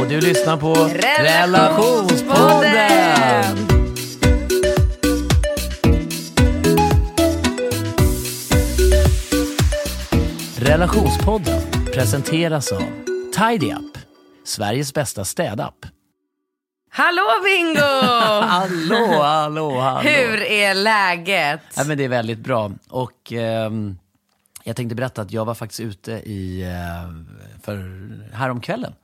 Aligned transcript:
Och 0.00 0.08
du 0.08 0.20
lyssnar 0.20 0.56
på 0.56 0.74
Relationspodden. 0.74 2.24
Relationspodden. 2.24 3.66
Relationspodden 10.58 11.60
presenteras 11.92 12.72
av 12.72 12.82
Tidy 13.34 13.72
Up, 13.72 13.98
Sveriges 14.44 14.94
bästa 14.94 15.24
städapp. 15.24 15.86
Hallå 16.90 17.26
Bingo! 17.44 17.80
Hallå, 18.42 19.22
hallå, 19.22 19.80
hallå. 19.80 20.08
Hur 20.08 20.42
är 20.42 20.74
läget? 20.74 21.60
Ja, 21.76 21.84
men 21.84 21.98
det 21.98 22.04
är 22.04 22.08
väldigt 22.08 22.38
bra. 22.38 22.70
Och 22.88 23.32
ehm, 23.32 23.98
jag 24.64 24.76
tänkte 24.76 24.94
berätta 24.94 25.22
att 25.22 25.32
jag 25.32 25.44
var 25.44 25.54
faktiskt 25.54 25.80
ute 25.80 26.12
i, 26.12 26.62
eh, 26.62 27.10
för 27.62 27.76
häromkvällen. 28.34 28.94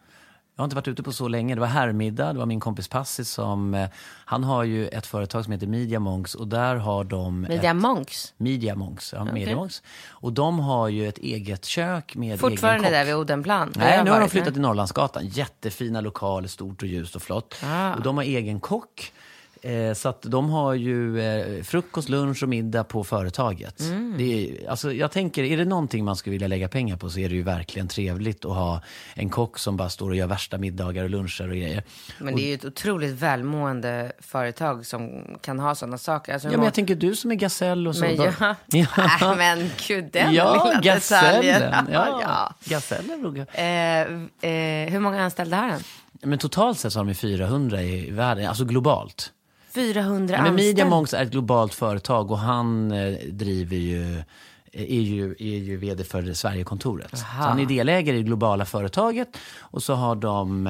Jag 0.57 0.62
har 0.62 0.65
inte 0.65 0.77
varit 0.77 0.89
ute 0.89 1.03
på 1.03 1.12
så 1.12 1.29
länge. 1.29 1.55
Det 1.55 1.61
var 1.61 1.69
herrmiddag. 1.69 2.33
Det 2.33 2.39
var 2.39 2.47
min 2.47 2.61
kompis 2.61 2.89
Passi 2.89 3.25
som, 3.25 3.75
eh, 3.75 3.89
han 4.25 4.45
har 4.45 4.65
ju 4.65 4.89
ett 4.89 5.07
företag 5.07 5.45
som 5.45 5.53
heter 5.53 5.67
Media 5.67 6.01
Monks 6.01 6.35
och 6.35 6.48
där 6.48 6.77
har 6.77 7.05
de 7.05 7.41
Media 7.41 7.71
ett, 7.71 7.77
Monks. 7.77 8.35
Media 8.37 8.75
Monks, 8.75 9.13
ja, 9.13 9.25
Media 9.25 9.57
Monks. 9.57 9.83
Och 10.09 10.33
de 10.33 10.59
har 10.59 10.89
ju 10.89 11.09
ett 11.09 11.19
eget 11.19 11.65
kök 11.65 12.17
med 12.17 12.41
Fortfarande 12.41 12.79
egen 12.79 12.85
kock. 12.85 12.93
där 12.93 13.05
vid 13.05 13.15
Odenplan. 13.15 13.73
Nej, 13.77 14.05
nu 14.05 14.11
har 14.11 14.21
de 14.21 14.29
flyttat 14.29 14.53
till 14.53 14.63
Norrlandsgatan. 14.63 15.27
Jättefina 15.27 16.01
lokaler, 16.01 16.48
stort 16.48 16.83
och 16.83 16.89
ljust 16.89 17.17
och 17.17 17.23
flott. 17.23 17.55
Ah. 17.65 17.95
Och 17.95 18.03
de 18.03 18.17
har 18.17 18.25
egen 18.25 18.61
kock. 18.61 19.13
Eh, 19.67 19.95
så 19.95 20.09
att 20.09 20.22
de 20.22 20.50
har 20.50 20.75
ju 20.75 21.20
eh, 21.20 21.62
frukost, 21.62 22.09
lunch 22.09 22.42
och 22.42 22.48
middag 22.48 22.84
på 22.84 23.05
företaget. 23.05 23.81
Mm. 23.81 24.14
Det 24.19 24.25
är, 24.25 24.70
alltså, 24.70 24.92
jag 24.92 25.12
tänker, 25.12 25.45
är 25.45 25.56
det 25.56 25.64
någonting 25.64 26.05
man 26.05 26.17
skulle 26.17 26.33
vilja 26.33 26.48
lägga 26.48 26.69
pengar 26.69 26.97
på 26.97 27.11
så 27.11 27.19
är 27.19 27.28
det 27.28 27.34
ju 27.34 27.42
verkligen 27.42 27.89
trevligt 27.89 28.45
att 28.45 28.55
ha 28.55 28.83
en 29.14 29.28
kock 29.28 29.58
som 29.58 29.77
bara 29.77 29.89
står 29.89 30.11
och 30.11 30.17
gör 30.17 30.27
värsta 30.27 30.58
middagar 30.58 31.05
och 31.05 31.11
luncher 31.11 31.48
och 31.48 31.56
grejer. 31.56 31.83
Men 32.19 32.36
det 32.36 32.42
är 32.42 32.47
ju 32.47 32.55
ett 32.55 32.64
otroligt 32.64 33.14
välmående 33.14 34.12
företag 34.19 34.86
som 34.86 35.25
kan 35.41 35.58
ha 35.58 35.75
sådana 35.75 35.98
saker. 35.98 36.33
Alltså, 36.33 36.48
Ja, 36.48 36.56
men 36.56 36.64
jag 36.64 36.75
tänker 36.75 36.95
du 36.95 37.17
som 37.17 37.30
är 37.30 37.34
gasell 37.34 37.89
och 37.89 37.97
så. 37.97 38.05
Men 38.05 38.17
ja. 38.17 38.33
ja. 38.67 38.86
Nej, 39.20 39.36
men 39.36 39.70
gud, 39.89 40.05
den 40.12 40.34
ja, 40.34 40.64
lilla 40.64 40.80
gasellen. 40.80 41.86
Ja, 41.92 42.20
ja. 42.23 42.55
gasellen. 42.64 43.46
Eh, 43.52 43.67
eh, 44.51 44.91
hur 44.91 45.01
många 45.01 45.23
anställda 45.23 45.57
har 45.57 45.68
han? 45.68 45.80
Men 46.23 46.39
totalt 46.39 46.79
sett 46.79 46.92
så 46.92 46.98
har 46.98 47.05
de 47.05 47.08
ju 47.08 47.14
400 47.14 47.83
i 47.83 48.11
världen, 48.11 48.46
alltså 48.48 48.64
globalt. 48.64 49.33
400 49.77 50.35
Ja, 50.37 50.42
men 50.42 50.55
Media 50.55 50.70
anställda. 50.70 50.91
Monks 50.91 51.14
är 51.14 51.23
ett 51.23 51.31
globalt 51.31 51.75
företag 51.75 52.31
och 52.31 52.39
han 52.39 52.92
eh, 52.92 53.19
driver 53.27 53.77
ju 53.77 54.23
är 54.73 55.01
ju, 55.01 55.31
är 55.39 55.59
ju 55.59 55.77
vd 55.77 56.05
för 56.05 56.33
Sverigekontoret. 56.33 57.19
Så 57.19 57.25
han 57.25 57.59
är 57.61 57.67
delägare 57.67 58.17
i 58.17 58.19
det 58.19 58.25
globala 58.27 58.65
företaget 58.65 59.29
och 59.61 59.83
så 59.83 59.95
har 59.95 60.17
de 60.17 60.67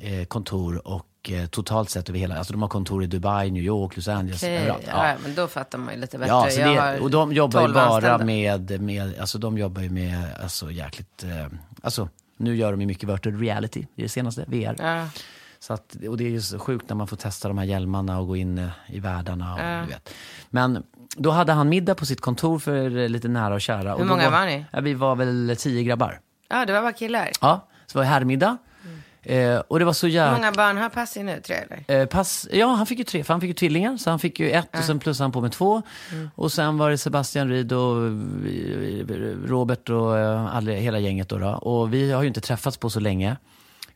eh, 0.00 0.24
kontor 0.24 0.88
och 0.88 1.06
eh, 1.28 1.46
totalt 1.46 1.90
sett 1.90 2.08
över 2.08 2.18
hela, 2.18 2.38
alltså 2.38 2.52
de 2.52 2.62
har 2.62 2.68
kontor 2.68 3.04
i 3.04 3.06
Dubai, 3.06 3.50
New 3.50 3.62
York, 3.62 3.96
Los 3.96 4.08
Angeles, 4.08 4.42
Okej, 4.42 4.56
överallt. 4.56 4.84
ja. 4.86 5.14
men 5.22 5.34
då 5.34 5.46
fattar 5.46 5.78
man 5.78 5.94
ju 5.94 6.00
lite 6.00 6.18
bättre. 6.18 6.52
Ja, 6.60 6.92
det, 6.94 7.00
och 7.00 7.10
de 7.10 7.32
jobbar 7.32 7.60
ju 7.60 7.66
12 7.66 7.74
bara 7.74 7.84
anställda. 7.84 8.24
med, 8.24 8.80
med, 8.80 9.18
alltså 9.20 9.38
de 9.38 9.58
jobbar 9.58 9.82
ju 9.82 9.90
med, 9.90 10.24
alltså 10.42 10.70
jäkligt, 10.70 11.24
eh, 11.24 11.46
alltså 11.82 12.08
nu 12.36 12.56
gör 12.56 12.70
de 12.70 12.80
ju 12.80 12.86
mycket 12.86 13.08
virtual 13.08 13.38
reality, 13.40 13.86
är 13.96 14.02
det 14.02 14.08
senaste, 14.08 14.44
VR. 14.48 14.76
Ja. 14.78 15.08
Så 15.58 15.72
att, 15.72 15.96
och 16.08 16.16
det 16.16 16.24
är 16.24 16.30
ju 16.30 16.40
så 16.40 16.58
sjukt 16.58 16.88
när 16.88 16.96
man 16.96 17.06
får 17.06 17.16
testa 17.16 17.48
de 17.48 17.58
här 17.58 17.64
hjälmarna 17.64 18.18
och 18.18 18.26
gå 18.26 18.36
in 18.36 18.70
i 18.86 19.00
världarna. 19.00 19.52
Och, 19.54 19.86
du 19.86 19.92
vet. 19.92 20.14
Men 20.50 20.82
då 21.16 21.30
hade 21.30 21.52
han 21.52 21.68
middag 21.68 21.94
på 21.94 22.06
sitt 22.06 22.20
kontor 22.20 22.58
för 22.58 23.08
lite 23.08 23.28
nära 23.28 23.54
och 23.54 23.60
kära. 23.60 23.94
och 23.94 24.00
då 24.00 24.06
många 24.06 24.30
var 24.30 24.46
ni? 24.46 24.64
Ja, 24.70 24.80
vi 24.80 24.94
var 24.94 25.16
väl 25.16 25.56
tio 25.58 25.82
grabbar. 25.82 26.20
ja, 26.48 26.64
det 26.66 26.72
var 26.72 26.82
bara 26.82 26.92
killar. 26.92 27.30
Ja, 27.40 27.68
så 27.86 27.98
var 27.98 28.04
det 28.04 28.08
herrmiddag. 28.08 28.56
Eh, 29.22 29.58
och 29.58 29.78
det 29.78 29.84
var 29.84 29.92
så 29.92 30.06
Hur 30.06 30.14
jävla... 30.14 30.36
många 30.36 30.52
barn 30.52 30.76
har 30.76 30.88
Passi 30.88 31.22
nu? 31.22 31.40
Tre 31.40 31.56
eller? 31.56 32.00
Eh, 32.00 32.06
pass, 32.06 32.48
ja, 32.52 32.66
han 32.66 32.86
fick 32.86 32.98
ju 32.98 33.04
tre, 33.04 33.24
för 33.24 33.34
han 33.34 33.40
fick 33.40 33.48
ju 33.48 33.54
tvillingar. 33.54 33.96
Så 33.96 34.10
han 34.10 34.18
fick 34.18 34.40
ju 34.40 34.50
ett 34.50 34.78
och 34.78 34.84
sen 34.84 34.98
plussade 34.98 35.24
han 35.24 35.32
på 35.32 35.40
med 35.40 35.52
två. 35.52 35.82
Mm. 36.12 36.30
Och 36.34 36.52
sen 36.52 36.78
var 36.78 36.90
det 36.90 36.98
Sebastian 36.98 37.48
Ryd 37.48 37.72
och 37.72 38.06
eh, 38.06 38.10
Robert 39.46 39.90
och 39.90 40.18
eh, 40.18 40.56
alla, 40.56 40.72
hela 40.72 40.98
gänget 40.98 41.28
då, 41.28 41.38
då. 41.38 41.48
Och 41.48 41.94
vi 41.94 42.12
har 42.12 42.22
ju 42.22 42.28
inte 42.28 42.40
träffats 42.40 42.76
på 42.76 42.90
så 42.90 43.00
länge. 43.00 43.36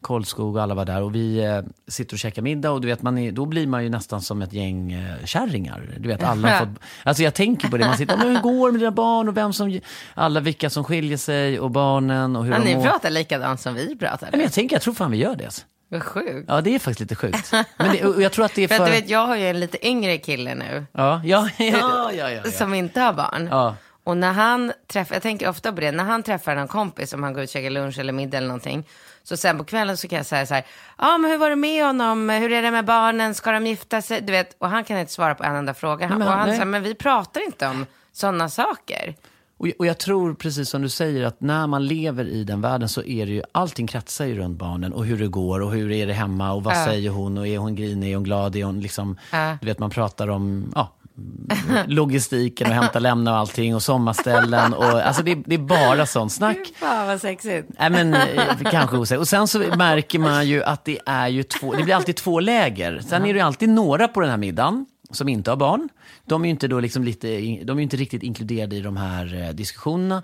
Kollskog 0.00 0.56
och 0.56 0.62
alla 0.62 0.74
var 0.74 0.84
där 0.84 1.02
och 1.02 1.14
vi 1.14 1.44
eh, 1.44 1.60
sitter 1.88 2.14
och 2.14 2.18
käkar 2.18 2.42
middag 2.42 2.70
och 2.70 2.80
du 2.80 2.88
vet, 2.88 3.02
man 3.02 3.18
är, 3.18 3.32
då 3.32 3.46
blir 3.46 3.66
man 3.66 3.84
ju 3.84 3.90
nästan 3.90 4.22
som 4.22 4.42
ett 4.42 4.52
gäng 4.52 4.92
eh, 4.92 5.24
kärringar. 5.24 5.94
Du 5.98 6.08
vet, 6.08 6.22
alla 6.22 6.58
fått, 6.58 6.68
alltså 7.02 7.22
jag 7.22 7.34
tänker 7.34 7.68
på 7.68 7.76
det, 7.76 7.86
man 7.86 7.96
sitter, 7.96 8.16
men 8.16 8.28
hur 8.28 8.40
går 8.40 8.68
det 8.68 8.72
med 8.72 8.80
dina 8.80 8.90
barn 8.90 9.28
och 9.28 9.36
vem 9.36 9.52
som, 9.52 9.80
alla 10.14 10.40
vilka 10.40 10.70
som 10.70 10.84
skiljer 10.84 11.16
sig 11.16 11.60
och 11.60 11.70
barnen 11.70 12.36
och 12.36 12.44
hur 12.44 12.52
Ja, 12.52 12.58
de 12.58 12.64
ni 12.64 12.74
mår. 12.76 12.82
pratar 12.82 13.10
likadant 13.10 13.60
som 13.60 13.74
vi 13.74 13.96
pratar. 13.96 14.28
Men 14.32 14.40
jag 14.40 14.52
tänker, 14.52 14.76
jag 14.76 14.82
tror 14.82 14.94
fan 14.94 15.10
vi 15.10 15.16
gör 15.16 15.36
det. 15.36 15.44
Alltså. 15.44 15.62
Vad 15.88 16.02
sjukt. 16.02 16.44
Ja, 16.48 16.60
det 16.60 16.74
är 16.74 16.78
faktiskt 16.78 17.00
lite 17.00 17.14
sjukt. 17.14 17.52
Men 17.76 17.92
det, 17.92 18.04
och 18.04 18.22
jag 18.22 18.32
tror 18.32 18.44
att 18.44 18.54
det 18.54 18.64
är 18.64 18.68
För 18.68 18.76
för... 18.76 18.84
du 18.84 18.90
vet, 18.90 19.08
jag 19.08 19.26
har 19.26 19.36
ju 19.36 19.48
en 19.48 19.60
lite 19.60 19.86
yngre 19.88 20.18
kille 20.18 20.54
nu. 20.54 20.86
Ja, 20.92 21.20
ja, 21.24 21.48
ja, 21.58 22.12
ja, 22.12 22.30
ja. 22.30 22.42
Som 22.50 22.74
inte 22.74 23.00
har 23.00 23.12
barn. 23.12 23.48
Ja. 23.50 23.76
Och 24.04 24.16
när 24.16 24.32
han 24.32 24.72
träffar, 24.92 25.14
jag 25.14 25.22
tänker 25.22 25.48
ofta 25.48 25.72
på 25.72 25.80
det, 25.80 25.92
när 25.92 26.04
han 26.04 26.22
träffar 26.22 26.56
en 26.56 26.68
kompis, 26.68 27.12
om 27.12 27.22
han 27.22 27.32
går 27.34 27.42
ut 27.42 27.48
och 27.48 27.52
käkar 27.52 27.70
lunch 27.70 27.98
eller 27.98 28.12
middag 28.12 28.38
eller 28.38 28.48
någonting. 28.48 28.84
Så 29.22 29.36
sen 29.36 29.58
på 29.58 29.64
kvällen 29.64 29.96
så 29.96 30.08
kan 30.08 30.16
jag 30.16 30.26
säga 30.26 30.46
så 30.46 30.54
här, 30.54 30.64
ja 30.98 31.18
men 31.18 31.30
hur 31.30 31.38
var 31.38 31.50
det 31.50 31.56
med 31.56 31.84
honom, 31.86 32.28
hur 32.28 32.52
är 32.52 32.62
det 32.62 32.70
med 32.70 32.84
barnen, 32.84 33.34
ska 33.34 33.52
de 33.52 33.66
gifta 33.66 34.02
sig? 34.02 34.20
Du 34.20 34.32
vet, 34.32 34.56
och 34.58 34.68
han 34.68 34.84
kan 34.84 34.98
inte 34.98 35.12
svara 35.12 35.34
på 35.34 35.44
en 35.44 35.54
enda 35.56 35.74
fråga. 35.74 36.08
men 36.08 36.22
och 36.22 36.28
han- 36.28 36.48
säger, 36.48 36.64
men 36.64 36.82
vi 36.82 36.94
pratar 36.94 37.44
inte 37.46 37.68
om 37.68 37.86
sådana 38.12 38.48
saker. 38.48 39.14
Och, 39.58 39.66
och 39.78 39.86
jag 39.86 39.98
tror 39.98 40.34
precis 40.34 40.68
som 40.68 40.82
du 40.82 40.88
säger 40.88 41.24
att 41.24 41.40
när 41.40 41.66
man 41.66 41.86
lever 41.86 42.24
i 42.24 42.44
den 42.44 42.60
världen 42.60 42.88
så 42.88 43.02
är 43.02 43.26
det 43.26 43.32
ju, 43.32 43.42
allting 43.52 43.86
kretsar 43.86 44.24
ju 44.24 44.38
runt 44.38 44.58
barnen 44.58 44.92
och 44.92 45.04
hur 45.04 45.18
det 45.18 45.28
går 45.28 45.60
och 45.60 45.70
hur 45.72 45.92
är 45.92 46.06
det 46.06 46.12
hemma 46.12 46.52
och 46.52 46.62
vad 46.64 46.74
Ja. 46.76 46.84
säger 46.84 47.10
hon 47.10 47.38
och 47.38 47.46
är 47.48 47.58
hon 47.58 47.74
grinig, 47.74 48.10
är 48.10 48.14
hon 48.14 48.24
glad, 48.24 48.56
är 48.56 48.64
hon 48.64 48.80
liksom, 48.80 49.18
Ja. 49.32 49.56
du 49.60 49.66
vet 49.66 49.78
man 49.78 49.90
pratar 49.90 50.28
om, 50.28 50.72
ja, 50.74 50.92
logistiken 51.86 52.66
och 52.66 52.74
hämta, 52.74 52.98
lämna 52.98 53.32
och 53.32 53.38
allting 53.38 53.74
och 53.74 53.82
sommarställen 53.82 54.74
och 54.74 54.84
alltså 54.84 55.22
det, 55.22 55.34
det 55.34 55.54
är 55.54 55.58
bara 55.58 56.06
sånt 56.06 56.32
snack. 56.32 56.72
Fan 56.74 57.06
vad 57.06 57.20
sexigt. 57.20 57.68
Nej 57.78 57.90
men 57.90 58.14
eh, 58.14 58.70
kanske 58.70 58.96
osäkert. 58.96 59.20
Och 59.20 59.28
sen 59.28 59.48
så 59.48 59.58
märker 59.58 60.18
man 60.18 60.48
ju 60.48 60.62
att 60.62 60.84
det 60.84 60.98
är 61.06 61.28
ju 61.28 61.42
två, 61.42 61.74
det 61.74 61.82
blir 61.82 61.94
alltid 61.94 62.16
två 62.16 62.40
läger. 62.40 63.00
Sen 63.08 63.26
är 63.26 63.34
det 63.34 63.40
alltid 63.40 63.68
några 63.68 64.08
på 64.08 64.20
den 64.20 64.30
här 64.30 64.36
middagen 64.36 64.86
som 65.10 65.28
inte 65.28 65.50
har 65.50 65.56
barn. 65.56 65.88
De 66.24 66.42
är 66.42 66.46
ju 66.46 66.50
inte 66.50 66.68
då 66.68 66.80
liksom 66.80 67.04
lite, 67.04 67.28
de 67.64 67.78
är 67.78 67.82
inte 67.82 67.96
riktigt 67.96 68.22
inkluderade 68.22 68.76
i 68.76 68.80
de 68.80 68.96
här 68.96 69.42
eh, 69.42 69.48
diskussionerna. 69.48 70.22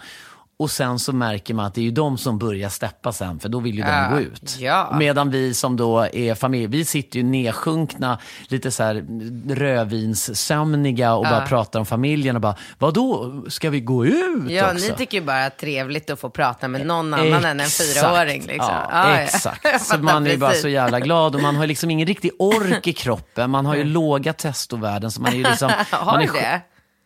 Och 0.59 0.71
sen 0.71 0.99
så 0.99 1.13
märker 1.13 1.55
man 1.55 1.67
att 1.67 1.75
det 1.75 1.81
är 1.81 1.85
ju 1.85 1.91
de 1.91 2.19
som 2.19 2.39
börjar 2.39 2.69
steppa 2.69 3.13
sen, 3.13 3.39
för 3.41 3.49
då 3.49 3.61
vill 3.61 3.75
ju 3.75 3.81
Ja, 3.81 4.09
de 4.09 4.15
gå 4.15 4.21
ut. 4.21 4.57
ja. 4.61 4.95
Medan 4.99 5.31
vi 5.31 5.55
som 5.55 5.77
då 5.77 6.01
är 6.13 6.35
familj, 6.35 6.67
vi 6.67 6.85
sitter 6.85 7.19
ju 7.19 7.23
nedsjunkna, 7.25 8.19
lite 8.49 8.71
så 8.71 8.83
här 8.83 9.05
rödvinssömniga 9.55 11.15
och 11.15 11.23
bara 11.25 11.47
pratar 11.47 11.81
om 11.81 11.87
familjen 11.87 12.37
och 12.37 12.43
bara, 12.43 12.57
vadå, 12.79 13.35
ska 13.49 13.71
vi 13.71 13.81
gå 13.81 14.07
ut 14.07 14.51
Ja, 14.51 14.73
också? 14.73 14.87
ni 14.87 14.93
tycker 14.99 15.19
ju 15.19 15.25
bara 15.25 15.45
att 15.47 15.59
det 15.59 15.67
är 15.67 15.67
trevligt 15.67 16.11
att 16.11 16.21
få 16.21 16.31
prata 16.31 16.69
med 16.69 16.87
någon 16.87 17.15
annan 17.15 17.45
än 17.45 17.61
en 17.61 17.67
fyraåring. 17.67 18.43
Liksom. 18.43 18.75
Ja, 18.75 18.89
Ja, 18.93 19.11
ja. 19.11 19.19
exakt. 19.19 19.81
Så 19.87 19.99
man 19.99 20.27
är 20.27 20.31
ju 20.31 20.37
bara 20.37 20.53
så 20.53 20.69
jävla 20.69 21.01
glad 21.01 21.35
och 21.35 21.43
man 21.43 21.57
har 21.57 21.67
liksom 21.67 21.91
ingen 21.91 22.07
riktig 22.07 22.31
ork 22.39 22.87
i 22.87 22.93
kroppen. 23.03 23.51
Man 23.51 23.67
har 23.67 23.75
ju 23.77 23.85
låga 23.85 24.33
testovärden 24.33 25.11
så 25.11 25.21
man 25.23 25.33
är 25.33 25.37
ju 25.37 25.43
liksom... 25.43 25.71
Har 25.91 26.13
man 26.13 26.23
är, 26.23 26.33
det? 26.33 26.61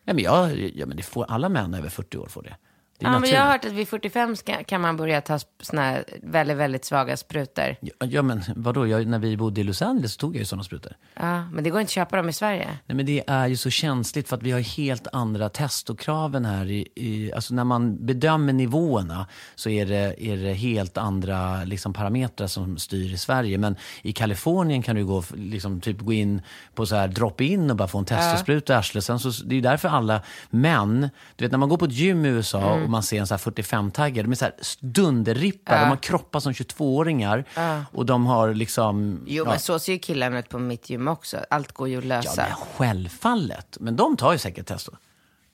Ja, 0.04 0.14
men, 0.14 0.24
jag, 0.24 0.70
ja, 0.74 0.86
men 0.86 0.96
det 0.96 1.02
får, 1.02 1.26
alla 1.28 1.48
män 1.48 1.74
över 1.74 1.88
40 1.88 2.16
år 2.18 2.26
får 2.26 2.42
det. 2.42 2.56
Ja, 3.00 3.18
men 3.18 3.30
jag 3.30 3.40
har 3.40 3.50
hört 3.52 3.64
att 3.64 3.72
vid 3.72 3.88
45 3.88 4.36
ska, 4.36 4.64
kan 4.64 4.80
man 4.80 4.96
börja 4.96 5.20
ta 5.20 5.38
såna 5.62 5.82
här 5.82 6.04
väldigt, 6.22 6.56
väldigt 6.56 6.84
svaga 6.84 7.16
sprutor. 7.16 7.76
Ja, 7.80 8.06
Ja, 8.20 8.22
men 8.22 8.42
vadå? 8.56 8.86
Jag, 8.86 9.06
när 9.06 9.18
vi 9.18 9.36
bodde 9.36 9.60
i 9.60 9.64
Los 9.64 9.82
Angeles 9.82 10.16
tog 10.16 10.34
jag 10.34 10.38
ju 10.38 10.44
sådana 10.44 10.64
sprutor. 10.64 10.92
Ja, 11.14 11.44
men 11.52 11.64
det 11.64 11.70
går 11.70 11.80
inte 11.80 11.88
att 11.88 11.94
köpa 11.94 12.16
dem 12.16 12.28
i 12.28 12.32
Sverige. 12.32 12.68
Nej, 12.86 12.96
men 12.96 13.06
det 13.06 13.22
är 13.26 13.46
ju 13.46 13.56
så 13.56 13.70
känsligt 13.70 14.28
för 14.28 14.36
att 14.36 14.42
vi 14.42 14.50
har 14.50 14.60
helt 14.60 15.06
andra 15.12 15.48
testokraven 15.48 16.44
här. 16.44 16.70
I, 16.70 16.88
i, 16.94 17.32
alltså 17.32 17.54
när 17.54 17.64
man 17.64 18.06
bedömer 18.06 18.52
nivåerna 18.52 19.26
så 19.54 19.70
är 19.70 19.86
det, 19.86 20.14
är 20.18 20.36
det 20.36 20.52
helt 20.52 20.98
andra 20.98 21.64
liksom, 21.64 21.92
parametrar 21.92 22.46
som 22.46 22.78
styr 22.78 23.12
i 23.12 23.16
Sverige. 23.16 23.58
Men 23.58 23.76
i 24.02 24.12
Kalifornien 24.12 24.82
kan 24.82 24.96
du 24.96 25.04
gå, 25.04 25.22
liksom, 25.34 25.80
typ, 25.80 26.00
gå 26.00 26.12
in 26.12 26.42
på 26.74 26.86
så 26.86 26.96
här 26.96 27.08
drop-in 27.08 27.70
och 27.70 27.76
bara 27.76 27.88
få 27.88 27.98
en 27.98 28.04
testospruta 28.04 28.72
i 28.72 28.76
arslet. 28.76 29.04
Sen 29.04 29.18
så, 29.18 29.44
det 29.44 29.52
är 29.52 29.56
ju 29.56 29.60
därför 29.60 29.88
alla 29.88 30.22
män, 30.50 31.10
du 31.36 31.44
vet 31.44 31.52
när 31.52 31.58
man 31.58 31.68
går 31.68 31.76
på 31.76 31.84
ett 31.84 31.92
gym 31.92 32.24
i 32.24 32.28
USA 32.28 32.76
och 32.90 32.92
man 32.92 33.02
ser 33.02 33.20
en 33.20 33.26
så 33.26 33.34
här 33.34 33.38
45-taggare, 33.38 34.22
de 34.26 34.30
är 34.32 34.36
så 34.36 34.44
här 34.44 34.54
dunderrippar, 34.80 35.80
de 35.80 35.88
har 35.88 35.96
kroppar 35.96 36.40
som 36.40 36.52
22-åringar 36.52 37.44
och 37.92 38.06
de 38.06 38.26
har 38.26 38.54
liksom... 38.54 39.24
Jo, 39.26 39.44
ja, 39.44 39.50
men 39.50 39.60
så 39.60 39.78
ser 39.78 39.92
ju 39.92 39.98
killarna 39.98 40.38
ut 40.38 40.48
på 40.48 40.58
mitt 40.58 40.90
gym 40.90 41.08
också. 41.08 41.36
Allt 41.50 41.72
går 41.72 41.88
ju 41.88 41.98
att 41.98 42.04
Ja, 42.04 42.08
lösa. 42.08 42.42
men 42.48 42.56
självfallet. 42.76 43.76
Men 43.80 43.96
de 43.96 44.16
tar 44.16 44.32
ju 44.32 44.38
säkert 44.38 44.66
testo. 44.66 44.92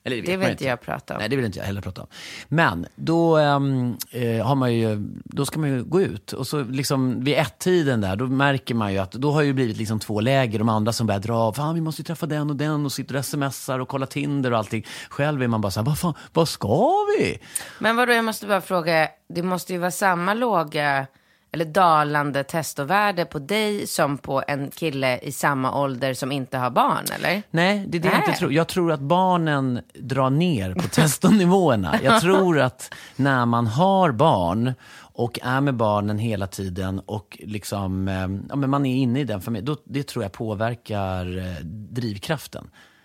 Eller, 0.06 0.16
vet 0.16 0.26
Det 0.26 0.32
man 0.32 0.40
vill 0.40 0.50
inte 0.50 0.64
jag 0.64 0.80
prata 0.80 1.14
om. 1.14 1.20
Nej, 1.20 1.28
det 1.28 1.36
vill 1.36 1.44
inte 1.44 1.58
jag 1.58 1.66
heller 1.66 1.80
prata 1.80 2.02
om. 2.02 2.08
Men 2.48 2.86
då, 2.94 3.36
ehm, 3.36 3.96
eh, 4.10 4.46
har 4.46 4.54
man 4.54 4.74
ju, 4.74 4.96
då 5.24 5.46
ska 5.46 5.58
man 5.58 5.70
ju 5.70 5.84
gå 5.84 6.00
ut. 6.00 6.32
Och 6.32 6.46
så 6.46 6.64
liksom 6.64 7.24
vid 7.24 7.38
ett-tiden 7.38 8.00
där, 8.00 8.16
då 8.16 8.26
märker 8.26 8.74
man 8.74 8.92
ju 8.92 8.98
att 8.98 9.12
då 9.12 9.32
har 9.32 9.42
ju 9.42 9.52
blivit 9.52 9.76
liksom 9.76 9.98
två 9.98 10.20
läger. 10.20 10.58
De 10.58 10.68
andra 10.68 10.92
som 10.92 11.06
börjar 11.06 11.20
dra, 11.20 11.52
fan 11.52 11.74
vi 11.74 11.80
måste 11.80 12.02
ju 12.02 12.04
träffa 12.04 12.26
den 12.26 12.50
och 12.50 12.56
den 12.56 12.84
och 12.84 12.92
sitter 12.92 13.16
och 13.16 13.24
smsar 13.24 13.78
och 13.78 13.88
kollar 13.88 14.06
Tinder 14.06 14.52
och 14.52 14.58
allting. 14.58 14.86
Själv 15.08 15.42
är 15.42 15.48
man 15.48 15.60
bara 15.60 15.70
så 15.70 15.80
här, 15.80 15.84
vad 15.84 15.98
fan, 15.98 16.14
vad 16.32 16.48
ska 16.48 16.92
vi? 17.18 17.38
Men 17.78 17.96
vadå, 17.96 18.12
jag 18.12 18.24
måste 18.24 18.46
bara 18.46 18.60
fråga, 18.60 19.08
det 19.28 19.42
måste 19.42 19.72
ju 19.72 19.78
vara 19.78 19.90
samma 19.90 20.34
låga 20.34 21.06
eller 21.52 21.64
dalande 21.64 22.44
testovärde 22.44 23.24
på 23.24 23.38
dig 23.38 23.86
som 23.86 24.18
på 24.18 24.42
en 24.48 24.70
kille 24.70 25.18
i 25.18 25.32
samma 25.32 25.80
ålder 25.80 26.14
som 26.14 26.32
inte 26.32 26.58
har 26.58 26.70
barn, 26.70 27.04
eller? 27.14 27.42
Nej, 27.50 27.84
det 27.88 27.98
är 27.98 28.02
det 28.02 28.08
jag 28.08 28.16
inte 28.16 28.30
Nej. 28.30 28.38
tror. 28.38 28.52
Jag 28.52 28.68
tror 28.68 28.92
att 28.92 29.00
barnen 29.00 29.80
drar 29.94 30.30
ner 30.30 30.74
på 30.74 30.88
testonivåerna. 30.92 31.94
Jag 32.02 32.20
tror 32.20 32.60
att 32.60 32.94
när 33.16 33.46
man 33.46 33.66
har 33.66 34.12
barn 34.12 34.74
och 34.98 35.38
är 35.42 35.60
med 35.60 35.74
barnen 35.74 36.18
hela 36.18 36.46
tiden 36.46 37.00
och 37.06 37.38
liksom, 37.42 38.08
eh, 38.08 38.14
ja, 38.48 38.56
men 38.56 38.70
man 38.70 38.86
är 38.86 38.96
inne 38.96 39.20
i 39.20 39.24
den 39.24 39.40
familjen, 39.40 39.64
då, 39.64 39.76
det 39.84 40.06
tror 40.06 40.24
jag 40.24 40.32
påverkar 40.32 41.38
eh, 41.38 41.64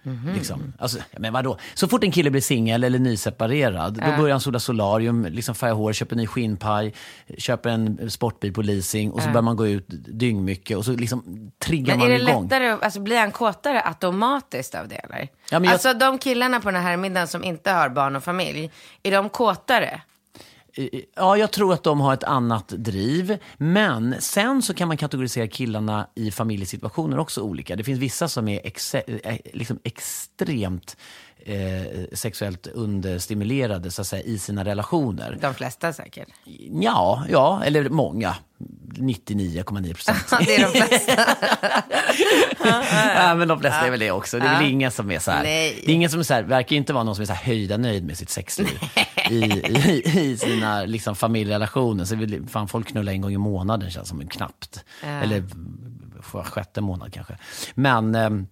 drivkraften. 0.03 0.33
Liksom. 0.35 0.73
Alltså, 0.79 0.97
men 1.17 1.33
vadå? 1.33 1.57
Så 1.73 1.87
fort 1.87 2.03
en 2.03 2.11
kille 2.11 2.29
blir 2.29 2.41
singel 2.41 2.83
eller 2.83 2.99
nyseparerad, 2.99 3.93
då 3.93 4.17
börjar 4.21 4.31
han 4.31 4.41
sola 4.41 4.59
solarium, 4.59 5.25
liksom 5.25 5.55
färga 5.55 5.73
hår, 5.73 5.93
köper 5.93 6.15
en 6.15 6.17
ny 6.17 6.27
skinnpaj, 6.27 6.93
köper 7.37 7.69
en 7.69 8.11
sportbil 8.11 8.53
på 8.53 8.61
leasing 8.61 9.11
och 9.11 9.21
så 9.21 9.27
börjar 9.29 9.41
man 9.41 9.55
gå 9.55 9.67
ut 9.67 9.85
dyngmycket 9.89 10.77
och 10.77 10.85
så 10.85 10.91
liksom 10.91 11.51
triggar 11.59 11.95
Men 11.97 12.05
är 12.05 12.09
man 12.09 12.25
det 12.25 12.31
igång. 12.31 12.43
lättare, 12.43 12.69
alltså 12.81 12.99
blir 12.99 13.19
han 13.19 13.31
kåtare 13.31 13.81
automatiskt 13.85 14.75
av 14.75 14.87
det 14.87 14.95
eller? 14.95 15.19
Ja, 15.51 15.59
men 15.59 15.63
jag- 15.63 15.73
Alltså 15.73 15.93
de 15.93 16.17
killarna 16.17 16.59
på 16.59 16.71
den 16.71 16.81
här 16.81 16.97
middagen 16.97 17.27
som 17.27 17.43
inte 17.43 17.71
har 17.71 17.89
barn 17.89 18.15
och 18.15 18.23
familj, 18.23 18.71
är 19.03 19.11
de 19.11 19.29
kåtare? 19.29 20.01
Ja, 21.15 21.37
jag 21.37 21.51
tror 21.51 21.73
att 21.73 21.83
de 21.83 21.99
har 22.01 22.13
ett 22.13 22.23
annat 22.23 22.67
driv. 22.67 23.37
Men 23.57 24.15
sen 24.19 24.61
så 24.61 24.73
kan 24.73 24.87
man 24.87 24.97
kategorisera 24.97 25.47
killarna 25.47 26.07
i 26.15 26.31
familjesituationer 26.31 27.19
också 27.19 27.41
olika. 27.41 27.75
Det 27.75 27.83
finns 27.83 27.99
vissa 27.99 28.27
som 28.27 28.47
är 28.47 28.67
exe, 28.67 29.03
eh, 29.23 29.37
liksom 29.53 29.79
extremt 29.83 30.97
eh, 31.45 32.03
sexuellt 32.13 32.67
understimulerade 32.67 33.91
så 33.91 34.01
att 34.01 34.07
säga, 34.07 34.23
i 34.23 34.39
sina 34.39 34.65
relationer. 34.65 35.37
De 35.41 35.53
flesta 35.53 35.93
säkert. 35.93 36.27
Ja, 36.81 37.25
ja, 37.29 37.61
eller 37.65 37.89
många. 37.89 38.35
99,9 38.97 39.93
procent. 39.93 40.45
det 40.45 40.55
är 40.55 40.73
de 40.73 40.87
flesta. 40.87 41.35
ja, 43.15 43.35
men 43.35 43.47
de 43.47 43.59
flesta 43.59 43.79
är 43.79 43.91
väl 43.91 43.99
det 43.99 44.11
också. 44.11 44.39
Det 44.39 44.47
är 44.47 44.59
väl 44.59 44.71
inga 44.71 44.91
som 44.91 45.11
är 45.11 45.19
så 45.19 45.31
här. 45.31 45.43
Nej. 45.43 45.81
Det 45.85 45.91
är 45.91 45.95
ingen 45.95 46.09
som 46.09 46.19
är 46.19 46.23
så 46.23 46.33
här, 46.33 46.43
verkar 46.43 46.75
inte 46.75 46.93
vara 46.93 47.03
någon 47.03 47.15
som 47.15 47.21
är 47.21 47.27
så 47.27 47.33
här 47.33 47.45
höjda 47.45 47.77
nöjd 47.77 48.05
med 48.05 48.17
sitt 48.17 48.29
sexliv 48.29 48.79
i, 49.31 49.43
i, 49.43 50.19
i 50.19 50.37
sina 50.37 50.85
liksom, 50.85 51.15
familjerelationer. 51.15 52.05
Så 52.05 52.15
vill, 52.15 52.47
fan, 52.47 52.67
folk 52.67 52.87
knullar 52.87 53.11
en 53.11 53.21
gång 53.21 53.33
i 53.33 53.37
månaden 53.37 53.91
känns 53.91 54.09
som 54.09 54.27
knappt. 54.27 54.83
Eller 55.01 55.43
var 56.31 56.43
sjätte 56.43 56.81
månad 56.81 57.13
kanske. 57.13 57.37
Men, 57.73 58.15
ehm, 58.15 58.47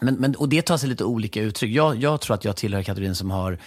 men, 0.00 0.14
men, 0.14 0.34
och 0.34 0.48
det 0.48 0.62
tar 0.62 0.76
sig 0.76 0.88
lite 0.88 1.04
olika 1.04 1.40
uttryck. 1.40 1.70
Jag, 1.70 1.96
jag 1.96 2.20
tror 2.20 2.34
att 2.34 2.44
jag 2.44 2.56
tillhör 2.56 2.82
kategorin 2.82 3.14
som 3.14 3.30
har 3.30 3.58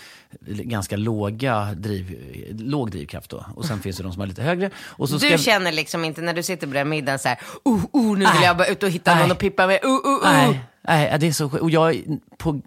ganska 0.47 0.97
låga 0.97 1.73
driv, 1.73 2.17
låg 2.59 2.91
drivkraft 2.91 3.29
då. 3.29 3.45
Och 3.55 3.65
sen 3.65 3.79
finns 3.79 3.97
det 3.97 4.03
de 4.03 4.11
som 4.11 4.19
har 4.19 4.27
lite 4.27 4.41
högre. 4.41 4.69
Och 4.77 5.09
så 5.09 5.19
ska 5.19 5.29
Du 5.29 5.37
känner 5.37 5.71
liksom 5.71 6.05
inte 6.05 6.21
när 6.21 6.33
du 6.33 6.43
sitter 6.43 6.67
på 6.67 6.73
den 6.73 6.89
middagen 6.89 7.19
så 7.19 7.27
här, 7.27 7.39
oh, 7.63 7.85
oh, 7.91 8.17
nu 8.17 8.25
vill 8.33 8.43
jag 8.43 8.57
bara 8.57 8.67
ut 8.67 8.83
och 8.83 8.89
hitta 8.89 9.13
Nej. 9.13 9.23
någon 9.23 9.31
att 9.31 9.39
pippa 9.39 9.67
med, 9.67 9.79
oh, 9.83 9.89
oh, 9.89 10.49
oh. 10.49 10.55
Nej, 10.87 11.17
det 11.19 11.27
är 11.27 11.31
så. 11.31 11.45
Och 11.45 11.69
jag, 11.69 12.03
på, 12.37 12.61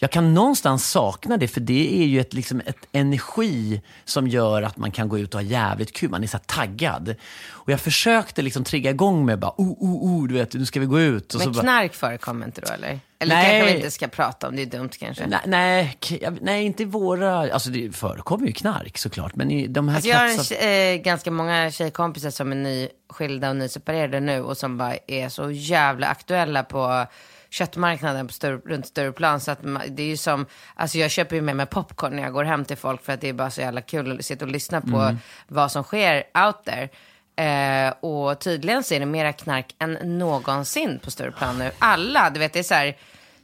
jag 0.00 0.10
kan 0.10 0.34
någonstans 0.34 0.90
sakna 0.90 1.36
det, 1.36 1.48
för 1.48 1.60
det 1.60 2.02
är 2.02 2.06
ju 2.06 2.20
ett, 2.20 2.34
liksom 2.34 2.60
ett 2.66 2.88
energi 2.92 3.82
som 4.04 4.28
gör 4.28 4.62
att 4.62 4.76
man 4.76 4.90
kan 4.90 5.08
gå 5.08 5.18
ut 5.18 5.34
och 5.34 5.40
ha 5.40 5.48
jävligt 5.48 5.92
kul. 5.92 6.10
Man 6.10 6.22
är 6.22 6.26
så 6.26 6.38
taggad. 6.46 7.14
Och 7.48 7.72
jag 7.72 7.80
försökte 7.80 8.42
liksom 8.42 8.64
trigga 8.64 8.90
igång 8.90 9.26
med 9.26 9.38
bara, 9.38 9.54
oh, 9.56 9.70
oh, 9.70 10.20
oh, 10.20 10.28
du 10.28 10.34
vet, 10.34 10.54
nu 10.54 10.66
ska 10.66 10.80
vi 10.80 10.86
gå 10.86 11.00
ut. 11.00 11.34
Och 11.34 11.38
Men 11.38 11.44
så 11.44 11.52
bara, 11.52 11.62
knark 11.62 11.94
förekommer 11.94 12.46
inte 12.46 12.60
då 12.60 12.72
eller? 12.72 13.00
Eller 13.18 13.34
Nej. 13.34 13.44
kanske 13.50 13.72
vi 13.72 13.76
inte 13.76 13.90
ska 13.90 14.08
prata 14.08 14.48
om, 14.48 14.56
det 14.56 14.62
är 14.62 14.66
dumt 14.66 14.90
kanske. 14.98 15.26
nej, 15.26 15.40
nej, 15.46 15.98
nej, 16.40 16.64
inte 16.64 16.84
våra... 16.84 17.52
Alltså 17.52 17.70
det 17.70 17.96
förekommer 17.96 18.46
ju 18.46 18.52
knark 18.52 18.98
såklart, 18.98 19.36
men 19.36 19.50
i 19.50 19.66
de 19.66 19.88
här 19.88 19.96
Alltså 19.96 20.54
jag 20.54 20.66
har 20.66 20.94
eh, 20.94 20.96
ganska 20.96 21.30
många 21.30 21.70
tjejkompisar 21.70 22.30
som 22.30 22.52
är 22.52 22.56
nyskilda 22.56 23.50
och 23.50 23.56
nyseparerade 23.56 24.20
nu 24.20 24.42
och 24.42 24.56
som 24.56 24.78
bara 24.78 24.96
är 25.06 25.28
så 25.28 25.50
jävla 25.50 26.06
aktuella 26.06 26.62
på 26.62 27.06
köttmarknaden 27.50 28.26
på 28.26 28.32
Stur, 28.32 28.60
runt 28.64 28.86
Stureplan. 28.86 29.40
Så 29.40 29.50
att 29.50 29.58
det 29.88 30.02
är 30.02 30.06
ju 30.06 30.16
som, 30.16 30.46
alltså 30.74 30.98
jag 30.98 31.10
köper 31.10 31.36
ju 31.36 31.42
med 31.42 31.56
mig 31.56 31.66
popcorn 31.66 32.16
när 32.16 32.22
jag 32.22 32.32
går 32.32 32.44
hem 32.44 32.64
till 32.64 32.76
folk 32.76 33.04
för 33.04 33.12
att 33.12 33.20
det 33.20 33.28
är 33.28 33.32
bara 33.32 33.50
så 33.50 33.60
jävla 33.60 33.80
kul 33.80 34.18
att 34.18 34.24
sitta 34.24 34.44
och 34.44 34.50
lyssna 34.50 34.80
på 34.80 34.96
Mm. 35.00 35.18
vad 35.48 35.72
som 35.72 35.82
sker 35.84 36.16
out 36.46 36.64
there. 36.64 36.88
Eh, 37.36 37.90
och 38.00 38.38
tydligen 38.40 38.84
så 38.84 38.94
är 38.94 39.00
det 39.00 39.06
mera 39.06 39.32
knark 39.32 39.74
än 39.78 40.18
någonsin 40.18 40.98
på 41.04 41.10
Stureplan 41.10 41.58
nu. 41.58 41.70
Alla, 41.78 42.30
du 42.30 42.40
vet 42.40 42.52
det 42.52 42.58
är 42.58 42.62
så 42.62 42.74
här 42.74 42.96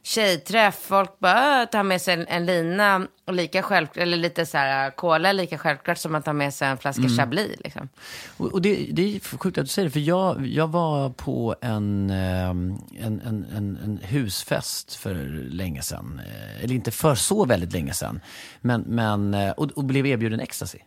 tjejträff, 0.05 0.75
folk 0.75 1.19
bara 1.19 1.62
äh, 1.62 1.69
tar 1.69 1.83
med 1.83 2.03
sig 2.03 2.15
en, 2.15 2.27
en 2.29 2.47
lina 2.47 3.06
och 3.25 3.35
lika 3.35 3.62
självklart, 3.62 4.03
eller 4.03 4.17
lite 4.17 4.47
så 4.47 4.59
här 4.59 4.91
cola 4.91 5.29
är 5.29 5.33
lika 5.33 5.59
självklart 5.59 5.99
som 5.99 6.15
att 6.15 6.25
ta 6.25 6.33
med 6.33 6.55
sig 6.55 6.69
en 6.69 6.79
flaska 6.79 7.03
Mm. 7.03 7.17
Chablis 7.17 7.61
liksom. 7.65 7.89
Och, 8.37 8.53
och 8.53 8.62
det, 8.62 8.89
det 8.93 9.17
är 9.17 9.21
sjukt 9.39 9.59
att 9.59 9.65
du 9.65 9.69
säger 9.69 9.89
det, 9.89 9.93
för 9.93 10.01
jag, 10.01 10.47
jag 10.47 10.69
var 10.69 11.11
på 11.11 11.56
en, 11.61 12.11
ehm, 12.11 12.79
en, 12.99 13.21
en, 13.21 13.46
en, 13.56 13.79
en 13.84 14.01
husfest 14.03 14.94
för 14.94 15.15
länge 15.51 15.82
sedan. 15.82 16.20
Eh, 16.27 16.65
Eller 16.65 16.75
inte 16.75 16.91
för 16.91 17.15
så 17.15 17.44
väldigt 17.44 17.73
länge 17.73 17.93
sedan. 17.94 18.20
Men, 18.61 18.81
men, 18.81 19.34
eh, 19.34 19.51
och, 19.51 19.70
och 19.70 19.84
blev 19.84 20.06
erbjuden 20.06 20.41
ecstasy. 20.41 20.79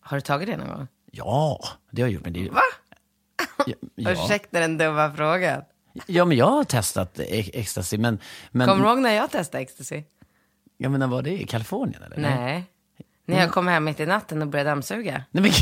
Har 0.00 0.16
du 0.16 0.20
tagit 0.20 0.48
det 0.48 0.56
någon 0.56 0.68
gång? 0.68 0.88
Ja, 1.12 1.64
det 1.90 2.02
har 2.02 2.08
jag 2.08 2.14
gjort. 2.14 2.24
Men 2.24 2.32
det, 2.32 2.50
Va? 2.50 2.60
Ja, 3.66 3.74
ja. 3.94 4.10
Ursäkta 4.12 4.60
den 4.60 4.78
dumma 4.78 5.12
frågan. 5.16 5.62
Ja, 6.06 6.24
men 6.24 6.36
jag 6.36 6.46
har 6.46 6.64
testat 6.64 7.18
e- 7.18 7.50
ecstasy. 7.52 7.98
Men, 7.98 8.18
men, 8.50 8.68
Kommer 8.68 8.84
du 8.84 8.90
ihåg 8.90 8.98
när 8.98 9.14
jag 9.14 9.30
testade 9.30 9.62
ecstasy? 9.62 10.02
Ja, 10.76 10.88
men 10.88 11.00
när 11.00 11.06
var 11.06 11.22
det? 11.22 11.30
I 11.30 11.46
Kalifornien? 11.46 12.02
Eller? 12.02 12.16
Nej. 12.16 12.64
När 13.26 13.40
jag 13.40 13.50
kom 13.50 13.68
hem 13.68 13.84
mitt 13.84 14.00
i 14.00 14.06
natten 14.06 14.42
och 14.42 14.48
började 14.48 14.70
dammsuga. 14.70 15.24
Nej, 15.30 15.42
men... 15.42 15.52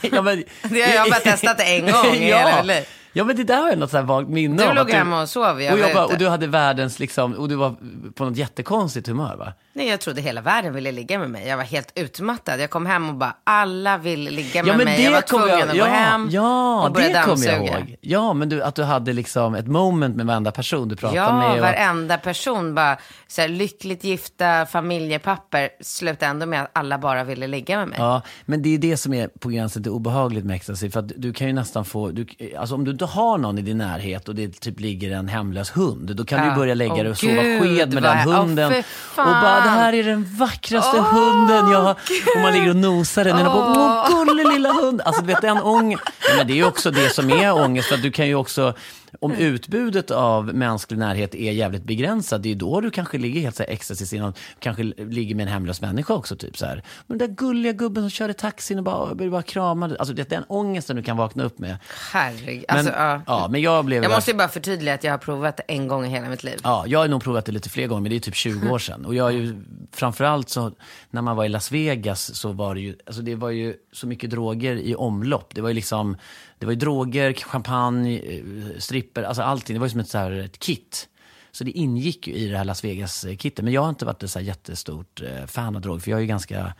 ja, 0.12 0.22
men... 0.22 0.44
Det 0.62 0.82
har 0.82 0.94
jag 0.94 1.10
bara 1.10 1.20
testat 1.20 1.60
en 1.60 1.92
gång 1.92 2.06
i 2.14 2.18
hela 2.18 2.50
ja. 2.50 2.56
mitt 2.56 2.66
liv. 2.66 2.84
Ja, 3.12 3.24
men 3.24 3.36
det 3.36 3.44
där 3.44 3.62
har 3.62 3.68
jag 3.68 3.78
något 3.78 3.90
så 3.90 3.96
här 3.96 4.04
vagt 4.04 4.28
minne 4.28 4.62
Du 4.62 4.68
av. 4.68 4.74
låg 4.74 4.86
att 4.90 4.96
hemma 4.96 5.22
och 5.22 5.28
sov, 5.28 5.62
jag 5.62 5.72
och, 5.72 5.78
var 5.78 5.86
jag 5.86 5.94
bara, 5.96 6.04
ute. 6.04 6.12
och 6.12 6.18
du 6.18 6.28
hade 6.28 6.46
världens, 6.46 6.98
liksom, 6.98 7.32
och 7.34 7.48
du 7.48 7.54
var 7.54 7.74
på 8.14 8.24
något 8.24 8.36
jättekonstigt 8.36 9.06
humör 9.08 9.36
va? 9.36 9.52
Nej, 9.72 9.88
jag 9.88 10.00
trodde 10.00 10.20
hela 10.20 10.40
världen 10.40 10.74
ville 10.74 10.92
ligga 10.92 11.18
med 11.18 11.30
mig. 11.30 11.48
Jag 11.48 11.56
var 11.56 11.64
helt 11.64 11.92
utmattad. 11.94 12.60
Jag 12.60 12.70
kom 12.70 12.86
hem 12.86 13.08
och 13.08 13.14
bara, 13.14 13.36
alla 13.44 13.98
vill 13.98 14.20
ligga 14.24 14.62
med 14.62 14.72
Ja, 14.72 14.76
men 14.76 14.84
mig. 14.84 15.02
Jag 15.04 15.10
var 15.12 15.20
det 15.20 15.26
tvungen 15.26 15.48
jag, 15.48 15.68
att 15.68 15.74
ja, 15.76 15.84
gå 15.84 15.90
hem 15.90 16.28
ja, 16.30 16.86
och 16.86 16.92
börja 16.92 17.08
det 17.08 17.24
kommer 17.24 17.46
jag 17.46 17.66
ihåg. 17.66 17.96
Ja, 18.00 18.32
men 18.32 18.48
du, 18.48 18.62
att 18.62 18.74
du 18.74 18.82
hade 18.82 19.12
liksom 19.12 19.54
ett 19.54 19.66
moment 19.66 20.16
med 20.16 20.26
varenda 20.26 20.50
person 20.52 20.88
du 20.88 20.96
pratade 20.96 21.20
Ja, 21.20 21.38
med. 21.38 21.52
och- 21.52 21.58
varenda 21.60 22.18
person 22.18 22.74
bara, 22.74 22.98
så 23.28 23.40
här, 23.40 23.48
lyckligt 23.48 24.04
gifta 24.04 24.66
familjepapper 24.66 25.68
slutade 25.80 26.30
ändå 26.30 26.46
med 26.46 26.62
att 26.62 26.70
alla 26.72 26.98
bara 26.98 27.24
ville 27.24 27.46
ligga 27.46 27.78
med 27.78 27.88
mig. 27.88 27.98
Ja, 28.00 28.22
men 28.46 28.62
det 28.62 28.74
är 28.74 28.78
det 28.78 28.96
som 28.96 29.14
är 29.14 29.28
på 29.28 29.48
gränsen 29.48 29.82
till 29.82 29.92
obehagligt 29.92 30.44
med 30.44 30.56
ecstasy. 30.56 30.90
För 30.90 31.00
att 31.00 31.12
du 31.16 31.32
kan 31.32 31.46
ju 31.46 31.52
nästan 31.52 31.84
få, 31.84 32.08
du, 32.10 32.26
alltså 32.58 32.74
om 32.74 32.84
du 32.84 32.92
inte 33.02 33.04
har 33.04 33.38
någon 33.38 33.58
i 33.58 33.62
din 33.62 33.78
närhet 33.78 34.28
och 34.28 34.34
det 34.34 34.60
typ 34.60 34.80
ligger 34.80 35.10
en 35.10 35.28
hemlös 35.28 35.76
hund, 35.76 36.16
då 36.16 36.24
kan 36.24 36.38
du 36.40 36.44
Ja. 36.46 36.50
ju 36.52 36.56
börja 36.58 36.74
lägga 36.74 36.94
dig 36.94 37.08
och 37.08 37.18
sova 37.18 37.42
Gud, 37.42 37.62
sked 37.62 37.94
med 37.94 38.02
den 38.02 38.18
hunden. 38.18 38.72
fy 38.72 38.78
och 39.16 39.24
bara, 39.24 39.60
det 39.60 39.68
här 39.70 39.92
är 39.92 40.02
den 40.04 40.36
vackraste 40.38 40.98
hunden 41.00 41.70
jag 41.72 41.80
har. 41.82 41.90
Och 42.36 42.42
man 42.42 42.52
ligger 42.52 42.70
och 42.70 42.76
nosar 42.76 43.24
den. 43.24 43.36
Och 43.36 43.44
bara, 43.44 44.02
åh, 44.10 44.24
gullig 44.26 44.46
lilla 44.46 44.72
hund. 44.72 45.00
Alltså 45.00 45.22
du 45.22 45.26
vet 45.26 45.40
den 45.42 45.60
ångest. 45.62 46.02
Ja, 46.28 46.34
men 46.36 46.46
det 46.46 46.52
är 46.52 46.56
ju 46.56 46.64
också 46.66 46.90
det 46.90 47.14
som 47.14 47.30
är 47.30 47.52
ångest. 47.54 47.88
För 47.88 47.94
att 47.94 48.02
du 48.02 48.10
kan 48.10 48.26
ju 48.26 48.34
också, 48.34 48.74
om 49.20 49.32
utbudet 49.32 50.10
av 50.10 50.54
mänsklig 50.54 50.98
närhet 50.98 51.34
är 51.34 51.52
jävligt 51.52 51.84
begränsat, 51.84 52.42
det 52.42 52.50
är 52.50 52.54
då 52.54 52.80
du 52.80 52.90
kanske 52.90 53.18
ligger 53.18 53.40
helt 53.40 53.56
så 53.56 53.62
här 53.62 53.70
ecstasy 53.70 54.16
innan, 54.16 54.34
kanske 54.58 54.82
ligger 54.82 55.34
med 55.34 55.46
en 55.46 55.52
hemlös 55.52 55.80
människa 55.80 56.14
också. 56.14 56.36
Typ 56.36 56.56
så 56.58 56.66
här. 56.66 56.82
Men 57.06 57.18
den 57.18 57.28
där 57.28 57.34
gulliga 57.34 57.72
gubben 57.72 58.02
som 58.02 58.10
körde 58.10 58.34
taxin 58.34 58.78
och 58.78 58.84
bara, 58.84 59.14
bara, 59.14 59.30
bara 59.30 59.42
kramade. 59.42 59.96
Alltså 59.98 60.14
det 60.14 60.22
är 60.22 60.36
den 60.36 60.44
ångesten 60.48 60.96
du 60.96 61.02
kan 61.02 61.16
vakna 61.16 61.44
upp 61.44 61.58
med. 61.58 61.76
Herregud. 62.12 62.64
Men, 62.68 62.78
Alltså, 62.78 62.92
ja. 62.92 63.22
ja, 63.26 63.48
men 63.50 63.60
jag 63.60 63.84
blev... 63.84 64.02
Jag 64.02 64.12
måste 64.12 64.30
ju 64.30 64.36
bara 64.36 64.48
förtydliga 64.48 64.94
att 64.94 65.04
jag 65.04 65.12
har 65.12 65.18
provat 65.18 65.60
en 65.68 65.88
gång 65.88 66.04
i 66.06 66.08
hela 66.08 66.28
mitt 66.28 66.44
liv. 66.44 66.60
Ja, 66.62 66.84
jag 66.86 66.98
har 66.98 67.08
nog 67.08 67.22
provat 67.22 67.44
det 67.44 67.52
lite 67.52 67.68
fler 67.70 67.86
gånger, 67.86 68.02
men 68.02 68.10
det 68.10 68.16
är 68.16 68.20
typ 68.20 68.34
20 68.34 68.70
år 68.70 68.78
sedan. 68.78 69.04
Och 69.04 69.14
jag 69.14 69.28
är 69.28 69.32
ju, 69.32 69.62
framförallt 69.92 70.48
så, 70.48 70.72
när 71.10 71.22
man 71.22 71.36
var 71.36 71.44
i 71.44 71.48
Las 71.48 71.72
Vegas 71.72 72.34
så 72.34 72.52
var 72.52 72.74
det 72.74 72.80
ju, 72.80 72.96
alltså 73.06 73.22
det 73.22 73.34
var 73.34 73.50
ju 73.50 73.74
så 73.92 74.06
mycket 74.06 74.30
droger 74.30 74.76
i 74.76 74.94
omlopp. 74.94 75.54
Det 75.54 75.60
var 75.60 75.68
ju 75.68 75.74
liksom, 75.74 76.16
det 76.58 76.66
var 76.66 76.72
ju 76.72 76.78
droger, 76.78 77.32
champagne, 77.32 78.18
eh, 78.18 78.78
stripper, 78.78 79.22
alltså 79.22 79.42
allting. 79.42 79.74
Det 79.74 79.80
var 79.80 79.86
ju 79.86 79.90
som 79.90 80.00
ett, 80.00 80.08
så 80.08 80.18
här, 80.18 80.32
ett 80.32 80.58
kit. 80.58 81.08
Så 81.50 81.64
det 81.64 81.70
ingick 81.70 82.28
ju 82.28 82.34
i 82.34 82.48
det 82.48 82.56
här 82.56 82.64
Las 82.64 82.84
Vegas-kittet. 82.84 83.64
Men 83.64 83.72
jag 83.72 83.82
har 83.82 83.88
inte 83.88 84.04
varit 84.04 84.22
ett 84.22 84.30
så 84.30 84.38
här 84.38 84.46
jättestort 84.46 85.22
eh, 85.22 85.46
fan 85.46 85.76
av 85.76 85.82
droger, 85.82 86.00
för 86.00 86.10
jag 86.10 86.18
är 86.18 86.20
ju 86.20 86.26
ganska 86.26 86.74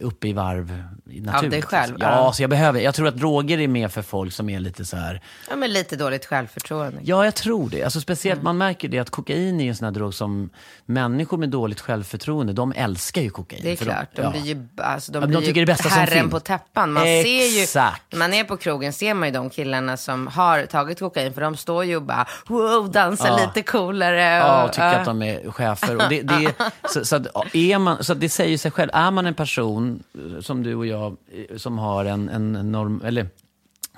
uppe 0.00 0.28
i 0.28 0.32
varv 0.32 0.84
i 1.10 1.20
naturen. 1.20 1.50
dig 1.50 1.62
själv, 1.62 1.96
Ja, 1.98 2.06
ja. 2.10 2.32
så 2.32 2.42
jag 2.42 2.50
behöver, 2.50 2.80
jag 2.80 2.94
tror 2.94 3.08
att 3.08 3.16
droger 3.16 3.58
är 3.58 3.68
mer 3.68 3.88
för 3.88 4.02
folk 4.02 4.32
som 4.32 4.48
är 4.50 4.60
lite 4.60 4.84
så 4.84 4.96
här, 4.96 5.20
Ja, 5.50 5.56
men 5.56 5.72
lite 5.72 5.96
dåligt 5.96 6.26
självförtroende. 6.26 7.00
Ja, 7.04 7.24
jag 7.24 7.34
tror 7.34 7.68
det. 7.70 7.82
Alltså, 7.84 8.00
speciellt, 8.00 8.42
Man 8.42 8.58
märker 8.58 8.88
det 8.88 8.98
att 8.98 9.10
kokain 9.10 9.60
är 9.60 9.68
en 9.68 9.76
sån 9.76 9.84
här 9.84 9.92
drog 9.92 10.14
som 10.14 10.50
människor 10.86 11.36
med 11.38 11.48
dåligt 11.48 11.80
självförtroende, 11.80 12.52
de 12.52 12.72
älskar 12.76 13.22
ju 13.22 13.30
kokain. 13.30 13.60
Det 13.64 13.72
är 13.72 13.76
klart, 13.76 14.08
de, 14.16 14.22
ja. 14.22 14.30
blir 14.30 14.40
ju, 14.42 14.68
alltså, 14.76 15.12
de 15.12 15.20
de 15.20 15.26
blir 15.26 15.42
ju 15.42 15.52
det 15.52 15.66
bästa 15.66 15.88
herren 15.88 16.30
på 16.30 16.40
täppan. 16.40 16.92
Man 16.92 17.02
ser 17.02 17.56
ju, 17.56 17.62
Exakt. 17.62 18.02
när 18.12 18.18
man 18.18 18.34
är 18.34 18.44
på 18.44 18.56
krogen 18.56 18.92
ser 18.92 19.14
man 19.14 19.28
ju 19.28 19.34
de 19.34 19.50
killarna 19.50 19.96
som 19.96 20.26
har 20.26 20.66
tagit 20.66 20.98
kokain, 20.98 21.32
för 21.32 21.40
de 21.40 21.56
står 21.56 21.84
ju 21.84 21.96
och 21.96 22.02
bara, 22.02 22.26
wow, 22.46 22.90
dansar 22.90 23.28
Ja. 23.28 23.46
lite 23.46 23.62
coolare. 23.70 24.22
Ja, 24.22 24.58
och, 24.62 24.68
och 24.68 24.72
tycker 24.72 24.98
att 24.98 25.04
de 25.04 25.22
är 25.22 25.50
chefer. 25.50 25.96
Och 25.96 26.02
det, 26.08 26.22
det, 26.22 26.54
så, 26.88 27.04
så, 27.04 27.16
att, 27.16 27.26
är 27.54 27.78
man, 27.78 28.04
så 28.04 28.14
det 28.14 28.28
säger 28.28 28.58
sig 28.58 28.70
själv, 28.70 28.90
är 28.94 29.10
man 29.10 29.26
en 29.26 29.34
person 29.34 29.79
eh, 29.88 30.40
som 30.40 30.62
du 30.62 30.74
och 30.74 30.86
jag, 30.86 31.16
eh, 31.32 31.56
som 31.56 31.78
har 31.78 32.04
en, 32.04 32.28
en 32.28 32.72
norm, 32.72 33.02
eller 33.04 33.26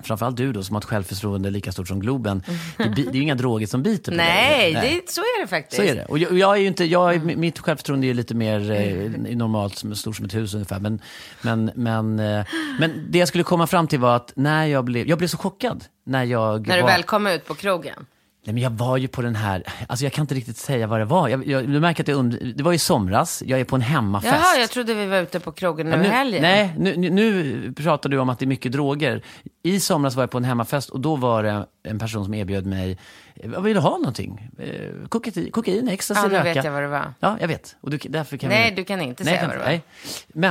framförallt 0.03 0.37
du 0.37 0.53
då, 0.53 0.63
som 0.63 0.75
har 0.75 0.81
ett 0.81 0.87
självförtroende 0.87 1.51
lika 1.51 1.73
stort 1.73 1.89
som 1.89 2.01
Globen, 2.01 2.43
det, 2.77 2.85
det 2.85 3.09
är 3.09 3.15
ju 3.15 3.23
inga 3.23 3.35
droger 3.35 3.67
som 3.67 3.83
biter 3.83 4.13
på 4.13 4.17
Nej, 4.17 4.75
dig. 4.75 5.03
Det, 5.07 5.13
så 5.13 5.21
är 5.21 5.41
det 5.41 5.47
faktiskt. 5.47 5.83
Så 5.83 5.89
är 5.89 5.95
det. 5.95 6.05
Och 6.05 6.19
jag, 6.19 6.39
jag 6.39 6.57
är 6.57 6.61
ju 6.61 6.67
inte, 6.67 6.85
jag 6.85 7.15
är, 7.15 7.19
mitt 7.19 7.59
självförtroende 7.59 8.07
är 8.07 8.15
lite 8.15 8.35
mer 8.35 8.71
eh, 8.71 9.11
normalt, 9.37 9.79
som, 9.79 9.95
stort 9.95 10.17
som 10.17 10.25
ett 10.25 10.35
hus 10.35 10.55
ungefär. 10.55 10.81
Men, 10.81 11.01
men, 11.43 11.71
men, 11.75 12.19
eh, 12.19 12.47
men 12.81 13.07
det 13.11 13.19
jag 13.19 13.29
skulle 13.29 13.45
komma 13.45 13.67
fram 13.67 13.87
till 13.87 13.99
var 13.99 14.17
att 14.17 14.33
när 14.37 14.67
jag 14.67 14.85
blev, 14.85 15.09
jag 15.09 15.19
blev 15.19 15.29
så 15.29 15.39
chockad 15.39 15.85
när 16.05 16.25
jag 16.25 16.67
När 16.69 16.77
du 16.77 16.83
var, 16.83 16.89
väl 16.89 17.03
kom 17.03 17.27
ut 17.27 17.47
på 17.47 17.55
krogen. 17.55 18.07
Nej, 18.45 18.55
men 18.55 18.63
jag 18.63 18.71
var 18.71 18.97
ju 18.97 19.09
på 19.09 19.23
den 19.23 19.35
här, 19.37 19.63
alltså 19.89 20.05
jag 20.05 20.13
kan 20.13 20.23
inte 20.23 20.35
riktigt 20.35 20.57
säga 20.57 20.87
vad 20.87 21.01
det 21.01 21.05
var. 21.05 21.29
Jag, 21.29 21.47
jag, 21.47 21.69
du 21.69 21.81
märker 21.81 22.03
att 22.03 22.07
det, 22.07 22.15
und, 22.15 22.39
det 22.57 22.63
var 22.63 22.73
i 22.73 22.79
somras, 22.79 23.43
jag 23.47 23.61
är 23.61 23.65
på 23.65 23.77
en 23.77 23.83
hemmafest. 23.83 24.35
Jaha, 24.35 24.61
jag 24.61 24.71
trodde 24.71 24.95
vi 24.95 25.07
var 25.07 25.19
ute 25.23 25.41
på 25.41 25.53
krogen 25.53 25.87
nu 25.87 25.93
Ja, 25.97 26.03
nu, 26.03 26.09
helgen. 26.09 26.43
Nej, 26.43 26.75
nu, 26.79 26.97
nu, 26.97 27.11
nu 27.11 27.73
pratar 27.73 28.11
du 28.11 28.19
om 28.19 28.29
att 28.29 28.39
det 28.39 28.45
är 28.45 28.47
mycket 28.47 28.73
droger. 28.73 29.23
I 29.63 29.81
somras 29.81 30.15
var 30.15 30.23
jag 30.23 30.31
på 30.31 30.39
en 30.39 30.45
hemmafest 30.45 30.91
och 30.91 31.01
då 31.01 31.17
var 31.17 31.43
det 31.43 31.67
en 31.83 31.99
person 31.99 32.25
som 32.25 32.35
erbjöd 32.35 32.67
mig, 32.67 32.99
eh, 33.35 33.51
vad 33.51 33.63
vill 33.63 33.75
du 33.75 33.81
ha 33.81 33.91
någonting? 33.99 34.51
Eh, 34.59 35.09
kokain, 35.09 35.51
kokain 35.51 35.89
ecstasy, 35.89 36.21
Ja, 36.21 36.29
nu 36.29 36.35
röka. 36.35 36.45
vet 36.55 36.65
jag 36.65 36.73
vad 36.73 36.83
det 36.83 36.89
var. 36.89 37.15
Ja, 37.21 37.37
jag 37.41 37.49
vet. 37.49 37.77
Och 37.81 37.91
du, 37.91 37.99
därför 38.05 38.37
kan 38.37 38.51
Nej, 38.51 38.71
vi... 38.71 38.77
du 38.77 38.85
kan 38.85 39.01
inte 39.01 39.25
Nej, 39.25 39.31
säga 39.33 39.43
jag 39.43 39.49
vad 39.49 39.57
det 39.57 39.61
kan 39.65 39.73
var. 39.73 39.73
Nej. 39.73 39.83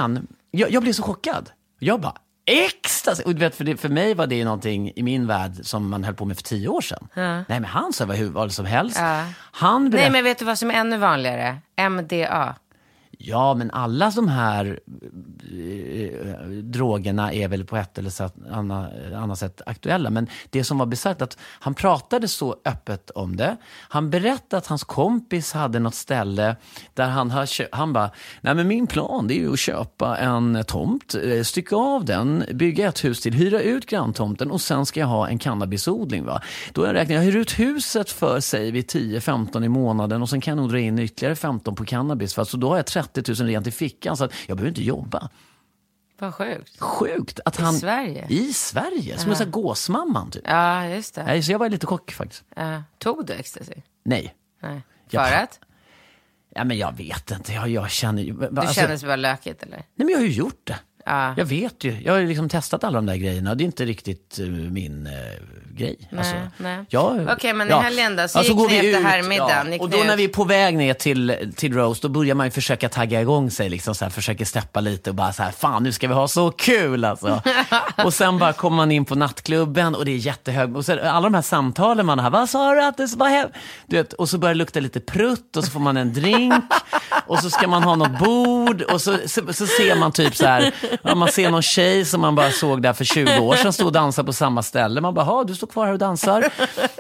Men 0.06 0.28
jag, 0.52 0.72
jag 0.72 0.84
blev 0.84 0.94
så 0.94 1.04
chockad. 1.04 1.50
Jag 1.80 2.02
bara, 2.02 2.14
ecstasy! 2.52 3.24
Och 3.24 3.34
du 3.34 3.40
vet, 3.40 3.56
för, 3.56 3.64
det, 3.64 3.78
för 3.78 3.90
mig 3.90 4.14
var 4.14 4.28
det 4.28 4.44
någonting 4.46 4.92
i 4.96 5.04
min 5.04 5.28
värld 5.28 5.52
som 5.62 5.90
man 5.90 6.04
höll 6.04 6.14
på 6.14 6.26
med 6.26 6.38
för 6.38 6.44
tio 6.44 6.68
år 6.68 6.82
sedan. 6.82 7.08
Nej, 7.16 7.44
men 7.48 7.66
han 7.66 7.94
sa 7.94 8.06
vad, 8.06 8.18
hur, 8.18 8.30
vad 8.30 8.52
som 8.52 8.66
helst. 8.66 8.98
Ja. 9.00 9.26
Han 9.36 9.90
berätt... 9.90 10.02
Nej, 10.04 10.12
men 10.12 10.24
vet 10.24 10.40
du 10.40 10.46
vad 10.46 10.58
som 10.58 10.72
är 10.72 10.76
ännu 10.76 10.98
vanligare? 10.98 11.58
MDA. 11.90 12.56
Ja, 13.24 13.54
men 13.54 13.72
alla 13.72 14.12
de 14.16 14.28
här 14.28 14.80
eh, 15.52 16.30
eh, 16.30 16.48
drogerna 16.50 17.34
är 17.34 17.48
väl 17.48 17.66
på 17.66 17.78
ett 17.78 17.98
eller 17.98 18.10
så 18.10 18.30
anna, 18.52 18.90
annat 19.16 19.40
sätt 19.40 19.62
aktuella. 19.66 20.10
Men 20.10 20.28
det 20.50 20.64
som 20.64 20.78
var 20.78 20.86
besatt 20.86 21.22
att 21.22 21.38
han 21.42 21.74
pratade 21.74 22.28
så 22.28 22.56
öppet 22.66 23.10
om 23.10 23.36
det. 23.36 23.58
Han 23.90 24.10
berättade 24.10 24.58
att 24.58 24.68
hans 24.68 24.84
kompis 24.84 25.54
hade 25.54 25.80
något 25.80 25.96
ställe 25.96 26.56
där 26.94 27.10
han 27.10 27.32
har 27.32 27.76
Han 27.76 27.94
bara, 27.94 28.12
nej 28.42 28.56
men 28.56 28.68
min 28.68 28.88
plan 28.88 29.28
det 29.28 29.34
är 29.34 29.40
ju 29.40 29.54
att 29.54 29.60
köpa 29.60 30.18
en 30.18 30.64
tomt, 30.68 31.16
eh, 31.16 31.44
stycka 31.44 31.76
av 31.76 32.06
den, 32.06 32.44
bygga 32.54 32.88
ett 32.88 33.04
hus 33.04 33.22
till, 33.22 33.34
hyra 33.34 33.62
ut 33.62 33.86
granntomten 33.86 34.52
och 34.52 34.62
sen 34.62 34.86
ska 34.86 35.00
jag 35.00 35.08
ha 35.08 35.28
en 35.28 35.40
cannabisodling. 35.40 36.26
Va? 36.26 36.42
Då 36.74 36.82
har 36.82 36.88
jag 36.88 36.96
räknat, 36.96 37.16
jag 37.16 37.24
hyr 37.24 37.36
ut 37.36 37.60
huset 37.60 38.12
för, 38.12 38.40
säger 38.40 38.72
vi, 38.72 38.82
10-15 38.82 39.66
i 39.66 39.70
månaden 39.70 40.22
och 40.22 40.30
sen 40.30 40.42
kan 40.42 40.52
jag 40.52 40.62
nog 40.62 40.72
dra 40.72 40.80
in 40.80 41.00
ytterligare 41.00 41.36
15 41.36 41.76
på 41.76 41.86
cannabis. 41.86 42.34
För 42.34 42.44
så 42.44 42.58
då 42.58 42.70
har 42.70 42.78
jag 42.78 42.86
30 42.86 43.11
000 43.16 43.24
rent 43.36 43.68
i 43.68 43.72
fickan 43.72 44.18
så 44.18 44.24
att 44.24 44.34
jag 44.48 44.58
behöver 44.58 44.70
inte 44.70 44.84
jobba. 44.84 45.30
Vad 46.20 46.34
sjukt. 46.34 46.80
Sjukt 46.80 47.40
att 47.46 47.58
han... 47.58 47.74
Sverige? 47.74 48.26
I 48.30 48.54
Sverige? 48.54 49.18
Som 49.18 49.30
en 49.30 49.38
sån 49.38 49.46
här 49.46 49.52
gåsmamman 49.52 50.32
typ. 50.32 50.44
Ja, 50.46 50.88
just 50.88 51.16
det. 51.16 51.24
Nej, 51.24 51.44
så 51.44 51.52
jag 51.52 51.60
var 51.60 51.70
lite 51.70 51.88
chock 51.88 52.12
faktiskt. 52.12 52.44
Ja. 52.56 52.84
Tog 52.98 53.26
du 53.26 53.34
ecstasy? 53.34 53.74
Nej. 54.04 54.36
Nej. 54.60 54.82
För 55.10 55.18
att? 55.18 55.60
Ja, 56.56 56.64
men 56.64 56.78
jag 56.78 56.98
vet 56.98 57.32
inte. 57.32 57.54
Jag, 57.54 57.70
jag 57.70 57.92
känner 57.92 58.24
ju... 58.24 58.34
Du 58.34 58.60
alltså, 58.60 58.74
kändes 58.74 59.04
bara 59.04 59.16
lökigt 59.16 59.64
eller? 59.64 59.78
Nej, 59.78 59.86
men 59.96 60.10
jag 60.10 60.18
har 60.18 60.26
ju 60.26 60.32
gjort 60.32 60.62
det. 60.64 60.80
Ja. 61.06 61.34
Jag 61.38 61.46
vet 61.46 61.84
ju. 61.84 62.02
Jag 62.06 62.14
har 62.14 62.20
ju 62.20 62.28
liksom 62.28 62.50
testat 62.50 62.84
alla 62.84 62.96
de 62.98 63.06
där 63.06 63.16
grejerna. 63.16 63.56
Det 63.56 63.64
är 63.64 63.66
inte 63.66 63.86
riktigt 63.86 64.40
eh, 64.40 64.46
min 64.48 65.08
eh, 65.08 65.14
grej. 65.78 66.10
alltså, 66.18 66.34
nej. 66.58 66.86
jag- 66.90 67.30
Okej, 67.34 67.54
men 67.54 67.70
i 67.70 67.74
helgen 67.74 68.16
då, 68.16 68.28
så 68.28 68.42
gick 68.42 68.52
går 68.58 68.68
ni 68.70 68.80
vi 68.82 68.88
efter 68.88 69.00
ut, 69.00 69.06
herrmiddagen, 69.06 69.72
gick 69.72 69.82
och 69.82 69.90
då 69.90 69.98
när 69.98 70.14
ut? 70.14 70.20
vi 70.20 70.24
är 70.24 70.28
på 70.28 70.44
väg 70.44 70.78
ner 70.78 70.94
till, 70.94 71.54
till 71.56 71.74
Rose, 71.74 72.00
då 72.02 72.10
börjar 72.10 72.36
man 72.36 72.48
ju 72.48 72.52
försöka 72.52 72.90
tagga 72.90 73.22
igång 73.22 73.52
sig. 73.52 73.70
Liksom 73.70 73.96
så 73.96 74.06
här, 74.06 74.10
försöker 74.10 74.46
steppa 74.46 74.80
lite 74.80 75.10
och 75.10 75.16
bara 75.16 75.34
så 75.34 75.44
här, 75.44 75.52
fan 75.52 75.84
nu 75.84 75.92
ska 75.92 76.08
vi 76.08 76.14
ha 76.14 76.28
så 76.28 76.52
kul 76.52 77.06
alltså. 77.06 77.42
och 78.06 78.14
sen 78.14 78.38
bara 78.40 78.54
kommer 78.54 78.78
man 78.78 78.92
in 78.92 79.06
på 79.06 79.16
nattklubben 79.16 79.96
och 79.96 80.06
det 80.06 80.12
är 80.12 80.18
jättehög. 80.18 80.76
Och 80.76 80.86
så, 80.86 81.00
alla 81.00 81.22
de 81.30 81.34
här 81.34 81.42
samtalen 81.42 82.06
man 82.06 82.20
har, 82.20 82.30
vad 82.30 82.50
sa 82.50 82.74
du 82.74 82.84
att 82.84 82.98
det 82.98 83.16
var 83.18 83.30
hem? 83.30 83.50
Du 83.88 83.98
vet, 83.98 84.14
Och 84.14 84.30
så 84.30 84.38
börjar 84.38 84.54
det 84.54 84.58
lukta 84.58 84.80
lite 84.80 85.00
prutt 85.00 85.58
och 85.58 85.64
så 85.64 85.72
får 85.72 85.80
man 85.80 85.98
en 85.98 86.14
drink. 86.14 86.54
och 87.28 87.40
så 87.40 87.50
ska 87.50 87.68
man 87.68 87.84
ha 87.84 87.96
något 87.96 88.20
bord 88.20 88.82
och 88.82 89.02
så, 89.02 89.18
så, 89.26 89.54
så 89.54 89.68
ser 89.68 89.96
man 89.96 90.12
typ 90.12 90.36
så 90.36 90.46
här, 90.46 90.74
ja, 91.04 91.16
man 91.16 91.32
ser 91.32 91.50
någon 91.50 91.62
tjej 91.62 92.06
som 92.06 92.22
man 92.22 92.36
bara 92.36 92.52
såg 92.52 92.82
där 92.82 92.94
för 92.94 93.06
20 93.06 93.40
år 93.40 93.56
sedan 93.56 93.74
stå 93.74 93.86
och 93.86 93.92
dansa 93.92 94.24
på 94.24 94.34
samma 94.34 94.64
ställe. 94.64 95.02
Man 95.02 95.14
bara, 95.14 95.26
"Ha, 95.26 95.44
du 95.44 95.56
står 95.56 95.68
kvar 95.68 95.86
här 95.86 95.94
och 95.94 96.00
dansar. 96.00 96.50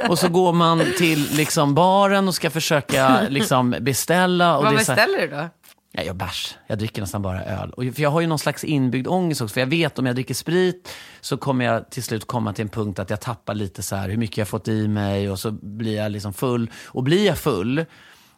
Och 0.09 0.19
så 0.19 0.27
går 0.29 0.53
man 0.53 0.83
till 0.97 1.27
liksom 1.35 1.75
baren 1.75 2.27
och 2.27 2.35
ska 2.35 2.49
försöka 2.49 3.21
liksom 3.29 3.75
beställa. 3.79 4.57
Och 4.57 4.63
Vad 4.63 4.71
så 4.85 4.91
här- 4.91 4.95
beställer 5.07 5.21
du 5.21 5.27
då? 5.27 5.49
Nej, 5.93 6.05
jag 6.05 6.15
bärs. 6.15 6.55
Jag 6.67 6.77
dricker 6.77 7.01
nästan 7.01 7.21
bara 7.21 7.43
öl. 7.45 7.69
Och 7.69 7.83
för 7.95 8.01
jag 8.01 8.09
har 8.09 8.21
ju 8.21 8.27
någon 8.27 8.39
slags 8.39 8.63
inbyggd 8.63 9.07
ångest 9.07 9.41
också. 9.41 9.53
För 9.53 9.59
jag 9.61 9.67
vet 9.67 9.99
om 9.99 10.05
jag 10.05 10.15
dricker 10.15 10.33
sprit 10.33 10.89
så 11.21 11.37
kommer 11.37 11.65
jag 11.65 11.89
till 11.89 12.03
slut 12.03 12.27
komma 12.27 12.53
till 12.53 12.61
en 12.63 12.69
punkt 12.69 12.99
att 12.99 13.09
jag 13.09 13.21
tappar 13.21 13.53
lite 13.53 13.83
så 13.83 13.95
här 13.95 14.09
hur 14.09 14.17
mycket 14.17 14.37
jag 14.37 14.47
fått 14.47 14.67
i 14.67 14.87
mig 14.87 15.29
och 15.29 15.39
så 15.39 15.51
blir 15.51 15.95
jag 15.97 16.11
liksom 16.11 16.33
full. 16.33 16.71
Och 16.85 17.03
blir 17.03 17.25
jag 17.25 17.37
full, 17.37 17.85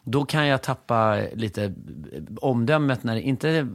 då 0.04 0.24
kan 0.24 0.46
jag 0.46 0.62
tappa 0.62 1.16
lite 1.34 1.74
omdömet, 2.40 3.04
när, 3.04 3.16
inte 3.16 3.68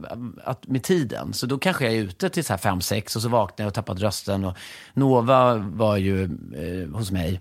att, 0.44 0.66
med 0.66 0.82
tiden. 0.82 1.32
Så 1.32 1.46
då 1.46 1.58
kanske 1.58 1.84
jag 1.84 1.94
är 1.94 1.98
ute 1.98 2.28
till 2.28 2.44
så 2.44 2.52
här 2.52 2.58
fem 2.58 2.80
sex 2.80 3.16
och 3.16 3.22
så 3.22 3.28
vaknar 3.28 3.64
jag 3.64 3.68
och 3.68 3.74
tappat 3.74 4.00
rösten. 4.00 4.44
Och 4.44 4.56
Nova 4.94 5.54
var 5.54 5.96
ju 5.96 6.24
eh, 6.24 6.96
hos 6.96 7.10
mig. 7.10 7.40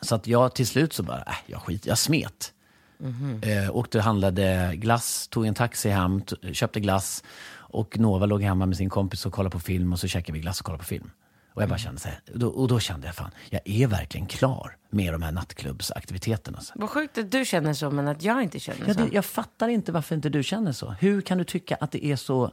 Så 0.00 0.14
att 0.14 0.26
jag 0.26 0.54
till 0.54 0.66
slut 0.66 0.92
så 0.92 1.02
bara, 1.02 1.18
äh, 1.18 1.34
jag 1.46 1.60
skit, 1.62 1.86
jag 1.86 1.98
smet. 1.98 2.52
Eh, 3.42 3.76
åkte 3.76 3.98
och 3.98 4.04
handlade 4.04 4.72
glass, 4.74 5.28
tog 5.28 5.46
en 5.46 5.54
taxi 5.54 5.88
hem, 5.88 6.22
köpte 6.52 6.80
glass. 6.80 7.24
Och 7.52 7.98
Nova 7.98 8.26
låg 8.26 8.42
hemma 8.42 8.66
med 8.66 8.76
sin 8.76 8.90
kompis 8.90 9.26
och 9.26 9.32
kollade 9.32 9.52
på 9.52 9.60
film 9.60 9.92
och 9.92 9.98
så 9.98 10.08
käkade 10.08 10.32
vi 10.32 10.40
glass 10.40 10.60
och 10.60 10.66
kollade 10.66 10.82
på 10.82 10.88
film. 10.88 11.10
Och 11.54 11.62
jag 11.62 11.68
bara 11.68 11.78
kände 11.78 12.00
så 12.00 12.08
här, 12.08 12.20
då, 12.34 12.48
och 12.48 12.68
då 12.68 12.80
kände 12.80 13.06
jag 13.06 13.14
fan, 13.14 13.30
jag 13.50 13.60
är 13.64 13.86
verkligen 13.86 14.26
klar 14.26 14.76
med 14.90 15.14
de 15.14 15.22
här 15.22 15.32
nattklubbsaktiviteterna. 15.32 16.58
Vad 16.74 16.90
sjukt 16.90 17.18
att 17.18 17.30
du 17.30 17.44
känner 17.44 17.72
så, 17.74 17.90
men 17.90 18.08
att 18.08 18.22
jag 18.22 18.42
inte 18.42 18.58
känner 18.60 18.88
Ja, 18.88 18.94
så. 18.94 19.00
jag 19.12 19.24
fattar 19.24 19.68
inte 19.68 19.92
varför 19.92 20.14
inte 20.14 20.28
du 20.28 20.42
känner 20.42 20.72
så. 20.72 20.90
Hur 20.90 21.20
kan 21.20 21.38
du 21.38 21.44
tycka 21.44 21.76
att 21.80 21.90
det 21.90 22.04
är 22.06 22.16
så... 22.16 22.50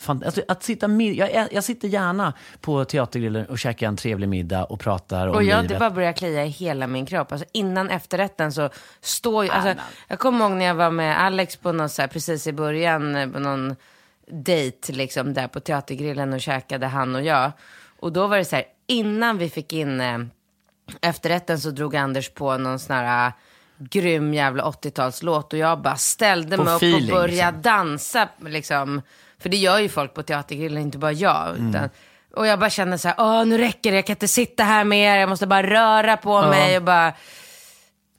Fan, 0.00 0.22
alltså, 0.26 0.42
att 0.48 0.62
sitta 0.62 0.88
med, 0.88 1.14
jag, 1.14 1.48
jag 1.52 1.64
sitter 1.64 1.88
gärna 1.88 2.32
på 2.60 2.84
Teatergrillen 2.84 3.46
och 3.46 3.58
käkar 3.58 3.88
en 3.88 3.96
trevlig 3.96 4.28
middag 4.28 4.64
och 4.64 4.80
pratar 4.80 5.26
om 5.28 5.34
Och 5.34 5.42
jag, 5.42 5.56
livet. 5.62 5.68
det 5.68 5.78
bara 5.78 5.90
börjar 5.90 6.12
klia 6.12 6.44
i 6.44 6.48
hela 6.48 6.86
min 6.86 7.06
kropp. 7.06 7.32
Alltså 7.32 7.46
innan 7.52 7.90
efterrätten 7.90 8.52
så 8.52 8.70
står 9.00 9.44
ju, 9.44 9.50
alltså, 9.50 9.82
jag 10.08 10.18
kommer 10.18 10.44
ihåg 10.48 10.56
när 10.56 10.64
jag 10.64 10.74
var 10.74 10.90
med 10.90 11.20
Alex 11.22 11.56
på 11.56 11.72
någon 11.72 11.88
så 11.88 12.02
här, 12.02 12.08
precis 12.08 12.46
i 12.46 12.52
början, 12.52 13.16
eh, 13.16 13.28
på 13.28 13.38
någon 13.38 13.76
dejt 14.30 14.92
liksom 14.92 15.34
där 15.34 15.48
på 15.48 15.60
Teatergrillen 15.60 16.32
och 16.32 16.40
käkade 16.40 16.86
han 16.86 17.14
och 17.14 17.22
jag. 17.24 17.52
Och 18.00 18.12
då 18.12 18.26
var 18.26 18.36
det 18.36 18.44
så 18.44 18.56
här, 18.56 18.64
innan 18.86 19.38
vi 19.38 19.48
fick 19.48 19.72
in 19.72 20.00
eh, 20.00 20.18
efterrätten 21.00 21.60
så 21.60 21.70
drog 21.70 21.96
Anders 21.96 22.30
på 22.30 22.58
någon 22.58 22.78
sån 22.78 22.96
här 22.96 23.26
eh, 23.26 23.32
grym 23.78 24.34
jävla 24.34 24.64
80-talslåt 24.64 25.52
och 25.52 25.58
jag 25.58 25.82
bara 25.82 25.96
ställde 25.96 26.56
På 26.56 26.64
mig 26.64 26.74
upp 26.74 26.82
feeling, 26.82 27.12
och 27.12 27.20
började 27.20 27.56
liksom. 27.56 27.62
dansa 27.62 28.28
liksom. 28.40 29.02
För 29.38 29.48
det 29.48 29.56
gör 29.56 29.78
ju 29.78 29.88
folk 29.88 30.14
på 30.14 30.22
Teatergrillen, 30.22 30.82
inte 30.82 30.98
bara 30.98 31.12
jag. 31.12 31.48
Mm. 31.48 31.70
Utan, 31.70 31.88
Och 32.36 32.46
jag 32.46 32.58
bara 32.58 32.70
känner 32.70 32.96
så 32.96 33.08
här, 33.08 33.16
åh 33.18 33.44
nu 33.44 33.58
räcker 33.58 33.90
det, 33.90 33.96
jag 33.96 34.06
kan 34.06 34.14
inte 34.14 34.28
sitta 34.28 34.64
här 34.64 34.84
mer, 34.84 35.16
jag 35.16 35.28
måste 35.28 35.46
bara 35.46 35.62
röra 35.70 36.16
på 36.16 36.42
mig 36.42 36.76
och 36.76 36.82
bara, 36.82 37.14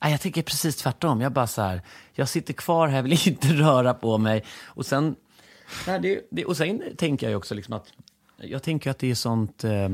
Nej, 0.03 0.11
jag 0.11 0.21
tänker 0.21 0.41
precis 0.41 0.75
tvärtom. 0.75 1.21
Jag 1.21 1.31
bara 1.31 1.47
så 1.47 1.61
här, 1.61 1.81
jag 2.13 2.29
sitter 2.29 2.53
kvar 2.53 2.87
här, 2.87 3.01
vill 3.01 3.27
inte 3.27 3.47
röra 3.47 3.93
på 3.93 4.17
mig. 4.17 4.43
Och 4.65 4.85
sen, 4.85 5.15
nej, 5.87 5.99
det, 5.99 6.27
det, 6.31 6.45
och 6.45 6.57
sen 6.57 6.83
tänker 6.97 7.25
jag 7.25 7.31
ju 7.31 7.35
också 7.35 7.55
liksom 7.55 7.73
att, 7.73 7.87
jag 8.37 8.63
tänker 8.63 8.91
att 8.91 8.99
det 8.99 9.11
är 9.11 9.15
sånt, 9.15 9.63
eh, 9.63 9.89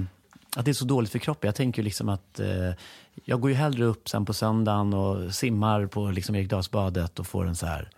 att 0.55 0.65
det 0.65 0.71
är 0.71 0.73
så 0.73 0.85
dåligt 0.85 1.11
för 1.11 1.19
kroppen. 1.19 1.47
Jag 1.47 1.55
tänker 1.55 1.83
liksom 1.83 2.09
att 2.09 2.39
eh, 2.39 2.71
jag 3.25 3.41
går 3.41 3.49
ju 3.49 3.55
hellre 3.55 3.85
upp 3.85 4.09
sen 4.09 4.25
på 4.25 4.33
söndagen 4.33 4.93
och 4.93 5.35
simmar 5.35 5.85
på 5.85 6.11
liksom 6.11 6.35
Erikdalsbadet 6.35 7.19
och 7.19 7.27
får 7.27 7.45
en 7.45 7.55
så 7.55 7.65
här, 7.65 7.89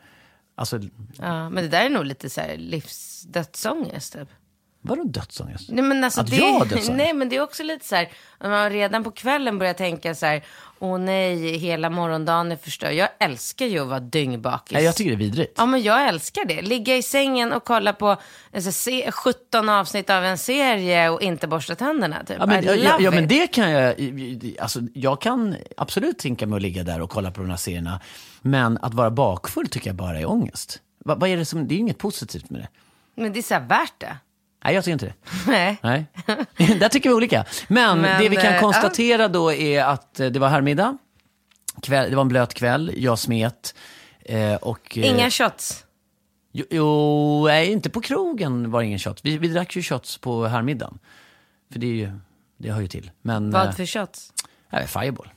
alltså, 0.56 0.80
ja, 1.20 1.50
men 1.50 1.64
det 1.64 1.70
där 1.70 1.86
är 1.86 1.90
nog 1.90 2.06
lite 2.06 2.30
så 2.30 2.42
här 2.42 2.58
livsdödsångest 2.58 4.14
typ 4.14 4.30
vadå 4.86 5.04
dödsångest? 5.04 5.70
Nej 5.70 5.84
men 5.84 6.04
alltså 6.04 6.22
Att 6.22 6.30
det, 6.30 6.36
jag 6.36 6.54
har 6.54 6.60
dödsångest? 6.66 6.92
nej 6.92 7.14
men 7.14 7.30
det 7.30 7.36
är 7.36 7.42
också 7.42 7.64
lite 7.64 7.86
så 7.86 7.96
här, 7.96 8.10
man 8.42 8.70
redan 8.70 9.04
på 9.04 9.12
kvällen 9.12 9.60
börjar 9.60 9.74
tänka 9.74 10.16
så 10.16 10.26
här, 10.26 10.44
åh 10.80 11.00
nej, 11.00 11.58
hela 11.58 11.90
morgondagen 11.90 12.52
är 12.52 12.56
förstörd. 12.56 12.94
Jag 12.94 13.10
älskar 13.20 13.66
ju 13.66 13.80
att 13.80 13.88
vara 13.88 14.00
dyngbakis. 14.00 14.74
Nej, 14.74 14.84
jag 14.84 14.96
tycker 14.96 15.12
det 15.12 15.16
är 15.16 15.18
vidrigt. 15.18 15.54
Ja 15.58 15.66
men 15.66 15.82
jag 15.84 16.08
älskar 16.08 16.46
det. 16.46 16.62
Ligga 16.62 16.98
i 16.98 17.02
sängen 17.04 17.54
och 17.54 17.64
kolla 17.64 17.94
på 17.94 18.18
alltså, 18.54 18.72
se, 18.72 19.12
17 19.12 19.70
avsnitt 19.70 20.10
av 20.10 20.24
en 20.26 20.38
serie 20.38 21.10
och 21.10 21.22
inte 21.22 21.48
borsta 21.48 21.76
tänderna. 21.76 22.24
Typ. 22.24 22.38
Ja 22.40 22.46
men, 22.46 22.64
I 22.64 22.84
ja, 22.84 22.98
ja, 23.00 23.12
men 23.12 23.28
det 23.28 23.48
kan 23.48 23.72
jag, 23.72 23.96
alltså, 24.60 24.80
jag 24.94 25.22
kan 25.22 25.56
absolut 25.78 26.20
tänka 26.20 26.48
mig 26.48 26.56
att 26.56 26.62
ligga 26.62 26.84
där 26.84 27.02
och 27.02 27.10
kolla 27.10 27.32
på 27.32 27.42
de 27.42 27.50
här 27.50 27.58
serierna. 27.58 28.00
Men 28.42 28.78
att 28.82 28.94
vara 28.94 29.12
bakfull 29.12 29.68
tycker 29.68 29.88
jag 29.88 29.96
bara 29.96 30.20
är 30.20 30.30
ångest. 30.30 30.80
Va, 31.06 31.16
vad 31.16 31.30
är 31.30 31.38
det 31.38 31.46
som, 31.46 31.68
det 31.68 31.74
är 31.74 31.76
ju 31.76 31.82
inget 31.82 31.98
positivt 31.98 32.50
med 32.50 32.62
det. 32.62 32.68
Men 33.22 33.34
det 33.34 33.40
är 33.40 33.44
så 33.44 33.54
här 33.54 33.62
värt 33.62 33.94
det. 33.98 34.18
Nej, 34.66 34.76
jag 34.76 34.84
tycker 34.84 34.94
inte 34.94 35.06
det. 35.06 35.14
Nej. 35.48 35.78
Nej. 35.84 36.06
Där 36.80 36.90
tycker 36.90 37.10
vi 37.10 37.16
olika. 37.16 37.46
Men, 37.68 38.02
Men, 38.02 38.22
det 38.22 38.30
vi 38.30 38.36
kan 38.36 38.54
eh, 38.54 38.60
konstatera 38.60 39.28
då 39.28 39.54
är 39.54 39.84
att 39.84 40.20
eh, 40.20 40.28
det 40.28 40.40
var 40.40 40.50
härmiddag. 40.50 40.98
Kväll, 41.82 42.10
det 42.10 42.16
var 42.16 42.22
en 42.22 42.28
blöt 42.28 42.54
kväll, 42.54 42.92
jag 42.98 43.20
smet. 43.20 43.76
Eh, 44.20 44.56
och, 44.56 44.98
Inga 44.98 45.30
shots. 45.30 45.86
Jo, 46.52 46.66
jo, 46.70 47.46
nej, 47.48 47.72
inte 47.72 47.90
på 47.90 48.02
krogen 48.02 48.72
var 48.72 48.80
det 48.80 48.86
ingen 48.86 49.00
shot. 49.00 49.20
Vi, 49.24 49.38
vi 49.38 49.48
drack 49.48 49.76
ju 49.76 49.84
shots 49.84 50.18
på 50.18 50.46
härmiddagen. 50.46 51.00
För 51.72 51.80
det, 51.80 51.88
är 51.88 51.94
ju, 51.94 52.12
det 52.58 52.72
hör 52.72 52.82
ju 52.82 52.88
till. 52.88 53.12
Men, 53.22 53.52
Vad 53.52 53.76
för 53.76 53.86
shots? 53.86 54.34
nej, 54.70 54.88
Fireball. 54.88 55.30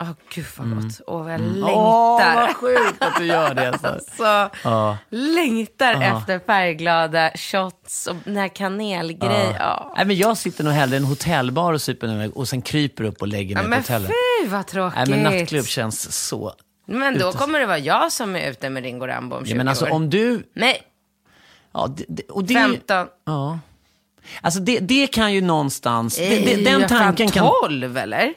Åh 0.00 0.08
gud 0.34 0.44
vad 0.56 0.70
gott. 0.74 1.00
Åh 1.06 1.22
vad 1.22 1.32
jag 1.32 1.40
Mm. 1.40 1.64
Åh, 1.64 2.18
längtar. 2.20 2.34
vad 2.46 2.56
sjukt 2.56 3.02
att 3.02 3.16
du 3.18 3.24
gör 3.26 3.54
det. 3.54 3.78
Så. 3.78 4.16
Så 4.16 4.48
Ja. 4.64 4.98
längtar 5.10 5.92
efter 6.02 6.38
färgglada 6.46 7.30
shots 7.34 8.06
och 8.06 8.16
den 8.24 8.36
här 8.36 8.48
kanelgrejen. 8.48 9.54
Nej, 9.96 10.06
men 10.06 10.16
jag 10.16 10.36
sitter 10.36 10.64
nog 10.64 10.72
hellre 10.72 10.96
i 10.96 10.98
en 10.98 11.04
hotellbar 11.04 11.72
och 11.72 11.82
super 11.82 12.06
nu 12.06 12.30
och 12.34 12.48
sen 12.48 12.62
kryper 12.62 13.04
upp 13.04 13.20
och 13.22 13.28
lägger 13.28 13.54
mig 13.54 13.62
Ja, 13.62 13.62
på 13.64 13.68
men 13.70 13.78
hotellet. 13.78 14.10
fy 14.42 14.48
vad 14.48 14.66
tråkigt. 14.66 14.98
Nej, 15.08 15.22
men 15.22 15.22
nattklubb 15.38 15.66
känns 15.66 16.26
så... 16.28 16.52
Men 16.86 17.18
då 17.18 17.28
ute. 17.28 17.38
kommer 17.38 17.60
det 17.60 17.66
vara 17.66 17.78
jag 17.78 18.12
som 18.12 18.36
är 18.36 18.50
ute 18.50 18.70
med 18.70 18.82
Ringo 18.82 19.06
Rambo 19.06 19.36
om 19.36 19.44
20 19.44 19.50
Ja, 19.50 19.56
men 19.56 19.68
alltså 19.68 19.84
år. 19.84 19.90
om 19.92 20.10
du... 20.10 20.42
Nej, 20.54 20.82
Ja, 21.72 21.86
det, 21.96 22.04
det, 22.08 22.22
och 22.30 22.44
det, 22.44 22.54
15. 22.54 23.06
Ja. 23.26 23.58
Alltså 24.40 24.60
det, 24.60 24.78
det 24.78 25.06
kan 25.06 25.32
ju 25.34 25.40
någonstans... 25.40 26.16
Det, 26.16 26.28
det, 26.28 26.52
Eh, 26.52 26.78
den 26.78 26.88
tanken 26.88 27.28
kan... 27.30 27.50
12 27.62 27.98
eller? 27.98 28.34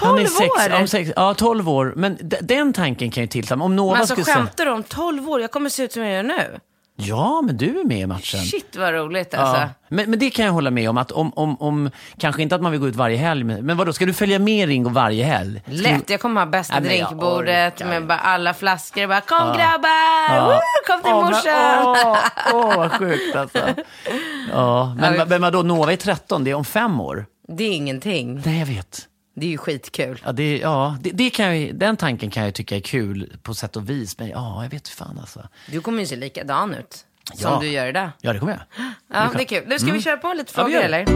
Han 0.00 0.08
12 0.16 0.20
är 0.20 0.26
sex, 0.26 0.50
år? 0.50 0.80
ja, 0.80 0.86
sex, 0.86 1.10
ja, 1.16 1.34
12 1.34 1.68
år. 1.68 1.92
Men 1.96 2.18
d- 2.20 2.36
den 2.42 2.72
tanken 2.72 3.10
kan 3.10 3.22
ju 3.22 3.26
tillta. 3.26 3.54
Om 3.54 3.76
Nova 3.76 3.92
Men 3.92 4.00
alltså 4.00 4.14
skulle 4.14 4.24
säga... 4.24 4.36
skämtar 4.36 4.64
du 4.64 4.70
om 4.72 4.82
12 4.82 5.28
år? 5.30 5.40
Jag 5.40 5.50
kommer 5.50 5.70
se 5.70 5.82
ut 5.82 5.92
som 5.92 6.02
jag 6.02 6.12
gör 6.12 6.22
nu. 6.22 6.58
Ja, 6.96 7.40
men 7.46 7.56
du 7.56 7.80
är 7.80 7.84
med 7.84 8.00
i 8.00 8.06
matchen. 8.06 8.40
Shit 8.40 8.76
vad 8.76 8.94
roligt 8.94 9.34
alltså. 9.34 9.60
Ja. 9.62 9.68
Men, 9.88 10.10
men 10.10 10.18
det 10.18 10.30
kan 10.30 10.44
jag 10.44 10.52
hålla 10.52 10.70
med 10.70 10.90
om. 10.90 10.98
att 10.98 11.12
om, 11.12 11.32
om, 11.36 11.56
om 11.62 11.90
Kanske 12.18 12.42
inte 12.42 12.54
att 12.54 12.62
man 12.62 12.72
vill 12.72 12.80
gå 12.80 12.88
ut 12.88 12.96
varje 12.96 13.16
helg, 13.16 13.44
men, 13.44 13.66
men 13.66 13.76
vadå, 13.76 13.92
ska 13.92 14.06
du 14.06 14.12
följa 14.12 14.38
med 14.38 14.68
Ringo 14.68 14.90
varje 14.90 15.24
helg? 15.24 15.60
Ska 15.64 15.72
Lätt, 15.72 16.10
jag 16.10 16.20
kommer 16.20 16.40
ha 16.40 16.46
bästa 16.46 16.80
Nej, 16.80 16.88
drinkbordet 16.88 17.74
orkar 17.74 17.86
med 17.86 18.06
bara 18.06 18.18
alla 18.18 18.54
flaskor. 18.54 19.06
Bara, 19.06 19.20
Kom 19.20 19.38
grabbar! 19.56 20.46
Woo, 20.46 20.58
kom 20.86 21.02
till 21.02 21.12
men- 21.12 21.24
morsan! 21.24 21.82
Åh, 21.86 22.18
åh, 22.54 22.76
vad 22.76 22.92
sjukt 22.92 23.36
alltså. 23.36 23.58
Ja, 24.52 24.94
men, 25.00 25.14
Ja, 25.14 25.24
men 25.28 25.42
vadå, 25.42 25.62
Nova 25.62 25.92
är 25.92 25.96
13, 25.96 26.44
det 26.44 26.50
är 26.50 26.54
om 26.54 26.64
fem 26.64 27.00
år. 27.00 27.26
Det 27.48 27.64
är 27.64 27.72
ingenting. 27.72 28.42
Nej, 28.44 28.58
jag 28.58 28.66
vet. 28.66 29.08
Det 29.34 29.46
är 29.46 29.50
ju 29.50 29.58
skitkul. 29.58 30.20
Ja, 30.24 30.32
det, 30.32 30.58
ja 30.58 30.96
det, 31.00 31.10
det 31.10 31.30
kan 31.30 31.60
jag, 31.60 31.74
den 31.74 31.96
tanken 31.96 32.30
kan 32.30 32.44
jag 32.44 32.54
tycka 32.54 32.76
är 32.76 32.80
kul 32.80 33.36
på 33.42 33.54
sätt 33.54 33.76
och 33.76 33.90
vis. 33.90 34.18
Men 34.18 34.28
ja, 34.28 34.62
jag 34.62 34.70
vet 34.70 34.88
fan 34.88 35.18
alltså. 35.18 35.48
Du 35.70 35.80
kommer 35.80 36.00
ju 36.00 36.06
se 36.06 36.16
likadan 36.16 36.74
ut 36.74 37.04
som 37.34 37.50
Ja. 37.52 37.58
du 37.60 37.66
gör 37.68 37.86
idag. 37.86 38.10
Ja, 38.20 38.32
det 38.32 38.38
kommer 38.38 38.52
jag. 38.52 38.86
Ja, 39.12 39.30
det 39.36 39.42
är 39.42 39.44
kul. 39.44 39.64
Nu 39.68 39.78
ska 39.78 39.92
vi 39.92 40.02
köra 40.02 40.16
på 40.16 40.32
lite 40.32 40.52
Ja, 40.56 40.62
frågor 40.62 40.76
det. 40.78 40.82
eller? 40.82 41.06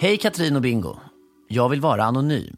Hej 0.00 0.16
Katrin 0.16 0.56
och 0.56 0.62
Bingo. 0.62 0.96
Jag 1.48 1.68
vill 1.68 1.80
vara 1.80 2.04
anonym. 2.04 2.56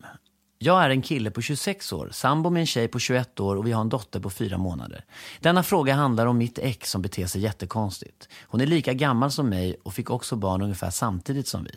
Jag 0.58 0.84
är 0.84 0.90
en 0.90 1.02
kille 1.02 1.30
på 1.30 1.42
26 1.42 1.92
år, 1.92 2.08
sambo 2.12 2.50
med 2.50 2.60
en 2.60 2.66
tjej 2.66 2.88
på 2.88 2.98
21 2.98 3.40
år 3.40 3.56
och 3.56 3.66
vi 3.66 3.72
har 3.72 3.80
en 3.80 3.88
dotter 3.88 4.20
på 4.20 4.30
4 4.30 4.58
månader. 4.58 5.04
Denna 5.40 5.62
fråga 5.62 5.94
handlar 5.94 6.26
om 6.26 6.38
mitt 6.38 6.58
ex 6.58 6.90
som 6.90 7.02
beter 7.02 7.26
sig 7.26 7.40
jättekonstigt. 7.40 8.28
Hon 8.42 8.60
är 8.60 8.66
lika 8.66 8.92
gammal 8.92 9.30
som 9.30 9.48
mig 9.48 9.76
och 9.82 9.94
fick 9.94 10.10
också 10.10 10.36
barn 10.36 10.62
ungefär 10.62 10.90
samtidigt 10.90 11.48
som 11.48 11.64
vi. 11.64 11.70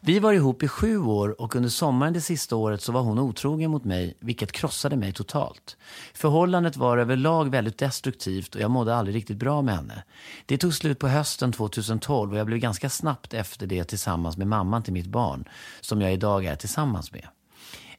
Vi 0.00 0.18
var 0.18 0.32
ihop 0.32 0.62
i 0.62 0.68
sju 0.68 0.98
år 0.98 1.40
och 1.40 1.56
under 1.56 1.68
sommaren 1.68 2.12
det 2.12 2.20
sista 2.20 2.56
året 2.56 2.82
så 2.82 2.92
var 2.92 3.00
hon 3.00 3.18
otrogen 3.18 3.70
mot 3.70 3.84
mig, 3.84 4.16
vilket 4.20 4.52
krossade 4.52 4.96
mig 4.96 5.12
totalt. 5.12 5.76
Förhållandet 6.14 6.76
var 6.76 6.98
överlag 6.98 7.50
väldigt 7.50 7.78
destruktivt 7.78 8.54
och 8.54 8.60
jag 8.60 8.70
mådde 8.70 8.94
aldrig 8.94 9.16
riktigt 9.16 9.36
bra 9.36 9.62
med 9.62 9.76
henne. 9.76 10.02
Det 10.46 10.58
tog 10.58 10.74
slut 10.74 10.98
på 10.98 11.08
hösten 11.08 11.52
2012 11.52 12.32
och 12.32 12.38
jag 12.38 12.46
blev 12.46 12.58
ganska 12.58 12.90
snabbt 12.90 13.34
efter 13.34 13.66
det 13.66 13.84
tillsammans 13.84 14.36
med 14.36 14.46
mamman 14.46 14.82
till 14.82 14.92
mitt 14.92 15.06
barn, 15.06 15.48
som 15.80 16.00
jag 16.00 16.12
idag 16.12 16.44
är 16.44 16.56
tillsammans 16.56 17.12
med. 17.12 17.26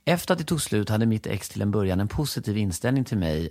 Efter 0.09 0.33
att 0.33 0.37
det 0.37 0.45
tog 0.45 0.61
slut 0.61 0.89
hade 0.89 1.05
mitt 1.05 1.27
ex 1.27 1.49
till 1.49 1.61
en 1.61 1.71
början 1.71 1.99
en 1.99 2.07
positiv 2.07 2.57
inställning 2.57 3.03
till 3.03 3.17
mig 3.17 3.49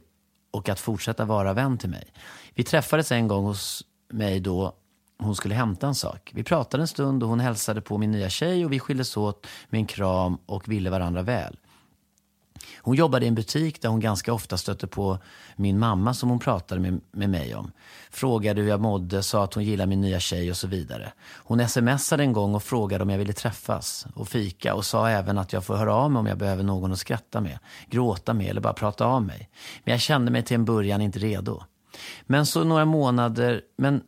och 0.51 0.69
att 0.69 0.81
fortsätta 0.81 1.25
vara 1.25 1.53
vän 1.53 1.79
till 1.79 1.90
mig. 1.90 2.05
Vi 2.55 2.64
träffades 2.64 3.12
en 3.12 3.29
gång 3.29 3.45
hos 3.45 3.85
mig 4.12 4.40
då 4.40 4.73
hon 5.19 5.37
skulle 5.37 5.55
hämta 5.55 5.87
en 5.87 5.95
sak. 5.95 6.31
Vi 6.35 6.45
pratade 6.45 6.83
en 6.83 6.88
stund 6.88 7.23
och 7.23 7.29
hon 7.29 7.40
hälsade 7.40 7.81
på 7.81 7.99
min 7.99 8.11
nya 8.11 8.31
tjej 8.31 8.64
och 8.64 8.73
vi 8.73 8.81
skildes 8.81 9.16
åt 9.16 9.47
med 9.69 9.79
en 9.79 9.87
kram 9.87 10.38
och 10.47 10.69
ville 10.69 10.90
varandra 10.90 11.23
väl. 11.23 11.57
Hon 12.87 12.96
jobbade 12.96 13.25
i 13.25 13.29
en 13.29 13.35
butik 13.35 13.83
där 13.83 13.88
hon 13.88 14.01
ganska 14.01 14.33
ofta 14.33 14.57
stötte 14.57 14.87
på 14.87 15.18
min 15.57 15.79
mamma 15.79 16.14
som 16.14 16.29
hon 16.29 16.38
pratade 16.38 16.81
med, 16.81 17.01
med 17.11 17.31
mig 17.31 17.55
om. 17.55 17.70
Frågade 18.11 18.61
hur 18.61 18.68
jag 18.68 18.81
mådde, 18.81 19.22
sa 19.22 19.44
att 19.44 19.55
hon 19.55 19.64
gillade 19.64 19.88
min 19.88 20.01
nya 20.01 20.20
tjej 20.20 20.51
och 20.51 20.57
så 20.57 20.66
vidare. 20.66 21.12
Hon 21.37 21.68
smsade 21.68 22.22
en 22.22 22.33
gång 22.33 22.55
och 22.55 22.62
frågade 22.62 23.05
om 23.05 23.11
jag 23.11 23.18
ville 23.18 23.33
träffas 23.33 24.07
och 24.14 24.29
fika 24.29 24.75
och 24.75 24.85
sa 24.85 25.09
även 25.09 25.38
att 25.38 25.53
jag 25.53 25.64
får 25.64 25.77
höra 25.77 25.94
av 25.94 26.11
mig 26.11 26.20
om 26.20 26.27
jag 26.27 26.38
behöver 26.38 26.62
någon 26.62 26.92
att 26.92 26.99
skratta 26.99 27.40
med, 27.40 27.59
gråta 27.90 28.35
med 28.35 28.46
eller 28.46 28.61
bara 28.61 28.72
prata 28.72 29.07
av 29.07 29.22
mig. 29.22 29.51
Men 29.85 29.92
jag 29.92 30.01
kände 30.01 30.31
mig 30.31 30.42
till 30.42 30.55
en 30.55 30.64
början 30.64 31.01
inte 31.01 31.18
redo. 31.18 31.62
Men 32.27 32.46
så 32.46 32.64
några 32.64 32.85
månader, 32.85 33.61
men 33.79 34.03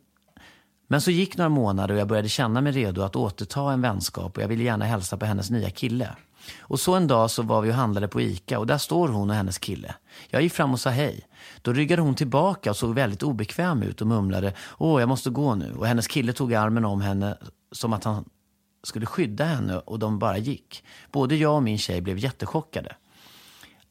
men 0.87 1.01
så 1.01 1.11
gick 1.11 1.37
några 1.37 1.49
månader 1.49 1.93
och 1.93 1.99
jag 1.99 2.07
började 2.07 2.29
känna 2.29 2.61
mig 2.61 2.71
redo 2.71 3.01
att 3.01 3.15
återta 3.15 3.71
en 3.71 3.81
vänskap 3.81 4.37
och 4.37 4.43
jag 4.43 4.47
ville 4.47 4.63
gärna 4.63 4.85
hälsa 4.85 5.17
på 5.17 5.25
hennes 5.25 5.49
nya 5.49 5.69
kille. 5.69 6.15
Och 6.59 6.79
så 6.79 6.95
en 6.95 7.07
dag 7.07 7.31
så 7.31 7.43
var 7.43 7.61
vi 7.61 7.71
och 7.71 7.75
handlade 7.75 8.07
på 8.07 8.21
ICA 8.21 8.59
och 8.59 8.67
där 8.67 8.77
står 8.77 9.07
hon 9.07 9.29
och 9.29 9.35
hennes 9.35 9.57
kille. 9.57 9.95
Jag 10.29 10.41
gick 10.41 10.53
fram 10.53 10.73
och 10.73 10.79
sa 10.79 10.89
hej. 10.89 11.27
Då 11.61 11.73
ryggade 11.73 12.01
hon 12.01 12.15
tillbaka 12.15 12.69
och 12.69 12.77
såg 12.77 12.95
väldigt 12.95 13.23
obekväm 13.23 13.83
ut 13.83 14.01
och 14.01 14.07
mumlade 14.07 14.53
Åh, 14.77 14.99
jag 14.99 15.09
måste 15.09 15.29
gå 15.29 15.55
nu. 15.55 15.73
Och 15.73 15.87
hennes 15.87 16.07
kille 16.07 16.33
tog 16.33 16.53
armen 16.53 16.85
om 16.85 17.01
henne 17.01 17.37
som 17.71 17.93
att 17.93 18.03
han 18.03 18.25
skulle 18.83 19.05
skydda 19.05 19.45
henne 19.45 19.77
och 19.77 19.99
de 19.99 20.19
bara 20.19 20.37
gick. 20.37 20.83
Både 21.11 21.35
jag 21.35 21.55
och 21.55 21.63
min 21.63 21.77
tjej 21.77 22.01
blev 22.01 22.17
jättechockade. 22.17 22.95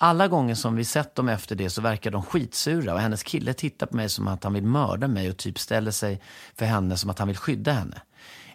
Alla 0.01 0.29
gånger 0.29 0.55
som 0.55 0.77
vi 0.77 0.85
sett 0.85 1.15
dem 1.15 1.29
efter 1.29 1.57
det 1.57 1.71
så 1.71 1.81
verkar 1.81 2.11
de 2.11 2.23
skitsura 2.23 2.95
och 2.95 3.01
hennes 3.01 3.23
kille 3.23 3.53
tittar 3.53 3.87
på 3.87 3.97
mig 3.97 4.09
som 4.09 4.29
att 4.29 4.45
han 4.45 4.53
vill 4.53 4.65
mörda 4.65 5.09
mig 5.09 5.31
och 5.31 5.37
typ 5.37 5.59
ställer 5.59 5.91
sig 5.91 6.21
för 6.55 6.67
henne 6.67 6.97
som 6.97 7.11
att 7.11 7.19
han 7.19 7.29
vill 7.29 7.37
skydda 7.37 7.73
henne. 7.73 8.03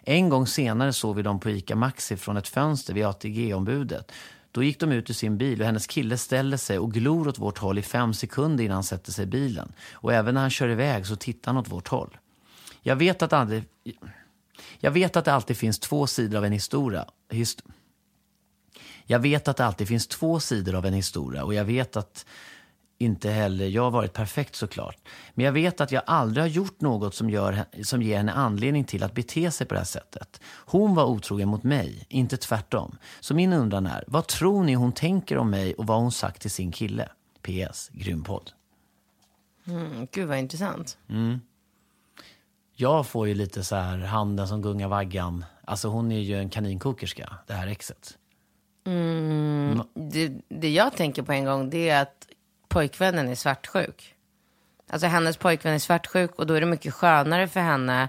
En 0.06 0.28
gång 0.28 0.46
senare 0.46 0.92
såg 0.92 1.16
vi 1.16 1.22
dem 1.22 1.40
på 1.40 1.50
ICA 1.50 1.76
Maxi 1.76 2.16
från 2.16 2.36
ett 2.36 2.48
fönster 2.48 2.94
vid 2.94 3.06
ATG-ombudet. 3.06 4.12
Då 4.50 4.62
gick 4.62 4.80
de 4.80 4.92
ut 4.92 5.10
ur 5.10 5.14
sin 5.14 5.38
bil 5.38 5.60
och 5.60 5.66
hennes 5.66 5.86
kille 5.86 6.18
ställer 6.18 6.56
sig 6.56 6.78
och 6.78 6.92
glor 6.92 7.28
åt 7.28 7.38
vårt 7.38 7.58
håll 7.58 7.78
i 7.78 7.82
fem 7.82 8.14
sekunder 8.14 8.64
innan 8.64 8.74
han 8.74 8.84
sätter 8.84 9.12
sig 9.12 9.22
i 9.22 9.26
bilen. 9.26 9.72
Och 9.92 10.12
även 10.12 10.34
när 10.34 10.40
han 10.40 10.50
kör 10.50 10.68
iväg 10.68 11.06
så 11.06 11.16
tittar 11.16 11.52
han 11.52 11.60
åt 11.60 11.72
vårt 11.72 11.88
håll. 11.88 12.16
Jag 12.82 12.96
vet 12.96 13.22
att, 13.22 13.32
aldrig, 13.32 13.64
jag 14.78 14.90
vet 14.90 15.16
att 15.16 15.24
det 15.24 15.32
alltid 15.32 15.56
finns 15.56 15.78
två 15.78 16.06
sidor 16.06 16.38
av 16.38 16.44
en 16.44 16.52
historia. 16.52 17.04
Hist 17.30 17.62
jag 19.06 19.18
vet 19.18 19.48
att 19.48 19.56
det 19.56 19.64
alltid 19.64 19.88
finns 19.88 20.06
två 20.06 20.40
sidor 20.40 20.74
av 20.74 20.86
en 20.86 20.94
historia 20.94 21.44
och 21.44 21.54
jag 21.54 21.64
vet 21.64 21.96
att 21.96 22.26
inte 22.98 23.30
heller 23.30 23.66
jag 23.66 23.82
har 23.82 23.90
varit 23.90 24.12
perfekt 24.12 24.54
såklart. 24.54 24.96
Men 25.34 25.46
jag 25.46 25.52
vet 25.52 25.80
att 25.80 25.92
jag 25.92 26.02
aldrig 26.06 26.42
har 26.44 26.48
gjort 26.48 26.80
något 26.80 27.14
som, 27.14 27.30
gör, 27.30 27.64
som 27.82 28.02
ger 28.02 28.16
henne 28.16 28.32
anledning 28.32 28.84
till 28.84 29.02
att 29.02 29.14
bete 29.14 29.50
sig 29.50 29.66
på 29.66 29.74
det 29.74 29.80
här 29.80 29.84
sättet. 29.84 30.40
Hon 30.66 30.94
var 30.94 31.04
otrogen 31.04 31.48
mot 31.48 31.62
mig, 31.62 32.06
inte 32.08 32.36
tvärtom. 32.36 32.96
Så 33.20 33.34
min 33.34 33.52
undran 33.52 33.86
är, 33.86 34.04
vad 34.06 34.26
tror 34.26 34.64
ni 34.64 34.74
hon 34.74 34.92
tänker 34.92 35.38
om 35.38 35.50
mig 35.50 35.74
och 35.74 35.86
vad 35.86 36.00
hon 36.00 36.12
sagt 36.12 36.42
till 36.42 36.50
sin 36.50 36.72
kille? 36.72 37.08
PS, 37.42 37.88
grym 37.92 38.24
podd. 38.24 38.50
Mm, 39.66 40.08
gud 40.12 40.28
vad 40.28 40.38
intressant. 40.38 40.98
Jag 42.76 43.06
får 43.06 43.28
ju 43.28 43.34
lite 43.34 43.64
så 43.64 43.76
här 43.76 43.98
handen 43.98 44.48
som 44.48 44.62
gungar 44.62 44.88
vaggan. 44.88 45.44
Alltså 45.64 45.88
hon 45.88 46.12
är 46.12 46.20
ju 46.20 46.38
en 46.38 46.50
kaninkokerska, 46.50 47.38
det 47.46 47.52
här 47.52 47.66
exet. 47.66 48.18
Det, 49.94 50.32
det 50.48 50.70
jag 50.70 50.96
tänker 50.96 51.22
på 51.22 51.32
en 51.32 51.44
gång 51.44 51.70
det 51.70 51.88
är 51.88 52.02
att 52.02 52.23
pojkvännen 52.74 53.28
är 53.28 53.34
svartsjuk. 53.34 54.14
Alltså 54.90 55.06
hennes 55.06 55.36
pojkvän 55.36 55.74
är 55.74 55.78
svartsjuk 55.78 56.34
och 56.36 56.46
då 56.46 56.54
är 56.54 56.60
det 56.60 56.66
mycket 56.66 56.94
skönare 56.94 57.48
för 57.48 57.60
henne 57.60 58.08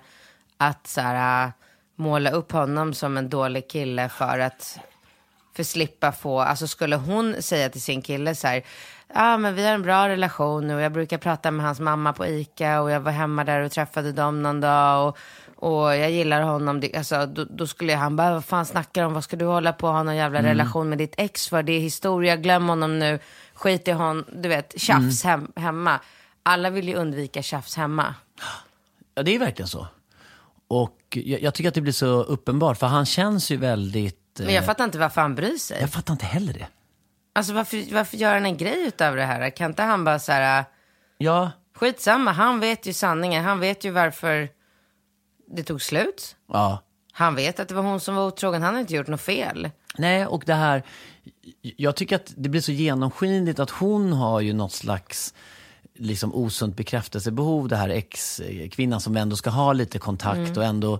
att 0.57 0.87
så 0.87 1.01
här, 1.01 1.45
äh, 1.45 1.51
måla 1.95 2.31
upp 2.31 2.51
honom 2.51 2.93
som 2.93 3.17
en 3.17 3.29
dålig 3.29 3.69
kille 3.69 4.09
för 4.09 4.39
att 4.39 4.79
för 5.55 5.63
slippa 5.63 6.11
få, 6.11 6.39
alltså 6.39 6.67
skulle 6.67 6.95
hon 6.95 7.41
säga 7.41 7.69
till 7.69 7.81
sin 7.81 8.01
kille 8.01 8.35
så 8.35 8.47
här, 8.47 8.63
ah, 9.13 9.37
men 9.37 9.55
vi 9.55 9.65
har 9.65 9.73
en 9.73 9.81
bra 9.81 10.09
relation 10.09 10.67
nu 10.67 10.75
och 10.75 10.81
jag 10.81 10.91
brukar 10.91 11.17
prata 11.17 11.51
med 11.51 11.65
hans 11.65 11.79
mamma 11.79 12.13
på 12.13 12.27
ICA 12.27 12.81
och 12.81 12.91
jag 12.91 12.99
var 12.99 13.11
hemma 13.11 13.43
där 13.43 13.61
och 13.61 13.71
träffade 13.71 14.11
dem 14.11 14.43
någon 14.43 14.61
dag 14.61 15.07
och, 15.07 15.17
och 15.55 15.95
jag 15.95 16.11
gillar 16.11 16.41
honom, 16.41 16.83
alltså, 16.97 17.25
då, 17.25 17.45
då 17.49 17.67
skulle 17.67 17.95
han 17.95 18.15
bara, 18.15 18.33
vad 18.33 18.45
fan 18.45 18.65
snackar 18.65 19.03
om, 19.03 19.13
vad 19.13 19.23
ska 19.23 19.35
du 19.35 19.45
hålla 19.45 19.73
på 19.73 19.87
och 19.87 19.93
ha 19.93 20.03
någon 20.03 20.15
jävla 20.15 20.43
relation 20.43 20.89
med 20.89 20.97
ditt 20.97 21.13
ex 21.17 21.49
för, 21.49 21.63
det 21.63 21.73
är 21.73 21.79
historia, 21.79 22.35
glöm 22.35 22.69
honom 22.69 22.99
nu, 22.99 23.19
skit 23.55 23.87
i 23.87 23.91
honom, 23.91 24.25
du 24.33 24.49
vet, 24.49 24.73
tjafs 24.77 25.23
hem, 25.23 25.51
hemma. 25.55 25.99
Alla 26.43 26.69
vill 26.69 26.87
ju 26.87 26.95
undvika 26.95 27.41
tjafs 27.41 27.75
hemma. 27.75 28.15
Ja, 29.15 29.23
det 29.23 29.35
är 29.35 29.39
verkligen 29.39 29.67
så. 29.67 29.87
Och 30.67 30.99
jag, 31.09 31.41
jag 31.41 31.53
tycker 31.53 31.67
att 31.67 31.73
det 31.75 31.81
blir 31.81 31.93
så 31.93 32.23
uppenbart, 32.23 32.77
för 32.77 32.87
han 32.87 33.05
känns 33.05 33.51
ju 33.51 33.57
väldigt... 33.57 34.21
Men 34.39 34.53
jag 34.53 34.63
eh, 34.63 34.67
fattar 34.67 34.83
inte 34.83 34.97
varför 34.99 35.21
han 35.21 35.35
bryr 35.35 35.57
sig. 35.57 35.81
jag 35.81 35.89
fattar 35.89 36.13
inte 36.13 36.25
heller 36.25 36.53
det. 36.53 36.67
Alltså 37.33 37.53
varför, 37.53 37.93
varför 37.93 38.17
gör 38.17 38.33
han 38.33 38.45
en 38.45 38.57
grej 38.57 38.87
utav 38.87 39.15
det 39.15 39.23
här? 39.25 39.49
Kan 39.49 39.71
inte 39.71 39.83
han 39.83 40.03
bara 40.03 40.19
så 40.19 40.31
här, 40.31 40.65
Ja, 41.17 41.51
skitsamma, 41.75 42.31
han 42.31 42.59
vet 42.59 42.85
ju 42.85 42.93
sanningen, 42.93 43.43
han 43.43 43.59
vet 43.59 43.83
ju 43.83 43.91
varför 43.91 44.49
det 45.47 45.63
tog 45.63 45.81
slut. 45.81 46.35
ja. 46.51 46.81
Han 47.17 47.35
vet 47.35 47.59
att 47.59 47.67
det 47.67 47.75
var 47.75 47.81
hon 47.83 47.99
som 47.99 48.15
var 48.15 48.25
otrogen, 48.27 48.63
han 48.63 48.73
har 48.73 48.81
inte 48.81 48.93
gjort 48.95 49.07
något 49.07 49.21
fel. 49.21 49.69
Nej, 49.97 50.25
och 50.25 50.43
det 50.45 50.53
här... 50.53 50.83
Jag 51.61 51.95
tycker 51.95 52.15
att 52.15 52.33
det 52.37 52.49
blir 52.49 52.61
så 52.61 52.71
genomskinligt 52.71 53.59
att 53.59 53.69
hon 53.69 54.13
har 54.13 54.41
ju 54.41 54.53
något 54.53 54.71
slags 54.73 55.33
liksom 55.97 56.35
osunt 56.35 56.75
bekräftelsebehov, 56.75 57.67
det 57.67 57.75
här 57.75 57.89
ex-kvinnan 57.89 59.01
som 59.01 59.17
ändå 59.17 59.35
ska 59.35 59.49
ha 59.49 59.73
lite 59.73 59.99
kontakt 59.99 60.37
Mm. 60.37 60.57
och 60.57 60.63
ändå... 60.63 60.99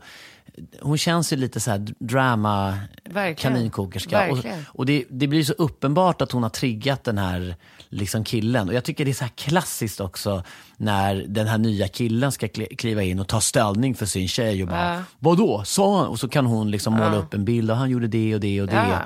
Hon 0.82 0.98
känns 0.98 1.34
ju 1.34 1.38
lite 1.38 1.60
så 1.60 1.72
här 1.72 1.88
drama 2.00 2.78
Verkligen. 3.04 3.54
kaninkokerska. 3.56 4.30
Och, 4.32 4.36
Verkligen. 4.38 4.66
och 4.68 4.86
det, 4.86 5.06
det 5.10 5.28
blir 5.28 5.44
så 5.44 5.54
uppenbart 5.54 6.22
att 6.22 6.32
hon 6.32 6.44
har 6.44 6.50
triggat 6.50 7.04
den 7.04 7.18
här 7.18 7.56
liksom 7.90 8.24
killen. 8.24 8.68
Och 8.70 8.74
jag 8.76 8.84
tycker 8.84 9.06
det 9.06 9.12
är 9.12 9.14
så 9.14 9.24
här 9.24 9.32
klassiskt 9.36 10.00
också 10.02 10.44
när 10.78 11.16
den 11.28 11.48
här 11.48 11.58
nya 11.58 11.88
killen 11.88 12.32
ska 12.32 12.46
kli- 12.48 12.76
kliva 12.76 13.04
in 13.04 13.20
och 13.20 13.28
ta 13.28 13.42
ställning 13.42 13.96
för 13.96 14.06
sin 14.06 14.28
tjej 14.28 14.62
och 14.64 14.70
bara, 14.70 14.96
Ja. 14.96 15.04
vadå, 15.20 15.64
sa 15.66 15.98
han? 16.00 16.08
Och 16.08 16.20
så 16.20 16.28
kan 16.28 16.46
hon 16.46 16.72
liksom 16.72 16.94
måla 16.94 17.16
upp 17.16 17.34
en 17.34 17.46
bild 17.46 17.72
och 17.72 17.78
han 17.78 17.90
gjorde 17.90 18.08
det 18.08 18.34
och 18.36 18.40
det 18.40 18.62
och 18.62 18.68
det. 18.68 18.74
Ja. 18.76 19.02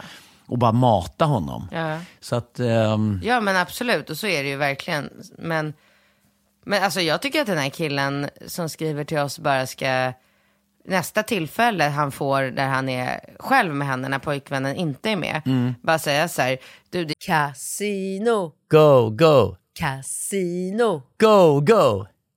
Och 0.49 0.57
bara 0.57 0.71
mata 0.71 1.25
honom. 1.25 1.67
Ja. 1.71 1.99
Så 2.19 2.35
att, 2.35 2.59
ehm, 2.59 3.19
Ja 3.23 3.39
men 3.39 3.55
absolut, 3.55 4.09
och 4.09 4.17
så 4.17 4.27
är 4.27 4.43
det 4.43 4.49
ju 4.49 4.55
verkligen. 4.55 5.09
Men, 5.37 5.73
men 6.65 6.83
alltså 6.83 7.01
jag 7.01 7.21
tycker 7.21 7.41
att 7.41 7.47
den 7.47 7.57
här 7.57 7.69
killen 7.69 8.29
som 8.47 8.69
skriver 8.69 9.03
till 9.03 9.17
oss 9.17 9.39
bara 9.39 9.67
ska, 9.67 10.13
nästa 10.85 11.23
tillfälle 11.23 11.83
han 11.83 12.11
får 12.11 12.41
där 12.41 12.67
han 12.67 12.89
är 12.89 13.19
själv 13.39 13.75
med 13.75 13.87
henne 13.87 14.09
när 14.09 14.19
pojkvännen 14.19 14.75
inte 14.75 15.09
är 15.09 15.15
med, 15.15 15.41
bara 15.81 15.99
säga 15.99 16.27
så 16.27 16.41
här, 16.41 16.57
du 16.89 17.05
det 17.05 17.13
Casino, 17.25 18.51
go, 18.71 19.09
go, 19.09 19.55
casino, 19.79 21.01
go, 21.19 21.61
go, 21.61 22.05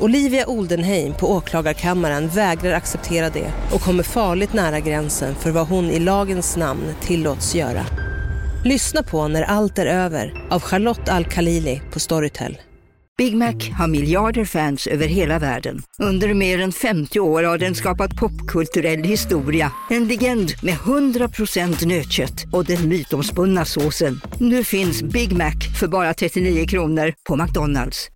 Olivia 0.00 0.46
Oldenheim 0.46 1.14
på 1.14 1.32
åklagarkammaren 1.32 2.28
vägrar 2.28 2.72
acceptera 2.72 3.30
det 3.30 3.52
och 3.72 3.80
kommer 3.80 4.02
farligt 4.02 4.52
nära 4.52 4.80
gränsen 4.80 5.34
för 5.34 5.50
vad 5.50 5.68
hon 5.68 5.84
i 5.84 5.98
lagens 5.98 6.56
namn 6.56 6.94
tillåts 7.00 7.54
göra. 7.54 7.86
Lyssna 8.64 9.02
på 9.02 9.28
När 9.28 9.42
allt 9.42 9.78
är 9.78 9.86
över 9.86 10.46
av 10.50 10.60
Charlotte 10.60 11.08
Al-Khalili 11.08 11.82
på 11.92 12.00
Storytel. 12.00 12.58
Big 13.18 13.36
Mac 13.36 13.54
har 13.78 13.88
miljarder 13.88 14.44
fans 14.44 14.86
över 14.86 15.06
hela 15.06 15.38
världen. 15.38 15.82
Under 15.98 16.34
mer 16.34 16.60
än 16.60 16.72
50 16.72 17.20
år 17.20 17.42
har 17.42 17.58
den 17.58 17.74
skapat 17.74 18.16
popkulturell 18.16 19.02
historia. 19.02 19.72
En 19.90 20.08
legend 20.08 20.52
med 20.62 20.74
100% 20.74 21.86
nötkött 21.86 22.44
och 22.52 22.64
den 22.64 22.88
mytomspunna 22.88 23.64
såsen. 23.64 24.20
Nu 24.40 24.64
finns 24.64 25.02
Big 25.02 25.32
Mac 25.32 25.54
för 25.80 25.88
bara 25.88 26.14
39 26.14 26.66
kronor 26.66 27.14
på 27.28 27.36
McDonalds. 27.36 28.08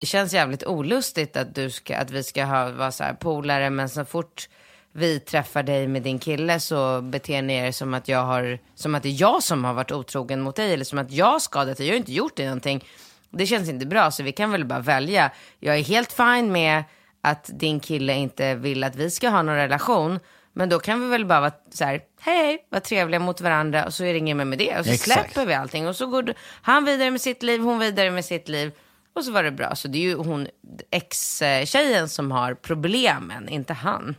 Det 0.00 0.06
känns 0.06 0.34
jävligt 0.34 0.66
olustigt 0.66 1.36
att, 1.36 1.54
du 1.54 1.70
ska, 1.70 1.96
att 1.96 2.10
vi 2.10 2.22
ska 2.22 2.44
ha, 2.44 2.70
vara 2.70 2.92
så 2.92 3.04
här 3.04 3.14
polare, 3.14 3.70
men 3.70 3.88
så 3.88 4.04
fort 4.04 4.48
vi 4.92 5.20
träffar 5.20 5.62
dig 5.62 5.88
med 5.88 6.02
din 6.02 6.18
kille 6.18 6.60
så 6.60 7.00
beter 7.00 7.42
ni 7.42 7.54
er 7.54 7.72
som 7.72 7.94
att, 7.94 8.08
jag 8.08 8.24
har, 8.24 8.58
som 8.74 8.94
att 8.94 9.02
det 9.02 9.08
är 9.08 9.20
jag 9.20 9.42
som 9.42 9.64
har 9.64 9.74
varit 9.74 9.92
otrogen 9.92 10.40
mot 10.40 10.56
dig 10.56 10.74
eller 10.74 10.84
som 10.84 10.98
att 10.98 11.12
jag 11.12 11.26
har 11.26 11.38
skadat 11.38 11.76
dig. 11.76 11.86
Jag 11.86 11.94
har 11.94 11.98
inte 11.98 12.12
gjort 12.12 12.36
dig 12.36 12.46
någonting. 12.46 12.84
Det 13.30 13.46
känns 13.46 13.68
inte 13.68 13.86
bra, 13.86 14.10
så 14.10 14.22
vi 14.22 14.32
kan 14.32 14.50
väl 14.50 14.64
bara 14.64 14.78
välja. 14.78 15.30
Jag 15.58 15.78
är 15.78 15.82
helt 15.82 16.12
fine 16.12 16.52
med 16.52 16.84
att 17.20 17.50
din 17.52 17.80
kille 17.80 18.14
inte 18.14 18.54
vill 18.54 18.84
att 18.84 18.96
vi 18.96 19.10
ska 19.10 19.28
ha 19.28 19.42
någon 19.42 19.56
relation. 19.56 20.20
Men 20.52 20.68
då 20.68 20.78
kan 20.78 21.00
vi 21.00 21.08
väl 21.08 21.26
bara 21.26 21.40
vara 21.40 21.52
så 21.70 21.84
här, 21.84 22.00
hej, 22.20 22.66
vara 22.70 22.80
trevliga 22.80 23.20
mot 23.20 23.40
varandra 23.40 23.84
och 23.84 23.94
så 23.94 24.04
är 24.04 24.12
det 24.12 24.18
inget 24.18 24.36
mer 24.36 24.44
med 24.44 24.58
det. 24.58 24.78
Och 24.78 24.84
så 24.84 24.92
Exakt. 24.92 25.32
släpper 25.32 25.46
vi 25.46 25.54
allting 25.54 25.88
och 25.88 25.96
så 25.96 26.06
går 26.06 26.34
han 26.62 26.84
vidare 26.84 27.10
med 27.10 27.20
sitt 27.20 27.42
liv, 27.42 27.60
hon 27.60 27.78
vidare 27.78 28.10
med 28.10 28.24
sitt 28.24 28.48
liv. 28.48 28.72
Och 29.16 29.24
så 29.24 29.32
var 29.32 29.42
det 29.42 29.50
bra. 29.50 29.74
Så 29.74 29.88
det 29.88 29.98
är 29.98 30.02
ju 30.02 30.14
hon, 30.14 30.46
ex-tjejen 30.90 32.08
som 32.08 32.30
har 32.30 32.54
problemen, 32.54 33.48
inte 33.48 33.72
han. 33.72 34.14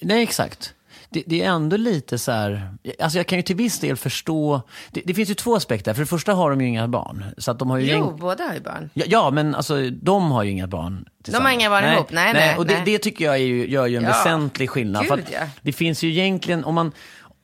Nej, 0.00 0.22
exakt. 0.22 0.74
Det, 1.10 1.22
det 1.26 1.42
är 1.42 1.48
ändå 1.50 1.76
lite 1.76 2.18
så 2.18 2.32
här, 2.32 2.74
alltså 3.00 3.18
jag 3.18 3.26
kan 3.26 3.38
ju 3.38 3.42
till 3.42 3.56
viss 3.56 3.78
del 3.80 3.96
förstå, 3.96 4.62
det, 4.90 5.02
det 5.04 5.14
finns 5.14 5.30
ju 5.30 5.34
två 5.34 5.56
aspekter. 5.56 5.94
För 5.94 6.00
det 6.00 6.06
första 6.06 6.32
har 6.34 6.50
de 6.50 6.60
ju 6.60 6.66
inga 6.68 6.88
barn. 6.88 7.24
Så 7.38 7.50
att 7.50 7.58
de 7.58 7.70
har 7.70 7.78
ju 7.78 7.86
Jo, 7.92 7.98
gäng- 7.98 8.18
båda 8.20 8.44
har 8.44 8.54
ju 8.54 8.60
barn. 8.60 8.90
Ja, 8.94 9.04
ja, 9.08 9.30
men 9.30 9.54
alltså 9.54 9.90
de 9.90 10.30
har 10.30 10.42
ju 10.42 10.50
inga 10.50 10.66
barn 10.66 11.08
tillsammans. 11.24 11.54
inga 11.54 11.70
barn 11.70 11.84
ihop. 11.84 12.12
Nej, 12.12 12.32
nej, 12.32 12.56
Och 12.56 12.66
det, 12.66 12.74
nej. 12.74 12.82
det 12.84 12.98
tycker 12.98 13.24
jag 13.24 13.34
är 13.34 13.38
ju, 13.38 13.70
gör 13.70 13.86
ju 13.86 13.96
en 13.96 14.02
Ja. 14.02 14.08
väsentlig 14.08 14.70
skillnad. 14.70 15.02
Gud, 15.02 15.08
för 15.08 15.18
att 15.18 15.32
ja. 15.32 15.40
Det 15.62 15.72
finns 15.72 16.02
ju 16.02 16.10
egentligen, 16.10 16.64
om 16.64 16.74
man, 16.74 16.92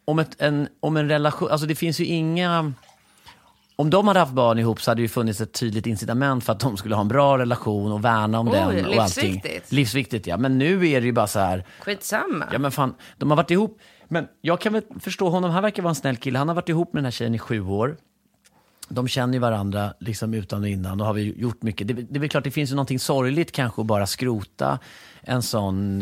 om, 0.04 0.18
ett, 0.18 0.40
en, 0.42 0.68
om 0.80 0.96
en 0.96 1.08
relation, 1.08 1.50
alltså 1.50 1.66
det 1.66 1.74
finns 1.74 2.00
ju 2.00 2.04
inga, 2.04 2.72
om 3.80 3.90
de 3.90 4.08
hade 4.08 4.20
haft 4.20 4.32
barn 4.32 4.58
ihop 4.58 4.82
så 4.82 4.90
hade 4.90 4.98
det 4.98 5.02
ju 5.02 5.08
funnits 5.08 5.40
ett 5.40 5.52
tydligt 5.52 5.86
incitament 5.86 6.44
för 6.44 6.52
att 6.52 6.60
de 6.60 6.76
skulle 6.76 6.94
ha 6.94 7.00
en 7.00 7.08
bra 7.08 7.38
relation 7.38 7.92
och 7.92 8.04
värna 8.04 8.38
om 8.40 8.48
Oj, 8.48 8.52
den 8.54 8.64
och 8.64 8.74
allting. 8.74 9.32
livsviktigt. 9.32 9.72
Livsviktigt 9.72 10.26
ja, 10.26 10.36
men 10.36 10.58
nu 10.58 10.88
är 10.88 11.00
det 11.00 11.06
ju 11.06 11.12
bara 11.12 11.26
så 11.26 11.38
här, 11.38 11.64
Skitsamma. 11.80 12.46
Ja 12.52 12.58
men 12.58 12.70
fan, 12.70 12.94
de 13.16 13.30
har 13.30 13.36
varit 13.36 13.50
ihop. 13.50 13.78
Men 14.08 14.26
jag 14.40 14.60
kan 14.60 14.72
väl 14.72 14.82
förstå 15.00 15.28
honom, 15.28 15.50
han 15.50 15.62
verkar 15.62 15.82
vara 15.82 15.90
en 15.90 15.94
snäll 15.94 16.16
kille. 16.16 16.38
Han 16.38 16.48
har 16.48 16.54
varit 16.54 16.68
ihop 16.68 16.92
med 16.92 16.98
den 17.00 17.04
här 17.04 17.10
tjejen 17.10 17.34
i 17.34 17.38
sju 17.38 17.60
år. 17.66 17.96
De 18.92 19.08
känner 19.08 19.34
ju 19.34 19.38
varandra 19.40 19.94
liksom 20.00 20.34
utan 20.34 20.62
och 20.62 20.68
innan 20.68 21.00
och 21.00 21.06
har 21.06 21.14
vi 21.14 21.34
gjort 21.40 21.62
mycket. 21.62 21.88
Det, 21.88 21.94
det 21.94 22.16
är 22.16 22.20
väl 22.20 22.28
klart, 22.28 22.44
det 22.44 22.50
finns 22.50 22.70
ju 22.70 22.74
någonting 22.74 22.98
sorgligt 22.98 23.52
kanske 23.52 23.80
att 23.80 23.86
bara 23.86 24.06
skrota 24.06 24.78
en 25.22 25.42
sån 25.42 26.00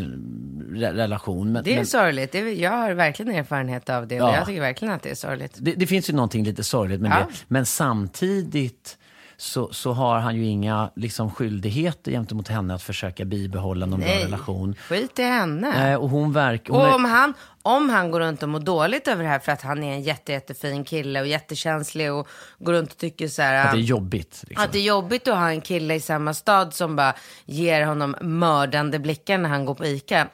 re 0.73 0.93
relation. 0.93 1.51
Men, 1.51 1.63
Det 1.63 1.71
är 1.71 1.75
men, 1.75 1.85
sorgligt. 1.85 2.31
Det 2.31 2.39
är, 2.39 2.45
jag 2.61 2.71
har 2.71 2.93
verkligen 2.93 3.35
erfarenhet 3.35 3.89
av 3.89 4.07
det 4.07 4.21
och 4.21 4.29
Ja. 4.29 4.35
jag 4.35 4.45
tycker 4.45 4.61
verkligen 4.61 4.93
att 4.93 5.03
det 5.03 5.09
är 5.11 5.15
sorgligt. 5.15 5.57
det, 5.59 5.73
det 5.73 5.87
finns 5.87 6.09
ju 6.09 6.13
någonting 6.13 6.43
lite 6.43 6.63
sorgligt 6.63 7.01
med 7.01 7.11
Ja. 7.11 7.15
det. 7.15 7.25
Men 7.47 7.65
samtidigt 7.65 8.97
så, 9.41 9.73
så 9.73 9.91
har 9.93 10.19
han 10.19 10.35
ju 10.35 10.45
inga 10.45 10.89
liksom, 10.95 11.31
skyldigheter 11.31 12.11
gentemot 12.11 12.47
henne 12.47 12.73
att 12.73 12.83
försöka 12.83 13.25
bibehålla 13.25 13.85
någon 13.85 13.99
bra 13.99 14.09
Nej. 14.09 14.23
relation. 14.23 14.75
Skit 14.75 15.19
i 15.19 15.23
henne. 15.23 15.71
Nej, 15.75 15.95
och 15.95 16.09
hon 16.09 16.33
verkar... 16.33 16.73
Och 16.73 16.95
om 16.95 17.05
han, 17.05 17.33
om 17.61 17.89
han 17.89 18.11
går 18.11 18.19
runt 18.19 18.43
och 18.43 18.49
mår 18.49 18.59
dåligt 18.59 19.07
över 19.07 19.23
det 19.23 19.29
här 19.29 19.39
för 19.39 19.51
att 19.51 19.61
han 19.61 19.83
är 19.83 19.93
en 19.93 20.01
jätte, 20.01 20.31
jättefin 20.31 20.83
kille 20.83 21.21
och 21.21 21.27
jättekänslig 21.27 22.13
och 22.13 22.27
går 22.57 22.73
runt 22.73 22.91
och 22.91 22.97
tycker 22.97 23.27
så 23.27 23.41
här. 23.41 23.65
Att 23.65 23.71
det 23.71 23.77
är 23.77 23.81
jobbigt. 23.81 24.43
Liksom. 24.47 24.65
Att 24.65 24.71
det 24.71 24.79
är 24.79 24.83
jobbigt 24.83 25.27
att 25.27 25.37
ha 25.37 25.49
en 25.49 25.61
kille 25.61 25.95
i 25.95 25.99
samma 25.99 26.33
stad 26.33 26.73
som 26.73 26.95
bara 26.95 27.13
ger 27.45 27.85
honom 27.85 28.15
mördande 28.21 28.99
blickar 28.99 29.37
när 29.37 29.49
han 29.49 29.65
går 29.65 29.75
på 29.75 29.85
ICA. 29.85 30.27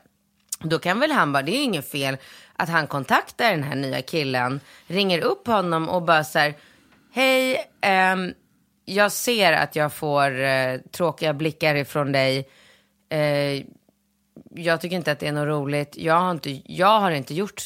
Då 0.60 0.80
kan 0.80 1.00
väl 1.00 1.12
han 1.12 1.34
bara, 1.34 1.44
det 1.44 1.52
är 1.52 1.64
inget 1.64 1.92
fel 1.92 2.18
att 2.56 2.70
han 2.70 2.88
kontaktar 2.88 3.52
den 3.52 3.64
här 3.64 3.76
nya 3.76 4.02
killen, 4.02 4.60
ringer 4.88 5.20
upp 5.20 5.48
honom 5.48 5.90
och 5.90 6.02
bara 6.02 6.24
så 6.24 6.40
här, 6.40 6.54
hej, 7.14 7.58
ehm, 7.82 8.34
jag 8.86 9.12
ser 9.12 9.54
att 9.54 9.76
jag 9.76 9.94
får 9.94 10.40
eh, 10.40 10.78
tråkiga 10.92 11.34
blickar 11.34 11.76
ifrån 11.76 12.12
dig. 12.12 12.50
Eh, 13.10 13.64
jag 14.56 14.82
tycker 14.82 14.96
inte 14.96 15.12
att 15.12 15.20
det 15.20 15.28
är 15.28 15.32
något 15.32 15.48
roligt. 15.48 15.98
Jag 15.98 16.20
har 16.20 16.32
inte, 16.32 16.62
jag 16.74 17.00
har 17.00 17.12
inte 17.12 17.34
gjort 17.34 17.64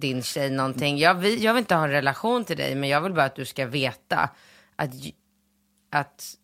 din 0.00 0.22
tjej 0.22 0.50
någonting. 0.50 0.98
Jag 0.98 1.14
vill, 1.14 1.42
jag 1.42 1.54
vill 1.54 1.60
inte 1.60 1.74
ha 1.74 1.84
en 1.84 1.90
relation 1.90 2.44
till 2.44 2.56
dig, 2.56 2.74
men 2.74 2.88
jag 2.88 3.00
vill 3.00 3.12
bara 3.12 3.24
att 3.24 3.36
du 3.36 3.44
ska 3.44 3.66
veta 3.66 4.30
att, 4.76 4.90
att 5.90 6.34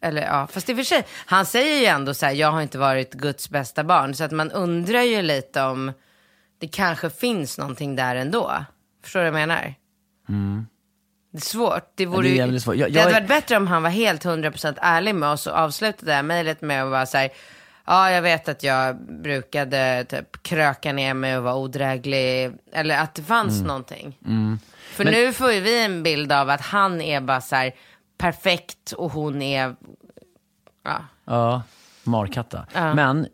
eller 0.00 0.22
ja, 0.22 0.46
fast 0.46 0.68
i 0.68 0.72
och 0.72 0.76
för 0.76 0.84
sig, 0.84 1.06
han 1.26 1.46
säger 1.46 1.80
ju 1.80 1.86
ändå 1.86 2.14
så 2.14 2.26
här, 2.26 2.32
jag 2.32 2.52
har 2.52 2.62
inte 2.62 2.78
varit 2.78 3.14
Guds 3.14 3.50
bästa 3.50 3.84
barn. 3.84 4.14
Så 4.14 4.24
att 4.24 4.32
man 4.32 4.50
undrar 4.50 5.02
ju 5.02 5.22
lite 5.22 5.62
om 5.62 5.92
det 6.58 6.68
kanske 6.68 7.10
finns 7.10 7.58
någonting 7.58 7.96
där 7.96 8.16
ändå. 8.16 8.64
Förstår 9.02 9.20
du 9.20 9.30
vad 9.30 9.40
jag 9.40 9.48
menar? 9.48 9.74
Det 11.30 11.38
är 11.38 11.42
svårt. 11.42 11.92
Det, 11.94 12.06
vore 12.06 12.28
det 12.28 12.38
är 12.38 12.58
svårt. 12.58 12.76
Jag- 12.76 12.92
det 12.92 12.98
hade 13.00 13.10
jag 13.12 13.16
är- 13.16 13.20
varit 13.20 13.28
bättre 13.28 13.56
om 13.56 13.66
han 13.66 13.82
var 13.82 13.90
helt 13.90 14.24
100% 14.24 14.78
ärlig 14.82 15.14
med 15.14 15.28
oss 15.28 15.46
och 15.46 15.54
avslutade 15.56 16.06
det 16.10 16.14
här 16.14 16.22
mejlet 16.22 16.60
med 16.62 16.84
att 16.84 16.90
vara 16.90 17.06
så 17.06 17.16
här, 17.18 17.30
ja 17.86 18.10
jag 18.10 18.22
vet 18.22 18.48
att 18.48 18.62
jag 18.62 18.96
brukade 19.22 20.04
typ 20.08 20.42
kröka 20.42 20.92
ner 20.92 21.14
mig 21.14 21.36
och 21.38 21.42
vara 21.44 21.56
odräglig, 21.56 22.50
eller 22.72 22.98
att 22.98 23.14
det 23.14 23.22
fanns 23.22 23.54
Mm. 23.54 23.66
någonting. 23.66 24.18
För 24.92 25.04
nu 25.04 25.32
får 25.32 25.52
ju 25.52 25.60
vi 25.60 25.84
en 25.84 26.02
bild 26.02 26.32
av 26.32 26.50
att 26.50 26.60
han 26.60 27.00
är 27.00 27.20
bara 27.20 27.40
så 27.40 27.56
här 27.56 27.72
perfekt 28.18 28.92
och 28.92 29.12
hon 29.12 29.42
är, 29.42 29.74
ja. 30.84 31.04
Ja, 31.24 31.62
markatta. 32.04 32.66
Men 32.74 33.26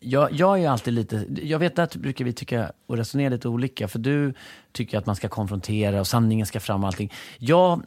jag, 0.00 0.32
jag 0.32 0.60
är 0.62 0.68
alltid 0.70 0.94
lite, 0.94 1.26
jag 1.42 1.58
vet 1.58 1.78
att 1.78 1.96
brukar 1.96 2.24
vi 2.24 2.32
tycka 2.32 2.72
och 2.86 2.96
resonera 2.96 3.28
lite 3.28 3.48
olika. 3.48 3.88
För 3.88 3.98
du 3.98 4.34
tycker 4.74 4.98
att 4.98 5.06
man 5.06 5.16
ska 5.16 5.28
konfrontera 5.28 6.00
och 6.00 6.06
sanningen 6.06 6.46
ska 6.46 6.60
fram 6.60 6.82
och 6.84 6.86
allting. 6.86 7.12
Jag 7.38 7.82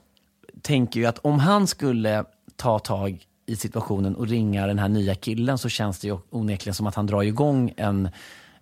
tänker 0.62 1.00
ju 1.00 1.06
att 1.06 1.20
om 1.20 1.40
han 1.40 1.68
skulle 1.68 2.24
ta 2.56 2.80
tag 2.80 3.26
i 3.46 3.56
situationen 3.56 4.16
och 4.16 4.28
ringa 4.28 4.68
den 4.68 4.80
här 4.80 4.90
nya 4.90 5.16
killen 5.16 5.58
så 5.58 5.70
känns 5.70 6.00
det 6.00 6.08
ju 6.08 6.18
onekligen 6.30 6.74
som 6.74 6.88
att 6.88 6.96
han 6.96 7.06
drar 7.06 7.24
igång 7.24 7.74
en, 7.78 8.10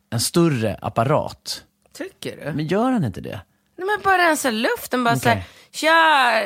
en 0.10 0.20
större 0.20 0.78
apparat. 0.82 1.64
Tycker 1.94 2.46
du? 2.46 2.54
Men 2.54 2.68
gör 2.68 2.92
han 2.92 3.04
inte 3.04 3.22
det? 3.22 3.40
Nej 3.78 3.88
men 3.88 4.00
bara 4.04 4.18
rensa 4.18 4.52
luften, 4.52 5.04
bara 5.04 5.16
så 5.16 5.30
här, 5.30 5.36
Okej. 5.38 5.48
tja, 5.72 6.44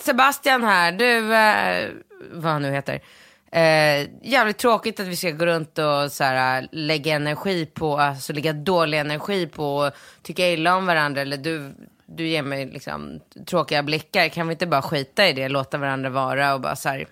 Sebastian 0.00 0.62
här, 0.62 0.92
du, 0.92 1.34
eh, 1.34 1.90
vad 2.32 2.52
han 2.52 2.62
nu 2.62 2.70
heter. 2.70 3.00
Eh, 3.52 4.08
jävligt 4.22 4.58
tråkigt 4.58 5.00
att 5.00 5.06
vi 5.06 5.16
ska 5.16 5.30
gå 5.30 5.46
runt 5.46 5.78
och 5.78 6.12
så 6.12 6.24
här, 6.24 6.68
lägga 6.72 7.14
energi 7.14 7.66
på, 7.66 7.98
alltså 7.98 8.32
lägga 8.32 8.52
dålig 8.52 8.98
energi 8.98 9.46
på 9.46 9.82
att 9.82 9.94
tycka 10.22 10.48
illa 10.48 10.76
om 10.76 10.86
varandra. 10.86 11.20
Eller 11.20 11.36
du, 11.36 11.74
du 12.06 12.28
ger 12.28 12.42
mig 12.42 12.66
liksom 12.66 13.20
tråkiga 13.46 13.82
blickar. 13.82 14.28
Kan 14.28 14.48
vi 14.48 14.52
inte 14.52 14.66
bara 14.66 14.82
skita 14.82 15.28
i 15.28 15.32
det, 15.32 15.48
låta 15.48 15.78
varandra 15.78 16.10
vara 16.10 16.54
och 16.54 16.60
bara 16.60 16.76
så 16.76 16.88
här, 16.88 17.06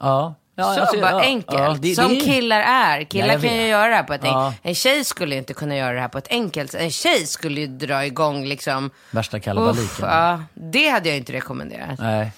Ja. 0.00 0.34
ja 0.54 0.64
så 0.74 0.80
alltså, 0.80 1.00
bara 1.00 1.10
ja, 1.10 1.20
enkelt. 1.20 1.58
ja, 1.58 1.76
det- 1.80 1.94
som 1.94 2.08
det 2.08 2.20
killar 2.20 2.60
är. 2.60 3.04
Killar 3.04 3.34
Ja, 3.34 3.40
kan 3.40 3.56
ju 3.56 3.66
göra 3.66 3.88
det 3.88 3.94
här 3.94 4.02
på 4.02 4.14
ett 4.14 4.24
enkelt 4.24 4.56
En 4.62 4.74
tjej 4.74 5.04
skulle 5.04 5.36
inte 5.36 5.54
kunna 5.54 5.76
göra 5.76 5.92
det 5.94 6.00
här 6.00 6.08
på 6.08 6.18
ett 6.18 6.28
enkelt. 6.30 6.74
En 6.74 6.90
tjej 6.90 7.26
skulle 7.26 7.60
ju 7.60 7.66
dra 7.66 8.06
igång 8.06 8.44
liksom. 8.44 8.90
Värsta 9.10 9.40
kalabaliken. 9.40 9.84
Uff, 9.84 9.98
ja, 10.02 10.42
det 10.54 10.88
hade 10.88 11.08
jag 11.08 11.18
inte 11.18 11.32
rekommenderat. 11.32 11.98
Nej. 11.98 12.32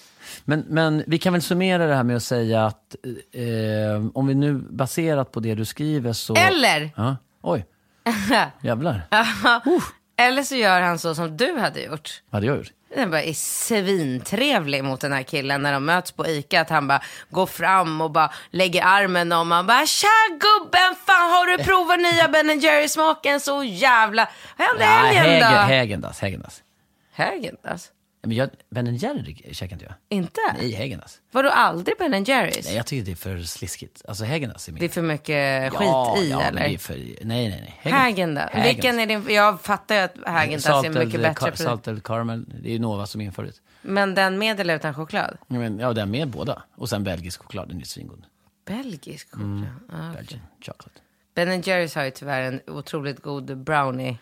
Men, 0.44 0.64
men 0.68 1.05
vi 1.07 1.18
kan 1.18 1.33
väl 1.33 1.42
summera 1.42 1.87
det 1.87 1.94
här 1.94 2.03
med 2.03 2.16
att 2.16 2.22
säga 2.22 2.66
att 2.66 2.96
eh, 3.33 4.07
om 4.14 4.26
vi 4.26 4.35
nu 4.35 4.55
baserat 4.55 5.33
på 5.33 5.40
det 5.40 5.55
du 5.55 5.64
skriver 5.64 6.12
så... 6.12 6.35
Eller, 6.37 6.90
Ja. 6.96 7.16
Oj, 7.42 7.66
jävlar. 8.62 9.03
eller 10.18 10.42
så 10.42 10.55
gör 10.57 10.81
han 10.81 10.98
så 10.98 11.14
som 11.14 11.37
du 11.37 11.59
hade 11.59 11.83
gjort. 11.83 12.22
Vad 12.31 12.37
hade 12.37 12.46
jag 12.46 12.57
gjort? 12.57 12.72
Den 12.94 13.11
bara 13.11 13.22
är 13.22 13.33
svintrevlig 13.33 14.85
mot 14.85 15.00
den 15.00 15.12
här 15.12 15.22
killen 15.22 15.62
när 15.62 15.72
de 15.72 15.85
möts 15.85 16.12
på 16.12 16.26
ICA. 16.26 16.61
Att 16.61 16.70
han 16.70 16.88
bara 16.88 17.03
går 17.31 17.46
fram 17.46 18.00
och 18.00 18.11
bara 18.11 18.31
lägger 18.50 18.83
armen 18.85 19.33
om 19.33 19.50
han 19.50 19.66
bara 19.66 19.87
Tja 19.87 20.09
gubben, 20.31 20.94
fan 21.07 21.31
har 21.31 21.46
du 21.46 21.64
provat 21.64 21.98
nya 21.98 22.29
Ben 22.29 22.61
Jerry 22.61 22.88
smaken 22.88 23.40
så 23.40 23.64
jävla... 23.64 24.29
Vad 24.57 24.66
hände 24.68 24.85
helgen 24.85 25.53
då? 25.53 25.57
Hägendas, 25.57 26.20
Hägendas. 26.20 26.62
Häagen-Dazs? 27.14 27.88
Men 28.22 28.37
jag, 28.37 28.50
Ben 28.70 28.96
Jerry 28.96 29.37
käkar 29.52 29.76
inte 29.76 29.85
jag. 29.85 29.94
Inte? 30.09 30.40
Nej, 30.59 30.72
Hägendas. 30.72 31.20
Var 31.33 31.42
du 31.42 31.50
aldrig 31.50 31.96
Ben 31.98 32.24
Jerrys? 32.24 32.66
Nej, 32.66 32.76
jag 32.76 32.87
tycker 32.87 33.04
det 33.04 33.11
är 33.11 33.16
för 33.16 33.42
sliskigt. 33.42 34.02
Alltså 34.09 34.24
Hägendas 34.24 34.68
är 34.68 34.72
min. 34.72 34.80
Det 34.80 34.87
är 34.87 34.88
för 34.88 35.02
mycket 35.02 35.72
skit 35.72 35.88
ja, 35.88 36.18
i 36.18 36.30
ja, 36.30 36.42
eller? 36.42 36.61
det 36.61 36.74
är 36.74 36.78
för... 36.78 36.94
Nej, 36.94 37.16
nej, 37.22 37.48
nej. 37.50 37.92
Häagen-Dazs. 37.92 38.64
Vilken 38.64 39.00
är 39.00 39.06
din... 39.06 39.24
Jag 39.28 39.61
fattar 39.61 39.94
ju 39.94 40.00
att 40.00 40.14
Häagen-Dazs 40.26 40.85
är 40.85 41.04
mycket 41.04 41.20
bättre. 41.20 41.35
Produkt. 41.35 41.59
salted 41.59 42.04
caramel. 42.04 42.44
Det 42.62 42.74
är 42.74 42.78
Nova 42.78 43.06
som 43.06 43.20
inför 43.20 43.42
det. 43.42 43.52
Men 43.83 44.14
den 44.14 44.38
med 44.38 44.61
eller 44.61 44.76
utan 44.76 44.94
choklad? 44.94 45.38
Ja, 45.48 45.59
men, 45.59 45.78
ja, 45.78 45.92
den 45.92 46.11
med 46.11 46.28
båda. 46.28 46.62
Och 46.74 46.88
sen 46.88 47.04
belgisk 47.04 47.42
choklad, 47.42 47.68
den 47.68 47.80
är 47.80 47.85
svingod. 47.85 48.24
Belgisk 48.64 49.30
choklad. 49.30 49.50
Mm. 49.50 49.66
Ah. 49.92 50.12
Belgian 50.12 50.40
chocolate. 50.61 51.00
Ben 51.35 51.61
Jerrys 51.61 51.94
har 51.94 52.04
ju 52.04 52.11
tyvärr 52.11 52.42
en 52.42 52.61
otroligt 52.66 53.22
god 53.22 53.59
brownie. 53.59 54.18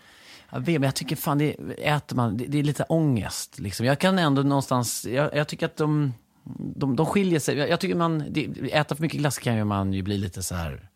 Jag 0.50 0.60
vet, 0.60 0.80
men 0.80 0.82
jag 0.82 0.94
tycker 0.94 1.16
fan, 1.16 1.38
det 1.38 1.50
äter 1.78 2.16
man, 2.16 2.36
det, 2.36 2.46
det 2.46 2.58
är 2.58 2.62
lite 2.62 2.82
ångest. 2.82 3.58
Liksom. 3.58 3.86
Jag 3.86 3.98
kan 3.98 4.18
ändå 4.18 4.42
någonstans, 4.42 5.04
jag, 5.04 5.34
jag 5.34 5.48
tycker 5.48 5.66
att 5.66 5.76
de, 5.76 6.14
de, 6.58 6.96
de 6.96 7.06
skiljer 7.06 7.40
sig. 7.40 7.56
Jag, 7.56 7.68
jag 7.68 7.80
tycker 7.80 7.94
man, 7.94 8.24
det, 8.30 8.48
äta 8.72 8.94
för 8.94 9.02
mycket 9.02 9.20
glass 9.20 9.38
kan 9.38 9.56
ju 9.56 9.64
man 9.64 9.92
ju 9.92 10.02
bli 10.02 10.18
lite 10.18 10.42
så 10.42 10.54
här, 10.54 10.88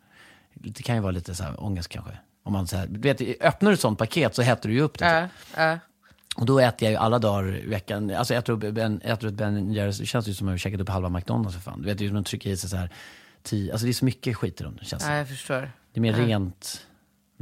det 0.55 0.83
kan 0.83 0.95
ju 0.95 1.01
vara 1.01 1.13
lite 1.13 1.35
så 1.35 1.45
här 1.45 1.65
ångest 1.65 1.89
kanske. 1.89 2.13
Om 2.43 2.53
man 2.53 2.67
så 2.67 2.77
här, 2.77 2.87
du 2.87 3.01
vet, 3.01 3.43
öppnar 3.43 3.71
du 3.71 3.75
ett 3.75 3.81
sånt 3.81 3.99
paket 3.99 4.35
så 4.35 4.43
hettar 4.43 4.69
du 4.69 4.75
ju 4.75 4.81
upp 4.81 4.99
det. 4.99 5.07
Ja, 5.07 5.29
ja. 5.57 5.79
Och 6.37 6.47
då 6.47 6.59
äter 6.59 6.87
jag 6.87 6.91
ju 6.91 6.97
alla 6.97 7.19
dagar 7.19 7.57
i 7.57 7.67
veckan, 7.67 8.11
alltså 8.11 8.35
äter 8.35 8.53
upp 8.53 8.75
Ben, 8.75 9.01
äter 9.05 9.29
upp 9.29 9.35
ben 9.35 9.73
Jerrys, 9.73 9.99
det 9.99 10.07
känns 10.07 10.29
ju 10.29 10.35
som 10.35 10.49
att 10.49 10.53
jag 10.53 10.61
käkat 10.61 10.81
upp 10.81 10.89
halva 10.89 11.09
McDonalds 11.09 11.55
för 11.55 11.63
fan. 11.63 11.83
Du 11.83 11.87
vet 11.87 12.01
ju, 12.01 12.11
de 12.11 12.25
trycker 12.25 12.51
i 12.51 12.57
sig 12.57 12.71
så 12.71 12.77
här, 12.77 12.91
tio, 13.43 13.73
alltså 13.73 13.85
det 13.85 13.91
är 13.91 13.95
så 13.95 14.05
mycket 14.05 14.37
skit 14.37 14.61
i 14.61 14.65
dem, 14.65 14.77
det 14.81 14.85
känns 14.85 15.03
ja, 15.03 15.09
som. 15.09 15.17
jag 15.17 15.29
förstår. 15.29 15.73
Det 15.93 15.99
är 15.99 16.01
mer 16.01 16.13
rent 16.13 16.87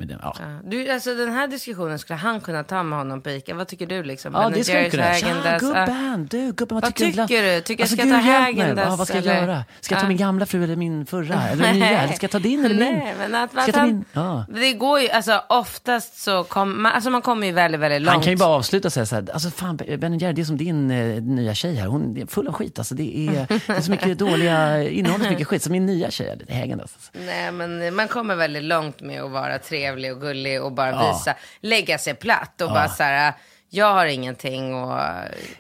med 0.01 0.09
det. 0.09 0.19
Ja. 0.23 0.35
Du, 0.65 0.91
alltså 0.91 1.15
den 1.15 1.33
här 1.33 1.49
diskussionen 1.49 1.99
skulle 1.99 2.17
han 2.17 2.41
kunna 2.41 2.65
ta 2.65 2.83
med 2.83 2.99
honom 2.99 3.23
på 3.23 3.31
ICA. 3.31 3.55
Vad 3.55 3.69
tycker 3.69 3.87
du 3.87 4.03
liksom? 4.03 4.35
Ja, 4.35 4.41
Ben 4.41 4.53
det 4.53 4.65
skulle 4.65 4.79
Jerrys, 4.79 4.93
kunna. 4.93 5.15
Tja, 5.15 5.27
Häagen-Dazs, 5.27 5.63
ja. 5.63 5.85
gubben! 5.87 6.27
Du, 6.31 6.53
gubben, 6.53 6.75
vad, 6.75 6.83
Vad 6.83 6.95
tycker 6.95 7.27
tycker 7.27 7.43
du? 7.55 7.61
Tycker 7.61 7.83
jag 7.83 7.91
ska 7.91 8.03
gud, 8.03 8.13
ta. 8.13 8.19
Häagen-Dazs, 8.19 8.91
Ja, 8.91 8.97
Vad 8.97 9.09
ska 9.09 9.17
jag 9.17 9.27
eller? 9.27 9.41
göra? 9.47 9.65
Ska 9.81 9.95
jag 9.95 10.03
ta 10.03 10.09
min 10.09 10.17
gamla 10.17 10.47
fru 10.47 10.65
eller 10.65 10.77
min 10.77 11.07
förra? 11.07 11.43
Eller 11.51 11.65
den 11.65 11.79
nya? 11.79 12.01
Eller 12.03 12.15
ska 12.15 12.25
jag 12.25 12.31
ta 12.31 12.39
din 12.39 12.65
eller 12.65 12.75
min? 12.75 12.99
Nej, 12.99 13.15
men 13.19 13.35
att, 13.35 13.51
Ska 13.51 13.61
jag 13.61 13.75
ta 13.75 13.81
han, 13.81 13.89
min? 13.89 14.05
Ja. 14.13 14.45
Det 14.49 14.73
går 14.73 15.01
ju, 15.01 15.09
alltså 15.11 15.43
oftast 15.49 16.23
så 16.23 16.45
kommer 16.45 16.75
man, 16.77 16.93
alltså 16.93 17.11
man 17.11 17.23
kommer 17.23 17.47
ju 17.47 17.53
väldigt, 17.53 17.81
väldigt 17.81 18.03
långt. 18.03 18.15
Han 18.15 18.23
kan 18.23 18.33
ju 18.33 18.37
bara 18.37 18.49
avsluta 18.49 18.89
och 18.89 18.93
säga 18.93 19.07
så 19.07 19.15
här, 19.15 19.29
alltså 19.33 19.51
fan 19.51 19.77
Ben 19.77 20.19
Jerry, 20.19 20.33
det 20.33 20.41
är 20.41 20.45
som 20.45 20.57
din 20.57 20.91
eh, 20.91 21.23
nya 21.23 21.55
tjej 21.55 21.75
här, 21.75 21.87
hon 21.87 22.17
är 22.17 22.27
full 22.27 22.49
av 22.49 22.55
skit 22.55 22.79
alltså. 22.79 22.95
Det 22.95 23.19
är, 23.29 23.47
det 23.67 23.73
är 23.73 23.81
så 23.81 23.91
mycket 23.91 24.19
dåliga, 24.25 24.83
innehåller 24.89 25.25
så 25.25 25.31
mycket 25.31 25.47
skit. 25.47 25.63
Så 25.63 25.71
min 25.71 25.87
nya 25.87 26.11
tjej, 26.11 26.39
hängande 26.49 26.85
alltså. 26.85 26.99
Nej, 27.27 27.53
men 27.53 27.95
man 27.95 28.09
kommer 28.09 28.35
väldigt 28.35 28.63
långt 28.63 29.01
med 29.01 29.23
att 29.23 29.31
vara 29.31 29.59
trevlig 29.59 29.89
och 30.14 30.20
gullig 30.20 30.62
och 30.62 30.72
bara 30.72 30.90
Ja. 30.90 31.12
visa, 31.12 31.35
lägga 31.61 31.98
sig 31.98 32.14
platt 32.14 32.61
och 32.61 32.68
bara 32.68 32.88
så 32.88 33.03
här, 33.03 33.33
jag 33.70 33.94
har 33.94 34.07
ingenting 34.07 34.74
och... 34.74 34.98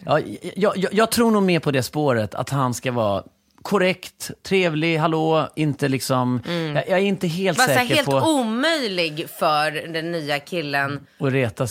Ja, 0.06 0.20
jag, 0.56 0.76
jag, 0.76 0.94
jag 0.94 1.10
tror 1.10 1.30
nog 1.30 1.42
mer 1.42 1.60
på 1.60 1.70
det 1.70 1.82
spåret, 1.82 2.34
att 2.34 2.50
han 2.50 2.74
ska 2.74 2.92
vara 2.92 3.22
korrekt, 3.62 4.30
trevlig, 4.42 4.96
hallå, 4.98 5.48
inte 5.56 5.88
liksom, 5.88 6.42
jag, 6.46 6.88
jag 6.88 6.98
är 6.98 7.04
inte 7.04 7.26
helt 7.26 7.60
här 7.60 7.66
säker 7.66 7.94
helt 7.94 8.06
på 8.06 8.16
omöjlig 8.16 9.26
för 9.38 9.92
den 9.92 10.12
nya 10.12 10.38
killen 10.38 11.06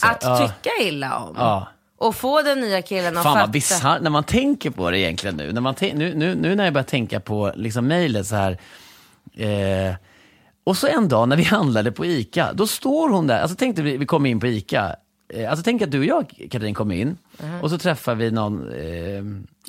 att 0.01 0.23
ja. 0.23 0.37
tycka 0.37 0.69
illa 0.81 1.17
om. 1.17 1.35
Ja. 1.37 1.67
Och 1.97 2.15
få 2.15 2.41
den 2.41 2.59
nya 2.59 2.81
killen 2.81 3.17
att 3.17 3.23
Fan 3.23 3.33
fatta. 3.33 3.45
vad 3.45 3.51
bisarrt, 3.51 4.01
när 4.01 4.09
man 4.09 4.23
tänker 4.23 4.69
på 4.69 4.91
det 4.91 4.99
egentligen 4.99 5.35
nu. 5.37 5.51
När 5.51 5.61
man 5.61 5.75
nu, 5.81 6.13
nu, 6.15 6.35
nu 6.35 6.55
när 6.55 6.63
jag 6.63 6.73
börjar 6.73 6.85
tänka 6.85 7.19
på 7.19 7.51
liksom 7.55 7.87
mejlet 7.87 8.27
så 8.27 8.35
här. 8.35 8.57
Eh, 9.37 9.95
Och 10.63 10.77
så 10.77 10.87
en 10.87 11.07
dag 11.09 11.29
när 11.29 11.35
vi 11.37 11.43
handlade 11.57 11.91
på 11.91 12.05
ICA, 12.05 12.53
då 12.53 12.67
står 12.67 13.09
hon 13.09 13.27
där, 13.27 13.41
alltså 13.41 13.55
tänk 13.59 13.75
dig 13.75 13.97
vi, 13.97 14.05
kommer 14.05 14.29
in 14.29 14.39
på 14.39 14.47
ICA, 14.47 14.95
eh, 15.33 15.49
alltså 15.49 15.63
tänk 15.63 15.81
att 15.81 15.91
du 15.91 15.99
och 15.99 16.05
jag, 16.05 16.47
Katrin, 16.51 16.73
kommer 16.73 16.95
in 16.95 17.17
och 17.61 17.69
så 17.69 17.77
träffar 17.77 18.15
vi 18.15 18.31
någon, 18.31 18.71
eh, 18.71 19.23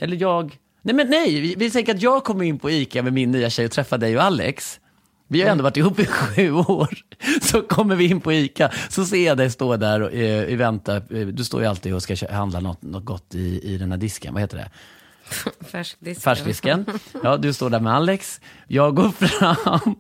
eller 0.04 0.16
jag, 0.20 0.58
nej 0.82 0.94
men 0.94 1.10
nej, 1.10 1.40
vi, 1.40 1.54
vi 1.58 1.70
tänker 1.70 1.94
att 1.94 2.02
jag 2.02 2.24
kommer 2.24 2.44
in 2.44 2.58
på 2.58 2.70
ICA 2.70 3.02
med 3.02 3.12
min 3.12 3.30
nya 3.30 3.50
tjej 3.50 3.64
och 3.66 3.72
träffar 3.72 3.98
dig 3.98 4.16
och 4.16 4.22
Alex. 4.22 4.80
Vi 5.32 5.42
har 5.42 5.48
ändå 5.48 5.64
varit 5.64 5.76
ihop 5.76 5.98
i 6.00 6.06
sju 6.06 6.52
år. 6.52 6.98
Så 7.42 7.62
kommer 7.62 7.96
vi 7.96 8.10
in 8.10 8.20
på 8.20 8.32
ICA, 8.32 8.70
så 8.88 9.04
ser 9.04 9.26
jag 9.26 9.36
dig 9.36 9.50
stå 9.50 9.76
där 9.76 10.00
och 10.00 10.12
eh, 10.12 10.56
vänta. 10.56 10.96
Eh, 10.96 11.02
Du 11.26 11.44
står 11.44 11.60
ju 11.60 11.66
alltid 11.66 11.94
och 11.94 12.02
ska 12.02 12.32
handla 12.32 12.60
något, 12.60 12.82
något 12.82 13.04
gott 13.04 13.34
i, 13.34 13.60
i 13.74 13.78
den 13.78 13.90
här 13.90 13.98
disken, 13.98 14.34
vad 14.34 14.42
heter 14.42 14.56
det? 14.56 14.70
Färskdisken. 15.64 16.22
Färskdisken. 16.22 16.86
Ja, 17.22 17.36
du 17.36 17.52
står 17.52 17.70
där 17.70 17.80
med 17.80 17.94
Alex. 17.94 18.40
Jag 18.66 18.94
går 18.94 19.08
fram. 19.08 19.94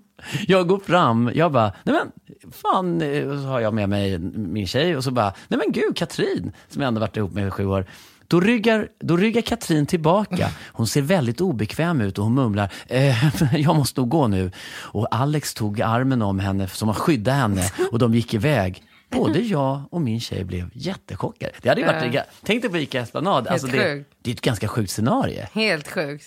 Jag 0.48 0.66
går 0.68 0.78
fram. 0.78 1.30
Jag 1.34 1.52
bara, 1.52 1.72
nej 1.84 1.94
men 1.94 2.12
fan. 2.52 3.02
eh, 3.02 3.26
Och 3.28 3.38
så 3.38 3.44
har 3.46 3.60
jag 3.60 3.74
med 3.74 3.88
mig 3.88 4.18
min 4.18 4.66
tjej 4.66 4.96
och 4.96 5.04
så 5.04 5.10
bara, 5.10 5.34
nej 5.48 5.58
men 5.64 5.72
gud, 5.72 5.96
Katrin, 5.96 6.52
som 6.68 6.82
jag 6.82 6.88
ändå 6.88 7.00
varit 7.00 7.16
ihop 7.16 7.32
med 7.32 7.46
i 7.48 7.50
sju 7.50 7.66
år. 7.66 7.86
Då 8.28 8.40
ryggar, 8.40 8.88
då 9.00 9.16
ryggar 9.16 9.42
Katrin 9.42 9.86
tillbaka. 9.86 10.48
Hon 10.72 10.86
ser 10.86 11.02
väldigt 11.02 11.40
obekväm 11.40 12.00
ut 12.00 12.18
och 12.18 12.24
hon 12.24 12.34
mumlar, 12.34 12.72
eh, 12.88 13.54
jag 13.60 13.76
måste 13.76 14.00
nog 14.00 14.08
gå 14.08 14.26
nu. 14.28 14.50
Och 14.82 15.08
Alex 15.14 15.54
tog 15.54 15.80
armen 15.80 16.22
om 16.22 16.38
henne 16.38 16.68
som 16.68 16.88
att 16.88 16.96
skydda 16.98 17.32
henne 17.32 17.70
och 17.92 17.98
de 17.98 18.14
gick 18.14 18.34
iväg. 18.34 18.82
Både 19.10 19.38
jag 19.38 19.82
och 19.90 20.00
min 20.00 20.20
tjej 20.20 20.44
blev 20.44 20.70
jättechockade. 20.72 21.52
Det 21.62 21.68
hade 21.68 21.80
ju 21.80 21.86
varit, 21.86 22.24
tänk 22.44 22.62
dig 22.62 22.70
på 22.70 22.78
ICA 22.78 23.00
Esplanad. 23.00 23.48
Alltså 23.48 23.66
det, 23.66 23.78
sjukt. 23.78 24.10
det 24.22 24.30
är 24.30 24.34
ett 24.34 24.40
ganska 24.40 24.68
sjukt 24.68 24.90
scenario. 24.90 25.42
Helt 25.52 25.88
sjugt. 25.88 26.24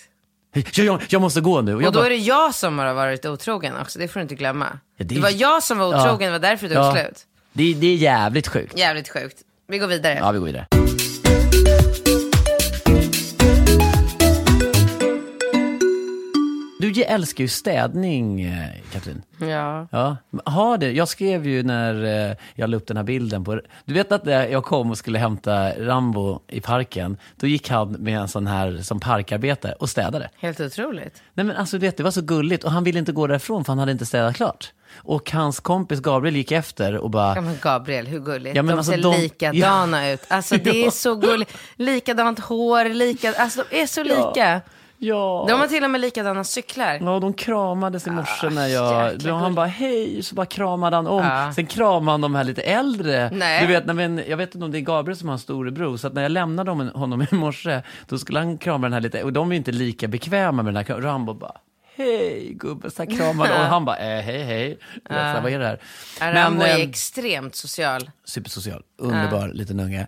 Jag, 0.54 0.84
jag, 0.86 1.02
jag 1.08 1.20
måste 1.22 1.40
gå 1.40 1.60
nu. 1.60 1.72
Och 1.74 1.76
Och 1.82 1.92
då 1.92 1.98
bara, 2.00 2.06
är 2.06 2.10
det 2.10 2.16
jag 2.16 2.54
som 2.54 2.78
har 2.78 2.94
varit 2.94 3.26
otrogen 3.26 3.76
också, 3.80 3.98
det 3.98 4.08
får 4.08 4.20
du 4.20 4.22
inte 4.22 4.34
glömma. 4.34 4.66
Ja, 4.96 5.04
det 5.04 5.14
det, 5.14 5.20
var 5.20 5.30
jag 5.34 5.62
som 5.62 5.78
var 5.78 5.86
otrogen, 5.86 6.20
Ja. 6.20 6.26
det 6.26 6.30
var 6.38 6.48
därför 6.48 6.68
tog 6.68 6.76
Ja. 6.76 6.92
slut. 6.92 7.22
det, 7.52 7.74
det 7.74 7.86
är 7.86 7.94
jävligt 7.96 8.48
sjukt. 8.48 8.78
Jävligt 8.78 9.08
sjukt. 9.08 9.36
Vi 9.68 9.78
går 9.78 9.86
vidare. 9.86 10.18
Ja, 10.20 10.30
vi 10.32 10.38
går 10.38 10.46
vidare. 10.46 10.66
Du 16.92 17.02
älskar 17.02 17.44
ju 17.44 17.48
städning, 17.48 18.42
eh, 18.42 18.68
Katrin. 18.92 19.22
Ja. 19.40 19.86
Ja, 19.90 20.16
har 20.44 20.78
det. 20.78 20.92
Jag 20.92 21.08
skrev 21.08 21.46
ju 21.46 21.62
när 21.62 22.04
eh, 22.30 22.36
jag 22.54 22.70
la 22.70 22.76
upp 22.76 22.86
den 22.86 22.96
här 22.96 23.04
bilden 23.04 23.44
på... 23.44 23.60
Du 23.84 23.94
vet 23.94 24.12
att 24.12 24.26
jag 24.26 24.64
kom 24.64 24.90
och 24.90 24.98
skulle 24.98 25.18
hämta 25.18 25.70
Rambo 25.70 26.40
i 26.48 26.60
parken, 26.60 27.16
då 27.36 27.46
gick 27.46 27.68
han 27.70 27.92
med 27.92 28.18
en 28.20 28.28
sån 28.28 28.46
här 28.46 28.78
som 28.82 29.00
parkarbetare 29.00 29.72
och 29.72 29.90
städade. 29.90 30.30
Helt 30.38 30.60
otroligt. 30.60 31.22
Nej 31.34 31.46
men 31.46 31.56
alltså 31.56 31.78
du 31.78 31.86
vet, 31.86 31.96
det 31.96 32.02
var 32.02 32.10
så 32.10 32.20
gulligt 32.22 32.64
och 32.64 32.70
han 32.70 32.84
ville 32.84 32.98
inte 32.98 33.12
gå 33.12 33.26
därifrån 33.26 33.64
för 33.64 33.72
han 33.72 33.78
hade 33.78 33.92
inte 33.92 34.06
städat 34.06 34.36
klart. 34.36 34.72
Och 34.96 35.30
hans 35.30 35.60
kompis 35.60 36.00
Gabriel 36.00 36.36
gick 36.36 36.52
efter 36.52 36.96
och 36.96 37.10
bara... 37.10 37.34
Ja 37.34 37.40
men 37.40 37.58
Gabriel, 37.62 38.06
hur 38.06 38.20
gulligt. 38.20 38.56
Ja, 38.56 38.62
men 38.62 38.72
de 38.72 38.78
alltså, 38.78 38.92
ser 38.92 39.02
de- 39.02 39.16
likadana 39.20 40.10
ut. 40.10 40.20
Alltså 40.28 40.56
det 40.56 40.70
är 40.70 40.84
Ja. 40.84 40.90
så 40.90 41.14
gulligt. 41.14 41.56
Likadant 41.76 42.38
hår, 42.40 42.94
lika, 42.94 43.32
alltså 43.34 43.64
de 43.70 43.82
är 43.82 43.86
så 43.86 44.02
lika. 44.02 44.32
Ja. 44.36 44.60
De 45.48 45.60
har 45.60 45.66
till 45.66 45.84
och 45.84 45.90
med 45.90 46.00
likadana 46.00 46.44
cyklar. 46.44 46.98
Ja, 47.02 47.20
de 47.20 47.34
kramades 47.34 48.06
i 48.06 48.10
morse 48.10 48.50
när 48.50 48.66
jag... 48.66 48.92
Ah, 48.92 49.12
Då 49.14 49.34
han 49.34 49.54
bara 49.54 49.66
hej, 49.66 50.22
så 50.22 50.34
bara 50.34 50.46
kramade 50.46 50.96
han 50.96 51.06
om. 51.06 51.24
Ja. 51.24 51.52
Sen 51.52 51.66
kramade 51.66 52.10
han 52.10 52.20
de 52.20 52.34
här 52.34 52.44
lite 52.44 52.62
äldre. 52.62 53.30
Nej. 53.32 53.66
Du 53.66 53.72
vet, 53.72 53.86
när 53.86 53.94
men, 53.94 54.22
jag 54.28 54.36
vet 54.36 54.54
inte 54.54 54.64
om 54.64 54.70
det 54.72 54.78
är 54.78 54.80
Gabriel 54.80 55.16
som 55.16 55.28
har 55.28 55.32
en 55.32 55.38
storebror, 55.38 55.96
så 55.96 56.06
att 56.06 56.14
när 56.14 56.22
jag 56.22 56.32
lämnade 56.32 56.70
honom, 56.70 56.88
honom 56.94 57.26
i 57.32 57.34
morse, 57.34 57.82
då 58.08 58.18
skulle 58.18 58.38
han 58.38 58.58
krama 58.58 58.86
den 58.86 58.92
här 58.92 59.00
lite, 59.00 59.22
och 59.22 59.32
de 59.32 59.48
är 59.50 59.54
ju 59.54 59.56
inte 59.58 59.72
lika 59.72 60.08
bekväma 60.08 60.62
med 60.62 60.64
den 60.66 60.76
här 60.76 60.84
kramen. 60.84 61.02
Rambo 61.02 61.34
bara 61.34 61.56
hej 61.96 62.52
gubben, 62.54 62.90
så 62.90 63.06
kramade 63.06 63.54
och 63.54 63.64
han 63.64 63.84
bara 63.84 63.96
eh, 63.96 64.22
hej 64.22 64.42
hej. 64.42 64.78
Så 65.08 65.14
här, 65.14 65.42
vad 65.42 65.52
är 65.52 65.58
det 65.58 65.66
här? 66.20 66.32
Rambo 66.32 66.62
är 66.62 66.78
eh, 66.78 66.88
extremt 66.88 67.54
social. 67.54 68.10
supersocial, 68.24 68.82
underbar 68.98 69.48
liten 69.48 69.80
unge. 69.80 70.06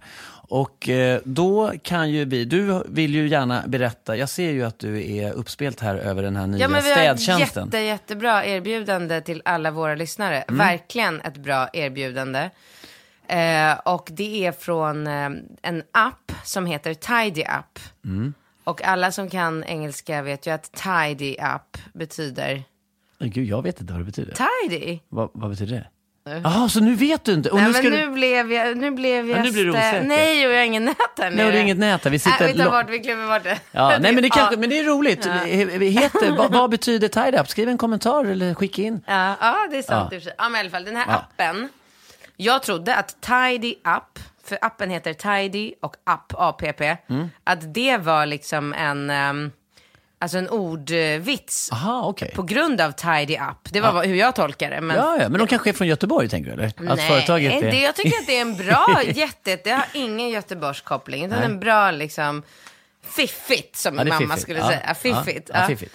Och 0.48 0.88
eh, 0.88 1.20
då 1.24 1.72
kan 1.82 2.11
ju 2.11 2.24
vi, 2.24 2.44
du 2.44 2.82
vill 2.88 3.14
ju 3.14 3.28
gärna 3.28 3.64
berätta, 3.66 4.16
jag 4.16 4.28
ser 4.28 4.50
ju 4.50 4.62
att 4.62 4.78
du 4.78 5.12
är 5.16 5.32
uppspelt 5.32 5.80
här 5.80 5.96
över 5.96 6.22
den 6.22 6.37
här 6.37 6.46
nya 6.46 6.61
Ja 6.61 6.68
men 6.68 6.82
vi 6.82 6.92
har 6.92 6.98
ett 6.98 7.20
städtjänsten. 7.20 7.64
jätte, 7.64 7.78
jättebra 7.78 8.44
erbjudande 8.44 9.20
till 9.20 9.42
alla 9.44 9.70
våra 9.70 9.94
lyssnare. 9.94 10.42
Mm. 10.42 10.59
Verkligen 10.59 11.20
ett 11.20 11.37
bra 11.37 11.68
erbjudande. 11.72 12.50
Eh, 13.28 13.72
och 13.85 14.09
det 14.12 14.46
är 14.46 14.52
från 14.52 15.06
eh, 15.06 15.30
en 15.62 15.82
app 15.92 16.32
som 16.44 16.66
heter 16.66 16.94
Tidy 16.94 17.42
Up. 17.42 17.78
Mm. 18.04 18.35
Och 18.64 18.82
alla 18.85 19.12
som 19.12 19.30
kan 19.30 19.64
engelska 19.64 20.22
vet 20.22 20.46
ju 20.46 20.50
att 20.50 20.72
Tidy 20.72 21.32
Up 21.32 21.78
betyder 21.94 22.64
Gud, 23.18 23.48
jag 23.48 23.62
vet 23.62 23.80
inte 23.80 23.92
vad 23.92 24.00
det 24.00 24.04
betyder. 24.04 24.35
tidy. 24.68 24.98
Vad, 25.09 25.30
vad 25.32 25.50
betyder 25.50 25.74
det? 25.74 25.87
Jaha, 26.44 26.68
så 26.68 26.80
nu 26.80 26.94
vet 26.94 27.24
du 27.24 27.32
inte? 27.32 27.50
Och 27.50 27.56
Nej, 27.56 27.64
nu 27.66 27.72
men 27.72 27.82
ska 27.82 27.90
nu 27.90 28.06
du... 28.06 28.10
blev 28.10 28.52
jag, 28.52 28.76
nu 28.76 28.90
blev 28.90 29.28
jag 29.28 29.38
Ja, 29.38 29.42
nu 29.42 29.50
blir 29.52 29.64
du 29.64 29.70
osäker. 29.70 30.02
Nej, 30.02 30.46
och 30.46 30.52
jag 30.52 30.58
har 30.58 30.64
ingen 30.64 30.84
nät 30.84 30.96
här 31.18 31.30
Nej, 31.30 31.46
och 31.46 31.52
det 31.52 31.58
är 31.58 31.62
inget 31.62 31.78
nät 31.78 32.04
här. 32.04 32.10
Vi 32.10 32.18
sitter 32.18 32.44
Nej, 32.44 32.52
vi 32.52 32.58
tar 32.58 32.70
bort, 32.70 32.90
vi 32.90 32.98
klipper 32.98 33.28
bort 33.34 33.44
det. 33.44 33.58
Ja, 33.72 33.98
nej, 34.00 34.12
men 34.12 34.22
det, 34.22 34.30
kanske, 34.30 34.54
Ja. 34.54 34.60
men 34.60 34.70
det 34.70 34.78
är 34.78 34.84
roligt. 34.84 35.26
Vi 35.78 35.88
Heter, 35.88 36.36
vad, 36.36 36.52
vad 36.52 36.70
betyder 36.76 37.08
tidy 37.08 37.38
up? 37.38 37.48
Skriv 37.48 37.68
en 37.68 37.78
kommentar 37.78 38.24
eller 38.24 38.54
skicka 38.54 38.82
in. 38.82 39.00
Ja, 39.06 39.34
ja 39.40 39.56
det 39.70 39.78
är 39.78 39.82
sant. 39.82 40.08
Ja. 40.12 40.18
i. 40.18 40.22
Ja, 40.38 40.48
men 40.48 40.56
i 40.56 40.60
alla 40.60 40.70
fall, 40.70 40.84
den 40.84 40.96
här 40.96 41.04
Ja. 41.08 41.14
appen. 41.14 41.68
Jag 42.36 42.62
trodde 42.62 42.94
att 42.96 43.16
Tidy 43.20 43.70
Up, 43.74 44.18
för 44.44 44.58
appen 44.60 44.90
heter 44.90 45.12
Tidy 45.12 45.72
och 45.82 45.96
App, 46.04 46.32
APP, 46.36 46.80
Mm. 47.08 47.30
att 47.44 47.74
det 47.74 47.96
var 47.96 48.26
liksom 48.26 48.72
en, 48.74 49.10
um, 49.10 49.50
alltså 50.18 50.38
en 50.38 50.48
ordvits 50.48 51.72
Aha, 51.72 52.02
okej. 52.09 52.33
på 52.35 52.42
grund 52.42 52.81
av 52.81 52.92
Tidy 52.92 53.35
Up. 53.37 53.57
Det 53.72 53.81
var 53.81 53.92
vad- 53.92 54.07
hur 54.07 54.14
jag 54.14 54.35
tolkar 54.35 54.70
det. 54.70 54.81
Men 54.81 54.96
Ja, 54.96 55.16
ja, 55.20 55.29
men 55.29 55.38
de 55.38 55.46
kanske 55.46 55.70
är 55.70 55.74
från 55.74 55.87
Göteborg, 55.88 56.29
tänker 56.29 56.50
du? 56.50 56.55
Eller? 56.55 56.66
Att 56.66 56.96
Nej, 56.96 57.09
företaget 57.09 57.62
är... 57.62 57.70
det, 57.70 57.81
jag 57.81 57.96
tycker 57.96 58.18
att 58.20 58.26
det 58.26 58.37
är 58.37 58.40
en 58.42 58.57
bra, 58.57 59.02
jätte, 59.07 59.57
det 59.64 59.70
har 59.70 59.85
ingen 59.92 60.29
Göteborgskoppling, 60.29 61.24
utan 61.26 61.42
en 61.42 61.61
bra 61.61 61.90
liksom, 61.90 62.42
fiffigt 63.05 63.76
som 63.76 63.94
Ja, 63.96 64.05
min 64.05 64.09
mamma 64.14 64.20
fiffigt. 64.20 64.42
skulle 64.42 64.59
Ja, 64.59 64.68
säga. 64.68 64.94
Fiffigt. 64.94 65.48
Ja, 65.52 65.55
ja, 65.57 65.61
ja. 65.61 65.66
fiffigt. 65.66 65.94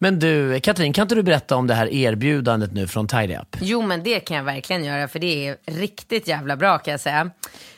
Men 0.00 0.18
du, 0.18 0.60
Katrin, 0.60 0.92
kan 0.92 1.02
inte 1.02 1.14
du 1.14 1.22
berätta 1.22 1.56
om 1.56 1.66
det 1.66 1.74
här 1.74 1.86
erbjudandet 1.92 2.72
nu 2.72 2.86
från 2.88 3.08
Tidy 3.08 3.36
Up? 3.36 3.56
Jo, 3.60 3.82
men 3.82 4.02
det 4.02 4.20
kan 4.20 4.36
jag 4.36 4.44
verkligen 4.44 4.84
göra, 4.84 5.08
för 5.08 5.18
det 5.18 5.48
är 5.48 5.56
riktigt 5.66 6.28
jävla 6.28 6.56
bra 6.56 6.78
kan 6.78 6.90
jag 6.92 7.00
säga. 7.00 7.30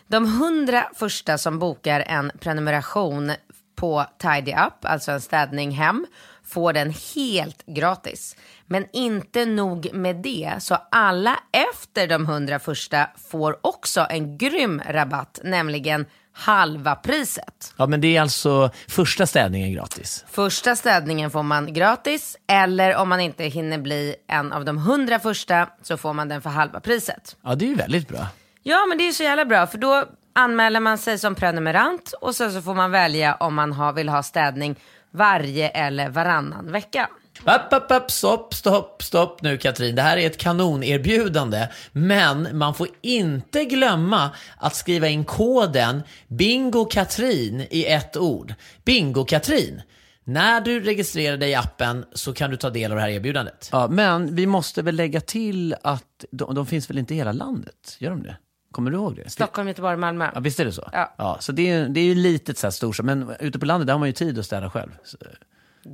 De 0.08 0.32
hundra 0.40 0.90
första 0.96 1.38
som 1.38 1.58
bokar 1.58 2.00
en 2.06 2.32
prenumeration 2.40 3.32
på 3.80 4.06
Tidy 4.18 4.52
Up, 4.52 4.84
alltså 4.84 5.12
en 5.12 5.20
städning 5.20 5.70
hem, 5.70 6.06
får 6.44 6.72
den 6.72 6.94
helt 7.14 7.66
gratis. 7.66 8.36
Men 8.66 8.86
inte 8.92 9.44
nog 9.44 9.94
med 9.94 10.16
det, 10.16 10.52
så 10.58 10.78
alla 10.90 11.38
efter 11.52 12.06
de 12.06 12.26
hundra 12.26 12.58
första 12.58 13.06
får 13.30 13.58
också 13.60 14.06
en 14.10 14.38
grym 14.38 14.82
rabatt, 14.88 15.40
nämligen 15.44 16.06
halva 16.32 16.94
priset. 16.94 17.74
Ja, 17.76 17.86
men 17.86 18.00
det 18.00 18.16
är 18.16 18.20
alltså 18.20 18.70
första 18.88 19.26
städningen 19.26 19.72
gratis. 19.72 20.24
Första 20.30 20.76
städningen 20.76 21.30
får 21.30 21.42
man 21.42 21.72
gratis 21.72 22.36
eller 22.46 22.96
om 22.96 23.08
man 23.08 23.20
inte 23.20 23.44
hinner 23.44 23.78
bli 23.78 24.14
en 24.26 24.52
av 24.52 24.64
de 24.64 24.78
hundra 24.78 25.18
första 25.18 25.68
så 25.82 25.96
får 25.96 26.12
man 26.12 26.28
den 26.28 26.42
för 26.42 26.50
halva 26.50 26.80
priset. 26.80 27.36
Ja, 27.42 27.54
det 27.54 27.64
är 27.64 27.68
ju 27.68 27.74
väldigt 27.74 28.08
bra. 28.08 28.26
Ja 28.62 28.86
men 28.88 28.98
det 28.98 29.08
är 29.08 29.12
så 29.12 29.22
jävla 29.22 29.44
bra 29.44 29.66
för 29.66 29.78
då 29.78 30.04
anmäler 30.40 30.80
man 30.80 30.98
sig 30.98 31.18
som 31.18 31.34
prenumerant 31.34 32.12
och 32.20 32.34
sen 32.34 32.52
så 32.52 32.62
får 32.62 32.74
man 32.74 32.90
välja 32.90 33.34
om 33.34 33.54
man 33.54 33.72
har, 33.72 33.92
vill 33.92 34.08
ha 34.08 34.22
städning 34.22 34.76
varje 35.10 35.68
eller 35.68 36.08
varannan 36.08 36.72
vecka. 36.72 37.08
Upp, 37.42 37.82
upp, 37.82 37.90
upp, 37.90 38.10
stopp, 38.10 38.54
stopp, 38.54 39.02
stopp 39.02 39.42
nu 39.42 39.58
Katrin. 39.58 39.94
Det 39.94 40.02
här 40.02 40.16
är 40.16 40.26
ett 40.26 40.38
kanonerbjudande. 40.38 41.68
Men 41.92 42.58
man 42.58 42.74
får 42.74 42.88
inte 43.00 43.64
glömma 43.64 44.30
att 44.56 44.74
skriva 44.74 45.08
in 45.08 45.24
koden 45.24 46.02
Bingo 46.28 46.84
Katrin 46.84 47.66
i 47.70 47.84
ett 47.84 48.16
ord. 48.16 48.54
Bingo 48.84 49.24
Katrin. 49.24 49.82
När 50.24 50.60
du 50.60 50.80
registrerar 50.80 51.36
dig 51.36 51.50
i 51.50 51.54
appen 51.54 52.04
så 52.12 52.32
kan 52.32 52.50
du 52.50 52.56
ta 52.56 52.70
del 52.70 52.90
av 52.90 52.96
det 52.96 53.02
här 53.02 53.08
erbjudandet. 53.08 53.68
Ja, 53.72 53.88
men 53.88 54.34
vi 54.34 54.46
måste 54.46 54.82
väl 54.82 54.96
lägga 54.96 55.20
till 55.20 55.74
att 55.82 56.24
de, 56.30 56.54
de 56.54 56.66
finns 56.66 56.90
väl 56.90 56.98
inte 56.98 57.14
i 57.14 57.16
hela 57.16 57.32
landet? 57.32 57.96
Gör 57.98 58.10
de 58.10 58.22
det? 58.22 58.36
Kommer 58.72 58.90
du 58.90 58.96
ihåg 58.96 59.16
det? 59.16 59.30
Stockholm, 59.30 59.68
Göteborg, 59.68 59.96
Malmö. 59.96 60.30
Ja, 60.34 60.40
visst 60.40 60.60
är 60.60 60.64
det 60.64 60.72
så? 60.72 60.88
Ja. 60.92 61.36
så 61.40 61.52
det 61.52 61.70
är, 61.70 61.88
det 61.88 62.00
är 62.00 62.04
ju 62.04 62.14
litet 62.14 62.58
så 62.58 62.66
här 62.66 62.72
stort, 62.72 63.00
men 63.02 63.34
ute 63.40 63.58
på 63.58 63.66
landet 63.66 63.86
där 63.86 63.94
har 63.94 63.98
man 63.98 64.08
ju 64.08 64.12
tid 64.12 64.38
att 64.38 64.44
städa 64.46 64.70
själv. 64.70 64.90
Så, 65.04 65.16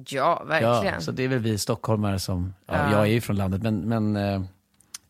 Ja, 0.08 0.44
verkligen. 0.46 0.94
ja, 0.94 1.00
så 1.00 1.10
det 1.12 1.22
är 1.24 1.28
väl 1.28 1.38
vi 1.38 1.58
stockholmare 1.58 2.18
som, 2.18 2.54
ja, 2.66 2.74
Ja. 2.74 2.92
jag 2.92 3.00
är 3.00 3.06
ju 3.06 3.20
från 3.20 3.36
landet, 3.36 3.62
men, 3.62 3.80
men 3.80 4.16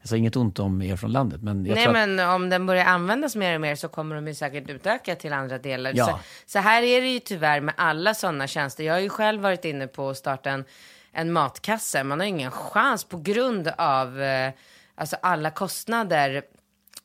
alltså 0.00 0.16
inget 0.16 0.37
ont 0.37 0.58
om 0.58 0.83
er 0.83 0.96
från 0.96 1.12
landet. 1.12 1.42
Men 1.42 1.62
Nej 1.62 1.87
att, 1.87 1.92
men 1.92 2.21
om 2.21 2.48
den 2.50 2.67
börjar 2.67 2.85
användas 2.85 3.37
mer 3.37 3.54
och 3.54 3.60
mer 3.60 3.75
så 3.75 3.88
kommer 3.88 4.14
de 4.14 4.27
ju 4.29 4.35
säkert 4.35 4.71
utöka 4.71 5.14
till 5.14 5.33
andra 5.33 5.58
delar. 5.58 5.92
Ja. 5.94 6.06
Så, 6.06 6.19
så 6.46 6.58
här 6.58 6.83
är 6.83 7.00
det 7.00 7.08
ju 7.08 7.19
tyvärr 7.19 7.60
med 7.60 7.75
alla 7.77 8.14
sådana 8.14 8.46
tjänster. 8.46 8.85
Jag 8.85 8.94
har 8.94 9.00
ju 9.00 9.08
själv 9.08 9.42
varit 9.42 9.64
inne 9.64 9.87
på 9.87 10.10
att 10.10 10.17
starta 10.17 10.50
en, 10.50 10.64
en 11.12 11.33
matkasse. 11.33 12.04
Man 12.04 12.21
har 12.21 12.27
ingen 12.27 12.50
chans 12.50 13.04
på 13.04 13.17
grund 13.17 13.69
av 13.79 14.23
eh, 14.23 14.52
alltså 14.94 15.17
alla 15.23 15.50
kostnader 15.50 16.42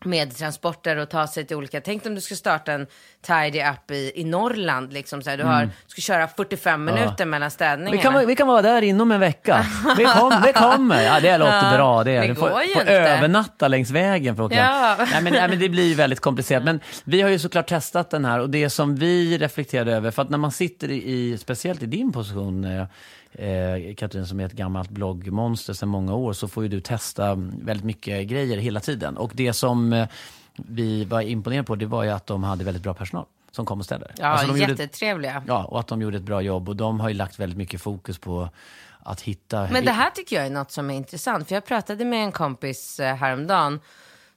med 0.06 0.36
transporter 0.36 0.98
och 0.98 1.10
ta 1.10 1.28
sig 1.28 1.46
till 1.46 1.58
olika. 1.58 1.82
Tänk 1.82 2.06
om 2.06 2.16
du 2.16 2.22
ska 2.22 2.36
starta 2.36 2.72
en 2.74 2.88
tidy 3.22 3.64
up 3.64 3.92
i, 3.92 4.12
i 4.16 4.24
Norrland. 4.24 4.94
Liksom, 4.94 5.22
så 5.22 5.30
här, 5.30 5.38
du 5.38 5.44
har, 5.44 5.70
ska 5.88 6.02
köra 6.02 6.28
45 6.28 6.86
minuter 6.86 7.26
mellan 7.26 7.52
städningarna. 7.52 7.98
Vi 7.98 8.04
kan, 8.04 8.28
vi 8.28 8.36
kan 8.36 8.48
vara 8.48 8.62
där 8.62 8.82
inom 8.82 9.12
en 9.12 9.20
vecka. 9.20 9.66
Vi, 9.98 10.06
kom, 10.06 10.44
vi 10.46 10.54
kommer. 10.54 11.04
Ja, 11.04 11.20
det 11.20 11.38
låter 11.38 11.52
Ja, 11.72 11.78
bra. 11.78 12.04
Det, 12.04 12.20
det 12.20 12.28
du 12.28 12.36
får, 12.36 12.50
får 12.74 12.90
övernatta 12.90 13.68
längs 13.68 13.92
vägen 13.92 14.36
för 14.36 14.46
att 14.46 14.52
åka. 14.52 14.60
Ja. 14.60 14.96
Nej, 15.12 15.22
men, 15.22 15.34
nej, 15.34 15.50
men 15.50 15.60
det 15.60 15.70
blir 15.70 15.96
väldigt 15.96 16.20
komplicerat. 16.20 16.64
Men 16.64 16.80
vi 17.04 17.22
har 17.22 17.30
ju 17.30 17.40
såklart 17.40 17.68
testat 17.68 18.10
den 18.10 18.26
här 18.26 18.40
och 18.40 18.50
det 18.50 18.70
som 18.70 18.96
vi 18.96 19.38
reflekterade 19.38 19.94
över, 19.94 20.12
för 20.12 20.22
att 20.22 20.30
när 20.30 20.38
man 20.38 20.52
sitter 20.52 20.92
i, 20.92 21.12
i 21.12 21.38
speciellt 21.38 21.84
i 21.84 21.86
din 21.86 22.12
position, 22.12 22.88
eh, 23.34 23.96
Katrin 23.98 24.26
som 24.26 24.40
är 24.40 24.46
ett 24.46 24.52
gammalt 24.54 24.90
bloggmonster 24.90 25.74
sedan 25.74 25.90
många 25.90 26.16
år, 26.16 26.34
så 26.34 26.48
får 26.48 26.64
ju 26.64 26.70
du 26.70 26.82
testa 26.82 27.36
väldigt 27.62 27.86
mycket 27.86 28.28
grejer 28.28 28.58
hela 28.58 28.80
tiden. 28.80 29.18
Och 29.18 29.32
det 29.36 29.54
som 29.54 29.94
eh, 29.94 30.08
vi 30.56 31.06
var 31.06 31.22
imponerade 31.22 31.66
på, 31.68 31.76
det 31.76 31.86
var 31.86 32.04
ju 32.04 32.10
att 32.10 32.28
de 32.28 32.44
hade 32.44 32.64
väldigt 32.64 32.84
bra 32.84 32.94
personal 32.94 33.26
som 33.52 33.66
kom 33.66 33.80
och 33.80 33.86
städade. 33.86 34.14
Ja, 34.18 34.28
Alltså, 34.28 34.48
de 34.48 34.60
gjorde- 34.60 34.72
jättetrevliga. 34.72 35.44
Ja, 35.48 35.64
och 35.66 35.80
att 35.80 35.88
de 35.88 36.02
gjorde 36.02 36.18
ett 36.18 36.24
bra 36.24 36.42
jobb. 36.42 36.70
Och 36.70 36.76
de 36.76 37.00
har 37.00 37.10
ju 37.10 37.16
lagt 37.16 37.40
väldigt 37.40 37.58
mycket 37.58 37.82
fokus 37.82 38.18
på 38.20 38.50
att 39.04 39.22
hitta... 39.22 39.68
Men 39.72 39.86
det 39.86 39.92
här 39.92 40.10
tycker 40.10 40.36
jag 40.36 40.46
är 40.46 40.50
något 40.50 40.72
som 40.72 40.90
är 40.90 40.94
intressant. 40.96 41.48
För 41.48 41.56
jag 41.56 41.66
pratade 41.66 42.06
med 42.06 42.24
en 42.24 42.32
kompis 42.32 43.00
eh, 43.00 43.16
häromdagen 43.16 43.80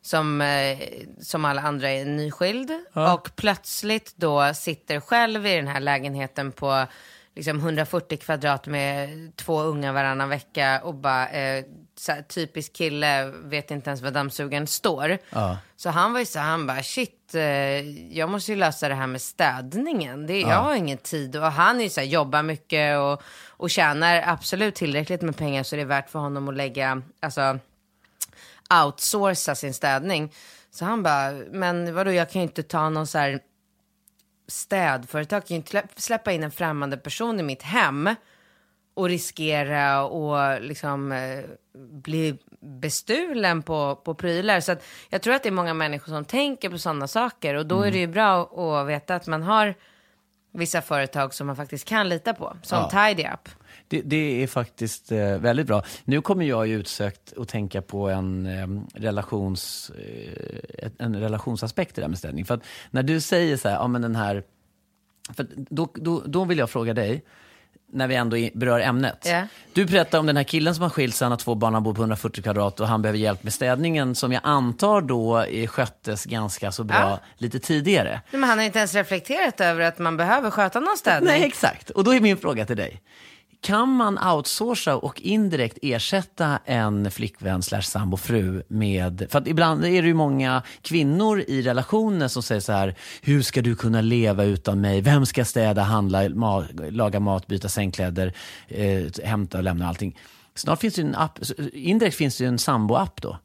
som, 0.03 0.41
eh, 0.41 0.79
som 1.21 1.45
alla 1.45 1.63
andra 1.63 1.91
är 1.91 2.05
nyskild. 2.05 2.71
Och 2.93 3.31
plötsligt 3.37 4.13
då 4.17 4.55
sitter 4.55 5.01
själv 5.01 5.47
i 5.47 5.57
den 5.57 5.69
här 5.69 5.81
lägenheten 5.81 6.53
på 6.53 6.87
liksom 7.35 7.59
140 7.59 8.19
kvadrat 8.19 8.67
med 8.67 9.33
två 9.37 9.63
unga 9.63 9.93
varannan 9.93 10.29
vecka 10.29 10.81
och 10.85 10.95
bara 10.95 11.29
eh, 11.29 11.65
här, 12.09 12.23
typisk 12.23 12.73
kille, 12.73 13.33
vet 13.45 13.71
inte 13.71 13.91
ens 13.91 14.03
var 14.03 14.11
dammsugaren 14.11 14.67
står. 14.67 15.19
Ja. 15.31 15.59
Så 15.77 15.91
han 15.91 16.13
var 16.13 16.21
ju 16.21 16.27
så 16.27 16.39
han 16.39 16.67
bara 16.67 16.83
shit, 16.83 17.35
eh, 17.35 17.43
jag 18.19 18.29
måste 18.29 18.53
ju 18.53 18.59
lösa 18.59 18.89
det 18.89 18.95
här 18.95 19.07
med 19.07 19.23
städningen. 19.23 20.27
Det, 20.27 20.41
Jag 20.41 20.63
har 20.63 20.75
ingen 20.75 20.99
tid 20.99 21.37
och 21.37 21.43
han 21.43 21.81
är 21.81 21.85
ju 21.85 21.91
så 21.91 22.01
här, 22.01 22.09
jobbar 22.09 22.43
mycket 22.43 22.99
och, 22.99 23.23
och 23.49 23.71
tjänar 23.71 24.23
absolut 24.27 24.75
tillräckligt 24.75 25.23
med 25.23 25.37
pengar 25.37 25.63
så 25.63 25.77
det 25.77 25.83
är 25.83 25.87
värt 25.87 26.11
för 26.11 26.19
honom 26.19 26.49
att 26.49 26.57
lägga, 26.57 27.03
alltså 27.21 27.59
outsourca 28.85 29.55
sin 29.55 29.75
städning. 29.75 30.33
Så 30.71 30.85
han 30.85 31.03
bara, 31.03 31.33
men 31.51 31.95
vadå 31.95 32.13
jag 32.13 32.31
kan 32.31 32.43
ju 32.43 32.49
inte 32.49 32.63
ta 32.63 32.89
någon 32.89 33.07
så 33.07 33.19
här 33.19 33.41
städföretag, 34.47 35.47
kan 35.47 35.55
ju 35.55 35.57
inte 35.57 35.79
slä- 35.79 35.89
släppa 35.97 36.33
in 36.33 36.43
en 36.43 36.51
främmande 36.51 36.97
person 36.97 37.41
i 37.41 37.43
mitt 37.43 37.63
hem 37.63 38.15
och 38.95 39.09
riskera 39.09 40.05
och 40.05 40.63
liksom 40.63 41.13
eh, 41.13 41.45
bli 41.79 42.39
bestulen 42.61 43.63
på, 43.63 43.97
på 43.97 44.15
prylar. 44.15 44.61
Så 44.61 44.73
att 44.73 44.85
jag 45.09 45.23
tror 45.23 45.35
att 45.35 45.43
det 45.43 45.49
är 45.49 45.53
många 45.53 45.75
människor 45.75 46.13
som 46.13 46.25
tänker 46.25 46.71
på 46.71 46.79
sådana 46.79 47.09
saker 47.09 47.55
och 47.55 47.67
då 47.67 47.83
är 47.83 47.91
det 47.91 47.99
ju 47.99 48.07
bra 48.07 48.43
att 48.43 48.89
veta 48.89 49.15
att 49.15 49.27
man 49.27 49.43
har 49.43 49.75
vissa 50.53 50.83
företag 50.83 51.35
som 51.35 51.47
man 51.47 51.57
faktiskt 51.57 51.89
kan 51.89 52.09
lita 52.09 52.35
på, 52.35 52.57
som 52.63 52.89
Tidy 52.91 53.29
Up. 53.29 53.49
Det, 53.95 54.03
det 54.05 54.43
är 54.43 54.47
faktiskt 54.47 55.13
eh, 55.13 55.19
väldigt 55.39 55.67
bra. 55.67 55.83
Nu 56.05 56.21
kommer 56.21 56.45
jag 56.45 56.67
ju 56.67 56.79
utsökt 56.79 57.33
att 57.39 57.49
tänka 57.49 57.83
på 57.83 58.09
en, 58.09 58.47
eh, 58.47 59.01
relations, 59.01 59.91
eh, 60.79 60.91
en 60.99 61.17
relationsaspekt 61.17 61.99
i 61.99 62.01
det 62.01 62.05
här 62.05 62.09
med 62.09 62.19
städning. 62.19 62.45
För 62.45 62.55
att 62.55 62.65
när 62.91 63.03
du 63.03 63.21
säger 63.21 63.57
så 63.57 63.69
här, 63.69 63.77
ja 63.77 63.89
men 63.89 64.03
den 64.03 64.17
här... 64.17 64.43
För 65.37 65.47
då, 65.57 65.89
då, 65.95 66.23
då 66.27 66.45
vill 66.45 66.59
jag 66.59 66.71
fråga 66.71 66.95
dig, 66.95 67.25
när 67.93 68.07
vi 68.09 68.15
ändå 68.15 68.37
berör 68.55 68.81
ämnet. 68.81 69.27
Ja. 69.31 69.47
Du 69.73 69.85
berättar 69.85 70.19
om 70.19 70.27
den 70.27 70.37
här 70.37 70.45
killen 70.45 70.75
som 70.75 70.83
har 70.83 70.91
skilt 70.91 71.15
sig, 71.15 71.25
han 71.25 71.33
har 71.33 71.37
två 71.39 71.55
barn, 71.55 71.75
han 71.75 71.83
bor 71.83 71.95
på 71.95 72.03
140 72.03 72.43
kvadrat 72.43 72.81
och 72.81 72.89
han 72.89 73.03
behöver 73.03 73.19
hjälp 73.19 73.43
med 73.43 73.53
städningen 73.53 74.15
som 74.15 74.33
jag 74.33 74.41
antar 74.45 75.01
då 75.01 75.45
sköttes 75.69 76.25
ganska 76.25 76.73
så 76.73 76.85
bra 76.85 76.97
Ja. 77.01 77.19
lite 77.39 77.59
tidigare. 77.59 78.21
Men 78.31 78.45
han 78.45 78.59
har 78.59 78.65
inte 78.65 78.79
ens 78.79 78.95
reflekterat 78.95 79.61
över 79.61 79.81
att 79.81 79.99
man 79.99 80.17
behöver 80.17 80.51
sköta 80.51 80.81
någon 80.81 80.97
städning. 80.97 81.29
Nej, 81.29 81.45
exakt. 81.45 81.91
Och 81.91 82.05
då 82.05 82.15
är 82.15 82.21
min 82.21 82.37
fråga 82.37 82.67
till 82.67 82.77
dig. 82.77 83.03
Kan 83.65 83.89
man 83.89 84.19
outsourca 84.19 84.97
och 84.97 85.21
indirekt 85.21 85.79
ersätta 85.83 86.59
en 86.65 87.11
flickvän 87.11 87.63
slash 87.63 87.83
sambo 87.83 88.17
fru 88.17 88.63
med... 88.69 89.27
För 89.31 89.39
att 89.39 89.49
ibland 89.49 89.85
är 89.85 90.03
det 90.03 90.09
ju 90.09 90.15
många 90.15 90.63
kvinnor 90.83 91.41
i 91.41 91.63
relationer 91.63 92.29
som 92.29 92.43
säger 92.43 92.61
så 92.61 92.73
här, 92.73 92.95
hur 93.23 93.43
ska 93.43 93.63
du 93.63 93.77
kunna 93.77 94.01
leva 94.01 94.45
utan 94.45 94.81
mig? 94.81 95.01
Vem 95.01 95.27
ska 95.27 95.45
städa, 95.45 95.83
handla, 95.83 96.23
ma- 96.23 96.91
laga 96.91 97.21
mat, 97.21 97.47
byta 97.47 97.69
sängkläder, 97.69 98.33
eh, 98.69 99.05
hämta 99.25 99.59
och 99.59 99.65
lämna 99.65 99.89
allting? 99.89 100.19
Snart 100.55 100.81
finns 100.81 100.95
det 100.95 101.03
ju 101.03 101.09
en 101.09 101.15
app, 101.15 101.39
indirekt 101.73 102.17
finns 102.17 102.39
det 102.39 102.45
ju 102.45 102.49
en 102.49 102.59
sambo-app 102.59 103.23
då. 103.23 103.39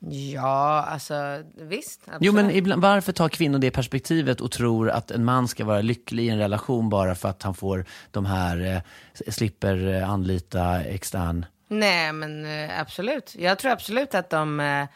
Ja, 0.00 0.84
alltså 0.88 1.42
visst. 1.54 2.00
Absolut. 2.04 2.20
Jo, 2.20 2.32
men 2.32 2.50
ibland, 2.50 2.82
varför 2.82 3.12
tar 3.12 3.28
kvinnor 3.28 3.58
det 3.58 3.70
perspektivet 3.70 4.40
och 4.40 4.52
tror 4.52 4.90
att 4.90 5.10
en 5.10 5.24
man 5.24 5.48
ska 5.48 5.64
vara 5.64 5.80
lycklig 5.80 6.24
i 6.24 6.28
en 6.28 6.38
relation 6.38 6.88
bara 6.88 7.14
för 7.14 7.28
att 7.28 7.42
han 7.42 7.54
får 7.54 7.84
de 8.10 8.26
här, 8.26 8.60
eh, 8.60 9.30
slipper 9.32 9.94
eh, 9.94 10.10
anlita 10.10 10.84
extern... 10.84 11.46
Nej, 11.68 12.12
men 12.12 12.44
eh, 12.44 12.80
absolut. 12.80 13.34
Jag 13.38 13.58
tror 13.58 13.72
absolut 13.72 14.14
att 14.14 14.30
de, 14.30 14.60
eh, 14.60 14.86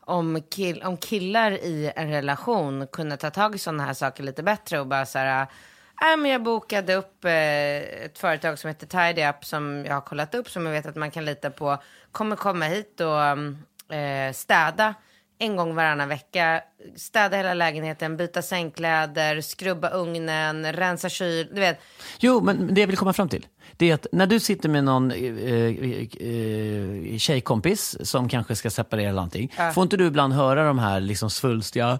om, 0.00 0.42
kill, 0.50 0.82
om 0.82 0.96
killar 0.96 1.52
i 1.52 1.92
en 1.96 2.10
relation 2.10 2.86
kunde 2.86 3.16
ta 3.16 3.30
tag 3.30 3.54
i 3.54 3.58
sådana 3.58 3.84
här 3.84 3.94
saker 3.94 4.22
lite 4.22 4.42
bättre 4.42 4.80
och 4.80 4.86
bara 4.86 5.06
så 5.06 5.18
här, 5.18 5.42
äh, 5.42 6.16
men 6.16 6.30
jag 6.30 6.42
bokade 6.42 6.94
upp 6.94 7.24
eh, 7.24 7.76
ett 8.04 8.18
företag 8.18 8.58
som 8.58 8.68
heter 8.68 8.86
Tidy 8.86 9.26
Up 9.26 9.44
som 9.44 9.84
jag 9.86 9.94
har 9.94 10.00
kollat 10.00 10.34
upp 10.34 10.50
som 10.50 10.66
jag 10.66 10.72
vet 10.72 10.86
att 10.86 10.96
man 10.96 11.10
kan 11.10 11.24
lita 11.24 11.50
på, 11.50 11.78
kommer 12.12 12.36
komma 12.36 12.64
hit 12.64 13.00
och 13.00 13.22
mm, 13.22 13.58
eh, 13.90 14.32
städa 14.32 14.94
en 15.40 15.56
gång 15.56 15.74
varannan 15.74 16.08
vecka, 16.08 16.60
städa 16.96 17.36
hela 17.36 17.54
lägenheten, 17.54 18.16
byta 18.16 18.42
sängkläder, 18.42 19.40
skrubba 19.40 19.88
ugnen, 19.88 20.72
rensa 20.72 21.08
kyl, 21.08 21.48
du 21.52 21.60
vet. 21.60 21.80
Jo, 22.18 22.40
men 22.40 22.74
det 22.74 22.80
jag 22.80 22.86
vill 22.88 22.96
komma 22.96 23.12
fram 23.12 23.28
till, 23.28 23.46
det 23.76 23.90
är 23.90 23.94
att 23.94 24.06
när 24.12 24.26
du 24.26 24.40
sitter 24.40 24.68
med 24.68 24.84
någon 24.84 25.10
eh, 25.10 25.18
eh, 25.18 27.12
eh, 27.12 27.18
tjejkompis 27.18 28.08
som 28.08 28.28
kanske 28.28 28.56
ska 28.56 28.70
separera 28.70 29.08
eller 29.08 29.12
någonting, 29.12 29.52
får 29.74 29.82
inte 29.82 29.96
du 29.96 30.06
ibland 30.06 30.32
höra 30.32 30.64
de 30.64 30.78
här 30.78 31.00
liksom 31.00 31.30
svulstiga, 31.30 31.98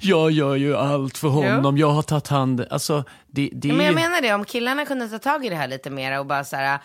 jag 0.00 0.30
gör 0.30 0.56
ju 0.56 0.76
allt 0.76 1.18
för 1.18 1.28
honom, 1.28 1.78
jag 1.78 1.90
har 1.90 2.02
tagit 2.02 2.28
hand... 2.28 2.66
Alltså, 2.70 3.04
det, 3.26 3.50
det 3.52 3.68
Ja, 3.68 3.74
men 3.74 3.86
jag 3.86 3.94
menar 3.94 4.22
det, 4.22 4.34
om 4.34 4.44
killarna 4.44 4.84
kunde 4.84 5.08
ta 5.08 5.18
tag 5.18 5.46
i 5.46 5.48
det 5.48 5.56
här 5.56 5.68
lite 5.68 5.90
mer 5.90 6.18
och 6.18 6.26
bara 6.26 6.44
så 6.44 6.56
här, 6.56 6.78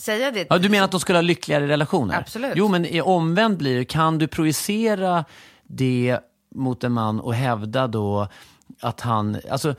säga 0.00 0.30
det. 0.30 0.46
Ja, 0.50 0.58
du 0.58 0.68
menar 0.68 0.84
att 0.84 0.90
de 0.90 1.00
skulle 1.00 1.18
ha 1.18 1.22
lyckligare 1.22 1.68
relationer? 1.68 2.18
Absolut. 2.18 2.52
Jo, 2.56 2.68
men 2.68 2.86
i 2.86 3.00
omvänt 3.00 3.58
blir 3.58 3.78
det, 3.78 3.84
kan 3.84 4.18
du 4.18 4.26
projicera 4.26 5.24
det 5.62 6.18
mot 6.54 6.84
en 6.84 6.92
man 6.92 7.20
och 7.20 7.34
hävda 7.34 7.86
då 7.86 8.28
att 8.80 9.00
han, 9.00 9.36
alltså, 9.50 9.74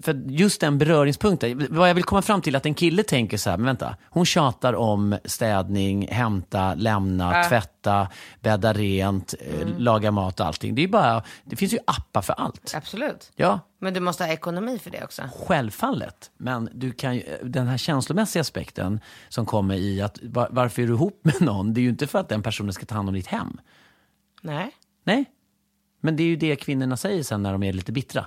för 0.00 0.22
just 0.26 0.60
den 0.60 0.78
beröringspunkten, 0.78 1.66
vad 1.70 1.88
jag 1.90 1.94
vill 1.94 2.04
komma 2.04 2.22
fram 2.22 2.42
till 2.42 2.54
är 2.54 2.56
att 2.56 2.66
en 2.66 2.74
kille 2.74 3.02
tänker 3.02 3.36
så 3.36 3.50
här, 3.50 3.56
men 3.56 3.66
vänta, 3.66 3.96
hon 4.10 4.26
tjatar 4.26 4.72
om 4.74 5.18
städning, 5.24 6.08
hämta, 6.08 6.74
lämna, 6.74 7.44
tvätta, 7.44 8.08
bädda 8.40 8.72
rent, 8.72 9.34
eh, 9.40 9.68
laga 9.78 10.10
mat 10.10 10.40
och 10.40 10.46
allting. 10.46 10.74
Det 10.74 10.84
är 10.84 10.88
bara, 10.88 11.22
det 11.44 11.56
finns 11.56 11.72
ju 11.72 11.78
appar 11.86 12.22
för 12.22 12.32
allt. 12.32 12.72
Absolut. 12.76 13.32
Ja, 13.36 13.60
Men 13.78 13.94
du 13.94 14.00
måste 14.00 14.24
ha 14.24 14.32
ekonomi 14.32 14.78
för 14.78 14.90
det 14.90 15.04
också. 15.04 15.22
Självfallet, 15.46 16.30
men 16.36 16.68
du 16.72 16.92
kan 16.92 17.16
ju, 17.16 17.22
den 17.42 17.66
här 17.66 17.78
känslomässiga 17.78 18.40
aspekten 18.40 19.00
som 19.28 19.46
kommer 19.46 19.74
i 19.74 20.02
att 20.02 20.18
var, 20.22 20.48
varför 20.50 20.82
är 20.82 20.86
du 20.86 20.92
ihop 20.92 21.20
med 21.22 21.40
någon? 21.40 21.74
Det 21.74 21.80
är 21.80 21.82
ju 21.82 21.88
inte 21.88 22.06
för 22.06 22.18
att 22.18 22.28
den 22.28 22.42
personen 22.42 22.72
ska 22.72 22.86
ta 22.86 22.94
hand 22.94 23.08
om 23.08 23.14
ditt 23.14 23.26
hem. 23.26 23.60
Nej. 24.42 24.70
Nej, 25.04 25.24
men 26.00 26.16
det 26.16 26.22
är 26.22 26.26
ju 26.26 26.36
det 26.36 26.56
kvinnorna 26.56 26.96
säger 26.96 27.22
sen 27.22 27.42
när 27.42 27.52
de 27.52 27.62
är 27.62 27.72
lite 27.72 27.92
bittra. 27.92 28.26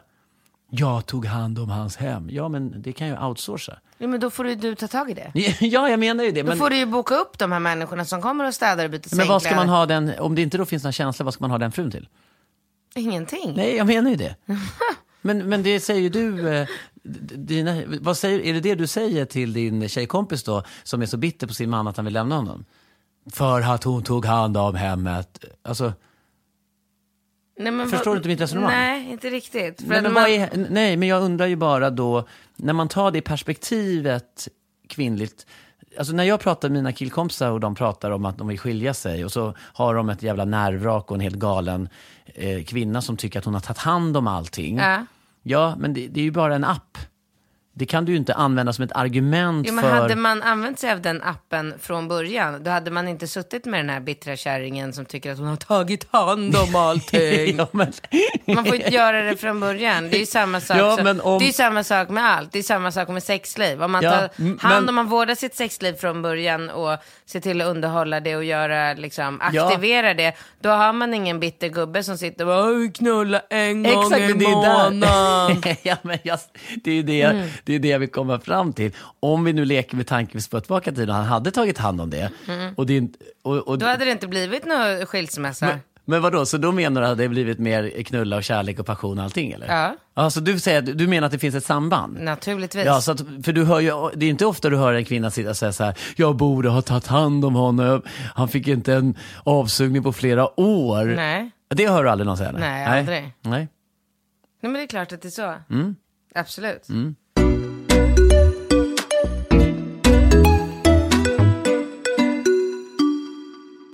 Jag 0.70 1.06
tog 1.06 1.26
hand 1.26 1.60
om 1.60 1.70
hans 1.70 1.98
hem. 1.98 2.30
Ja, 2.30 2.50
men 2.50 2.82
det 2.82 2.94
kan 2.94 3.08
ju 3.08 3.18
outsourca. 3.18 3.80
Ja, 3.98 4.08
men 4.08 4.20
då 4.20 4.30
får 4.30 4.44
du, 4.44 4.56
du 4.56 4.76
ta 4.76 4.88
tag 4.88 5.12
i 5.12 5.14
det. 5.14 5.32
Ja, 5.66 5.90
jag 5.90 6.00
menar 6.00 6.24
ju 6.24 6.32
det. 6.32 6.42
Då 6.42 6.48
Men, 6.48 6.58
får 6.58 6.70
du 6.70 6.78
ju 6.78 6.86
boka 6.86 7.16
upp 7.16 7.38
de 7.38 7.52
här 7.52 7.60
människorna 7.60 8.06
som 8.06 8.22
kommer 8.22 8.48
och 8.48 8.54
städar 8.54 8.86
och 8.86 8.92
byter 8.92 9.16
men 9.16 9.28
vad 9.28 9.42
ska 9.42 9.56
man 9.56 9.60
sängkläder. 9.68 9.78
ha 9.80 9.86
den, 9.86 10.20
om 10.20 10.36
det 10.36 10.42
inte 10.42 10.58
då 10.58 10.66
finns 10.66 10.84
några 10.84 10.92
känslor, 10.92 11.26
vad 11.26 11.34
ska 11.34 11.44
man 11.44 11.52
ha 11.52 11.58
den 11.58 11.72
frun 11.72 11.92
till? 11.92 12.08
Ingenting. 12.96 13.54
Nej, 13.56 13.76
jag 13.76 13.88
menar 13.88 14.10
ju 14.10 14.16
det. 14.16 14.36
Men, 15.22 15.50
men 15.50 15.64
det 15.64 15.80
säger 15.80 16.10
du, 16.10 16.50
eh, 16.50 16.68
dina, 17.36 17.82
vad 18.02 18.18
säger, 18.18 18.40
är 18.40 18.54
det 18.54 18.60
det 18.60 18.76
du 18.76 18.88
säger 18.88 19.26
till 19.26 19.54
din 19.54 19.90
tjejkompis 19.90 20.44
då, 20.44 20.64
som 20.84 21.02
är 21.02 21.06
så 21.06 21.18
bitter 21.18 21.48
på 21.48 21.54
sin 21.54 21.70
man 21.70 21.88
att 21.88 21.96
han 21.96 22.06
vill 22.06 22.14
lämna 22.14 22.36
honom? 22.36 22.66
För 23.32 23.62
att 23.62 23.84
hon 23.84 24.04
tog 24.04 24.26
hand 24.26 24.58
om 24.58 24.76
hemmet. 24.76 25.46
Alltså, 25.64 25.94
Nej, 27.58 27.72
men 27.72 27.90
Förstår 27.90 28.06
vad- 28.06 28.16
du 28.16 28.18
inte 28.18 28.30
mitt 28.30 28.42
resonemang? 28.42 28.72
Nej, 28.72 29.12
inte 29.12 29.30
riktigt. 29.30 29.84
Nej, 29.88 30.02
men 30.02 30.14
man- 30.14 30.26
är, 30.30 30.68
nej, 30.70 30.98
men 30.98 31.08
jag 31.08 31.24
undrar 31.24 31.46
ju 31.46 31.56
bara 31.56 31.90
då, 31.90 32.28
när 32.56 32.74
man 32.74 32.88
tar 32.88 33.12
det 33.12 33.22
perspektivet 33.22 34.48
kvinnligt, 34.90 35.46
Alltså 35.98 36.14
när 36.14 36.24
jag 36.24 36.40
pratar 36.40 36.70
med 36.70 36.76
mina 36.76 36.92
killkompisar 36.92 37.52
och 37.52 37.60
de 37.60 37.76
pratar 37.76 38.12
om 38.12 38.26
att 38.26 38.38
de 38.38 38.48
vill 38.48 38.60
skilja 38.60 38.94
sig 38.94 39.26
och 39.26 39.32
så 39.32 39.54
har 39.60 39.96
de 39.96 40.10
ett 40.10 40.24
jävla 40.24 40.46
nervvrak 40.46 41.12
och 41.12 41.16
en 41.16 41.22
helt 41.22 41.36
galen 41.36 41.90
eh, 42.26 42.64
kvinna 42.64 43.02
som 43.02 43.18
tycker 43.18 43.40
att 43.40 43.46
hon 43.46 43.54
har 43.54 43.62
tagit 43.62 43.78
hand 43.78 44.18
om 44.18 44.28
allting. 44.28 44.78
Ja. 44.78 45.06
Ja, 45.44 45.76
men 45.80 45.94
det, 45.94 46.08
det 46.08 46.20
är 46.20 46.24
ju 46.24 46.32
bara 46.32 46.56
en 46.56 46.64
app. 46.64 46.98
Det 47.78 47.86
kan 47.86 48.06
du 48.06 48.12
ju 48.12 48.18
inte 48.18 48.34
använda 48.34 48.74
som 48.74 48.84
ett 48.86 48.92
argument 48.96 49.68
Jo, 49.68 49.74
men 49.74 49.84
för... 49.84 49.92
hade 49.92 50.16
man 50.16 50.44
använt 50.44 50.80
sig 50.80 50.92
av 50.92 51.02
den 51.02 51.24
appen 51.24 51.74
från 51.80 52.08
början, 52.08 52.64
då 52.64 52.72
hade 52.72 52.92
man 52.92 53.08
inte 53.08 53.28
suttit 53.28 53.66
med 53.66 53.80
den 53.80 53.90
här 53.90 54.00
bittra 54.00 54.36
kärringen 54.36 54.94
som 54.94 55.06
tycker 55.06 55.32
att 55.32 55.38
hon 55.38 55.48
har 55.48 55.56
tagit 55.56 56.08
hand 56.12 56.56
om 56.56 56.76
allting. 56.82 57.58
ja, 57.58 57.68
men... 57.72 57.94
Man 58.46 58.66
får 58.66 58.76
inte 58.76 58.90
göra 58.94 59.22
det 59.22 59.38
från 59.38 59.60
början. 59.60 60.10
Det 60.10 60.18
är 60.18 60.20
ju 60.20 60.26
samma 60.26 60.62
sak, 60.62 60.78
Ja, 60.78 60.98
som- 60.98 61.20
om- 61.24 61.40
det 61.40 61.46
är 61.46 61.48
ju 61.48 61.54
samma 61.54 61.84
sak 61.84 62.10
med 62.10 62.26
allt. 62.32 62.52
Det 62.52 62.60
är 62.60 62.64
samma 62.64 62.92
sak 62.92 63.08
med 63.10 63.24
sexliv. 63.24 63.84
Om 63.84 63.92
man 63.92 64.04
Ja, 64.04 64.12
tar 64.12 64.20
hand 64.60 64.60
men- 64.62 64.90
om 64.90 64.96
man 64.96 65.08
vårdar 65.08 65.36
sitt 65.36 65.56
sexliv 65.56 65.94
från 65.94 66.22
början 66.22 66.70
och 66.70 66.98
ser 67.26 67.40
till 67.40 67.62
att 67.62 67.68
underhålla 67.68 68.20
det 68.20 68.36
och 68.36 68.44
göra, 68.44 68.94
liksom, 68.94 69.42
Ja. 69.54 69.66
aktivera 69.68 70.14
det, 70.14 70.34
då 70.62 70.70
har 70.70 70.94
man 70.94 71.14
ingen 71.14 71.40
bitter 71.40 71.68
gubbe 71.68 72.04
som 72.04 72.18
sitter 72.18 72.44
och 72.44 72.48
bara, 72.48 72.76
"Oj, 72.78 72.92
knulla 72.94 73.42
en 73.50 73.84
gång 73.84 74.04
Exakt, 74.04 74.22
i 74.22 74.24
är 74.24 74.34
där. 74.34 74.52
månaden. 74.52 75.76
ja, 75.84 75.96
men 76.02 76.18
det, 76.84 76.92
är 77.00 77.04
det, 77.04 77.18
jag, 77.18 77.50
det 77.66 77.76
är 77.76 77.80
det 77.80 77.88
jag 77.88 78.00
vill 78.00 78.10
komma 78.10 78.40
fram 78.40 78.74
till. 78.74 78.92
Om 79.20 79.44
vi 79.44 79.54
nu 79.54 79.66
leker 79.66 79.96
med 79.98 80.08
tanken 80.08 80.42
på 80.52 80.60
tillbaka 80.60 80.92
till 80.92 81.10
och 81.10 81.16
han 81.16 81.26
hade 81.26 81.52
tagit 81.52 81.78
hand 81.78 82.02
om 82.02 82.10
det. 82.10 82.32
Och 82.76 82.86
det 82.86 83.08
och, 83.44 83.58
och, 83.58 83.78
Då 83.78 83.86
hade 83.86 84.06
det 84.06 84.12
inte 84.12 84.28
blivit 84.28 84.66
någon 84.66 85.06
skilsmässa. 85.06 85.66
men, 85.66 85.80
men 86.06 86.22
vadå, 86.22 86.46
så 86.46 86.58
då 86.58 86.72
menar 86.72 87.02
du 87.02 87.08
att 87.08 87.18
det 87.18 87.28
blivit 87.30 87.60
mer 87.60 88.04
knulla 88.04 88.36
och 88.38 88.44
kärlek 88.44 88.80
och 88.80 88.86
passion 88.86 89.18
och 89.18 89.24
allting 89.24 89.52
eller? 89.52 89.68
Ja. 89.68 89.96
Alltså 90.14 90.40
du 90.40 90.60
säger, 90.60 90.82
du 90.82 91.08
menar 91.08 91.26
att 91.26 91.32
det 91.32 91.40
finns 91.40 91.56
ett 91.56 91.66
samband? 91.66 92.20
Naturligtvis. 92.22 92.86
Ja, 92.86 93.02
så 93.02 93.12
att, 93.12 93.20
för 93.20 93.52
du 93.52 93.64
hör 93.64 93.80
ju, 93.80 94.10
det 94.16 94.26
är 94.26 94.30
inte 94.30 94.46
ofta 94.46 94.70
du 94.70 94.78
hör 94.78 94.94
en 94.94 95.06
kvinna 95.06 95.32
sitta 95.32 95.50
och 95.50 95.58
säga 95.58 95.74
så 95.74 95.84
här, 95.84 95.98
jag 96.16 96.36
borde 96.36 96.70
ha 96.70 96.82
tagit 96.82 97.08
hand 97.08 97.46
om 97.46 97.56
honom, 97.56 98.02
han 98.36 98.48
fick 98.48 98.68
inte 98.68 98.94
en 98.94 99.18
avsugning 99.44 100.04
på 100.04 100.14
flera 100.14 100.60
år. 100.60 101.06
Nej. 101.06 101.52
Det 101.68 101.88
hör 101.88 102.04
du 102.04 102.10
aldrig 102.10 102.26
någon 102.28 102.38
säga? 102.38 102.50
eller? 102.50 102.60
Nej, 102.60 103.00
aldrig. 103.00 103.34
Nej. 103.42 103.68
Nej, 104.62 104.72
men 104.72 104.74
det 104.74 104.82
är 104.82 104.88
klart 104.88 105.12
att 105.12 105.22
det 105.22 105.28
är 105.28 105.30
så. 105.30 105.54
Mm. 105.70 105.96
Absolut. 106.36 106.90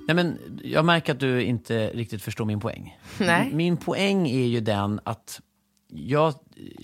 Nej, 0.06 0.14
men 0.14 0.38
jag 0.64 0.84
märker 0.84 1.12
att 1.12 1.20
du 1.20 1.42
inte 1.42 1.88
riktigt 1.88 2.22
förstår 2.22 2.44
min 2.44 2.60
poäng. 2.60 2.98
Nej. 3.18 3.50
Min 3.52 3.76
poäng 3.76 4.28
är 4.28 4.46
ju 4.46 4.60
den 4.60 5.00
att 5.04 5.40
jag, 5.88 6.34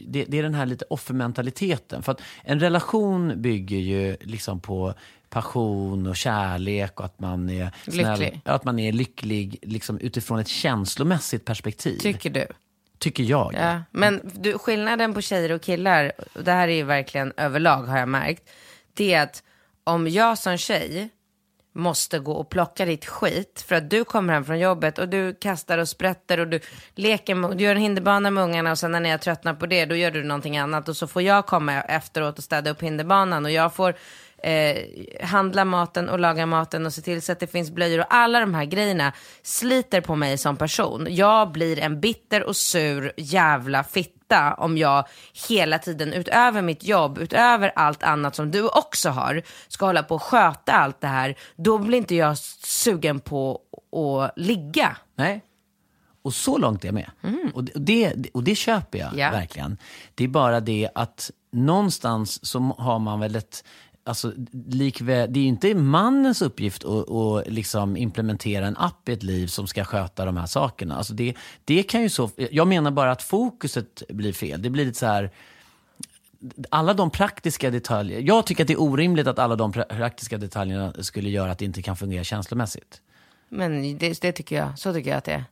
det, 0.06 0.24
det 0.24 0.38
är 0.38 0.42
den 0.42 0.54
här 0.54 0.66
lite 0.66 0.84
offermentaliteten. 0.90 2.02
För 2.02 2.12
att 2.12 2.20
en 2.44 2.60
relation 2.60 3.42
bygger 3.42 3.78
ju 3.78 4.16
liksom 4.20 4.60
på 4.60 4.94
passion 5.28 6.06
och 6.06 6.16
kärlek 6.16 7.00
och 7.00 7.06
att 7.06 7.20
man 7.20 7.50
är 7.50 7.70
snäll, 7.90 8.20
Lycklig. 8.20 8.40
att 8.44 8.64
man 8.64 8.78
är 8.78 8.92
lycklig 8.92 9.58
liksom 9.62 9.98
utifrån 9.98 10.38
ett 10.38 10.48
känslomässigt 10.48 11.44
perspektiv. 11.44 11.98
Tycker 11.98 12.30
du? 12.30 12.46
tycker 12.98 13.24
jag. 13.24 13.54
Ja. 13.54 13.82
Men 13.90 14.30
du, 14.34 14.58
skillnaden 14.58 15.14
på 15.14 15.20
tjejer 15.20 15.52
och 15.52 15.62
killar, 15.62 16.12
och 16.34 16.44
det 16.44 16.52
här 16.52 16.68
är 16.68 16.74
ju 16.74 16.82
verkligen 16.82 17.32
överlag 17.36 17.82
har 17.82 17.98
jag 17.98 18.08
märkt, 18.08 18.50
det 18.94 19.14
är 19.14 19.22
att 19.22 19.42
om 19.84 20.08
jag 20.08 20.38
som 20.38 20.56
tjej 20.56 21.08
måste 21.79 22.18
gå 22.18 22.33
och 22.33 22.49
plocka 22.49 22.85
ditt 22.85 23.07
skit 23.07 23.64
för 23.68 23.74
att 23.74 23.91
du 23.91 24.05
kommer 24.05 24.33
hem 24.33 24.45
från 24.45 24.59
jobbet 24.59 24.99
och 24.99 25.09
du 25.09 25.35
kastar 25.35 25.79
och 25.79 25.89
sprätter 25.89 26.41
och 26.41 26.49
du 26.49 26.61
leker 26.95 27.35
med, 27.35 27.57
du 27.57 27.64
gör 27.64 27.74
en 27.74 27.81
hinderbana 27.81 28.31
med 28.31 28.45
ungarna 28.45 28.70
och 28.70 28.79
sen 28.79 28.93
när 28.93 29.11
jag 29.11 29.20
tröttnar 29.20 29.55
på 29.55 29.66
det 29.66 29.85
då 29.85 29.95
gör 29.95 30.11
du 30.11 30.24
någonting 30.24 30.59
annat 30.59 30.89
och 30.89 30.97
så 30.97 31.07
får 31.07 31.22
jag 31.22 31.47
komma 31.47 31.81
efteråt 31.83 32.39
och 32.39 32.45
städa 32.45 32.70
upp 32.70 32.83
hinderbanan 32.83 33.45
och 33.45 33.51
jag 33.51 33.74
får 33.74 33.95
eh, 34.43 34.76
handla 35.26 35.64
maten 35.64 36.09
och 36.09 36.18
laga 36.18 36.47
maten 36.47 36.86
och 36.86 36.93
se 36.93 37.03
till 37.03 37.22
så 37.22 37.32
att 37.32 37.41
det 37.41 37.47
finns 37.47 37.70
blöjor 37.70 37.99
och 38.01 38.07
alla 38.14 38.41
de 38.41 38.55
här 38.55 38.64
grejerna 38.64 39.12
sliter 39.43 40.01
på 40.01 40.16
mig 40.16 40.39
som 40.39 40.57
person. 40.57 41.07
Jag 41.11 41.53
blir 41.53 41.78
en 41.78 42.01
bitter 42.01 42.43
och 42.43 42.57
sur 42.57 43.12
jävla 43.16 43.84
fitta 43.84 44.55
om 44.55 44.78
jag 44.78 45.05
hela 45.49 45.78
tiden 45.78 46.12
utöver 46.12 46.62
mitt 46.62 46.84
jobb, 46.84 47.18
utöver 47.18 47.72
allt 47.76 48.03
annat 48.03 48.34
som 48.34 48.51
du 48.51 48.68
också 48.68 49.09
har, 49.11 49.43
ska 49.68 49.86
hålla 49.86 50.03
på 50.03 50.14
och 50.14 50.22
sköta 50.22 50.72
allt 50.72 51.01
det 51.01 51.07
här. 51.07 51.34
Då 51.57 51.78
blir 51.78 51.99
inte 51.99 52.14
jag 52.14 52.39
sugen 52.39 53.20
på 53.20 53.61
att 53.93 54.32
ligga. 54.39 54.97
Nej. 55.16 55.43
Och 56.22 56.34
så 56.34 56.59
långt 56.59 56.84
är 56.84 56.89
jag 56.89 56.95
med. 56.95 57.11
Och, 57.55 57.64
det, 57.64 57.72
och, 57.74 57.80
det, 57.80 58.30
och 58.34 58.43
det 58.45 58.55
köper 58.55 58.99
jag 58.99 59.09
Mm. 59.09 59.18
Ja. 59.18 59.30
verkligen. 59.30 59.76
Det 60.14 60.24
är 60.24 60.28
bara 60.28 60.61
det 60.61 60.89
att 60.95 61.30
någonstans 61.53 62.47
så 62.47 62.59
har 62.78 62.99
man 62.99 63.20
väl 63.20 63.36
ett... 63.36 63.64
Alltså, 64.09 64.32
likväl, 64.66 65.32
det 65.32 65.40
är 65.40 65.42
ju 65.42 65.48
inte 65.48 65.74
mannens 65.74 66.42
uppgift 66.42 66.84
att, 66.84 67.11
att 67.11 67.46
liksom 67.46 67.96
implementera 67.96 68.66
en 68.66 68.76
app 68.76 69.09
i 69.09 69.12
ett 69.12 69.22
liv 69.22 69.46
som 69.46 69.66
ska 69.66 69.84
sköta 69.84 70.24
de 70.24 70.36
här 70.36 70.46
sakerna. 70.46 70.96
Alltså 70.96 71.14
det, 71.14 71.34
det 71.64 71.82
kan 71.82 72.02
ju 72.02 72.09
så, 72.09 72.30
jag 72.50 72.68
menar 72.68 72.90
bara 72.90 73.12
att 73.12 73.22
fokuset 73.22 74.02
blir 74.09 74.32
fel. 74.32 74.62
Det 74.62 74.70
blir 74.70 74.84
lite 74.84 74.98
så 74.98 75.06
här 75.06 75.30
alla 76.70 76.94
de 76.94 77.11
praktiska 77.11 77.70
detaljer. 77.70 78.20
Jag 78.20 78.46
tycker 78.46 78.64
att 78.64 78.68
det 78.68 78.74
är 78.74 78.82
orimligt 78.82 79.26
att 79.26 79.38
alla 79.38 79.56
de 79.56 79.72
pra- 79.72 79.96
praktiska 79.96 80.38
detaljerna 80.38 80.92
skulle 81.00 81.30
göra 81.30 81.52
att 81.52 81.59
det 81.59 81.64
inte 81.64 81.82
kan 81.82 81.96
fungera 81.96 82.24
känslomässigt. 82.24 83.00
Men 83.48 83.98
det, 83.98 84.20
det 84.20 84.32
tycker 84.32 84.56
jag, 84.56 84.78
så 84.78 84.92
tycker 84.92 85.11
jag 85.11 85.18
att 85.18 85.24
det 85.24 85.32
är. 85.32 85.44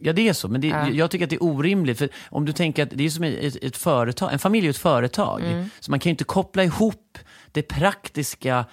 Ja, 0.00 0.12
det 0.12 0.28
är 0.28 0.32
så. 0.32 0.48
Men 0.48 0.60
det, 0.60 0.68
jag 0.92 1.10
tycker 1.10 1.24
att 1.24 1.30
det 1.30 1.36
är 1.36 1.42
orimligt. 1.42 1.98
För 1.98 2.08
om 2.28 2.44
du 2.44 2.52
tänker 2.52 2.82
att 2.82 2.90
det 2.92 3.04
är 3.04 3.10
som 3.10 3.24
ett, 3.24 3.56
ett 3.62 3.76
företag, 3.76 4.32
en 4.32 4.38
familj 4.38 4.66
är 4.66 4.70
ett 4.70 4.76
företag. 4.76 5.40
Mm. 5.40 5.70
Så 5.80 5.90
man 5.90 6.00
kan 6.00 6.10
ju 6.10 6.12
inte 6.12 6.24
koppla 6.24 6.64
ihop 6.64 7.18
det 7.56 7.62
praktiska, 7.62 8.64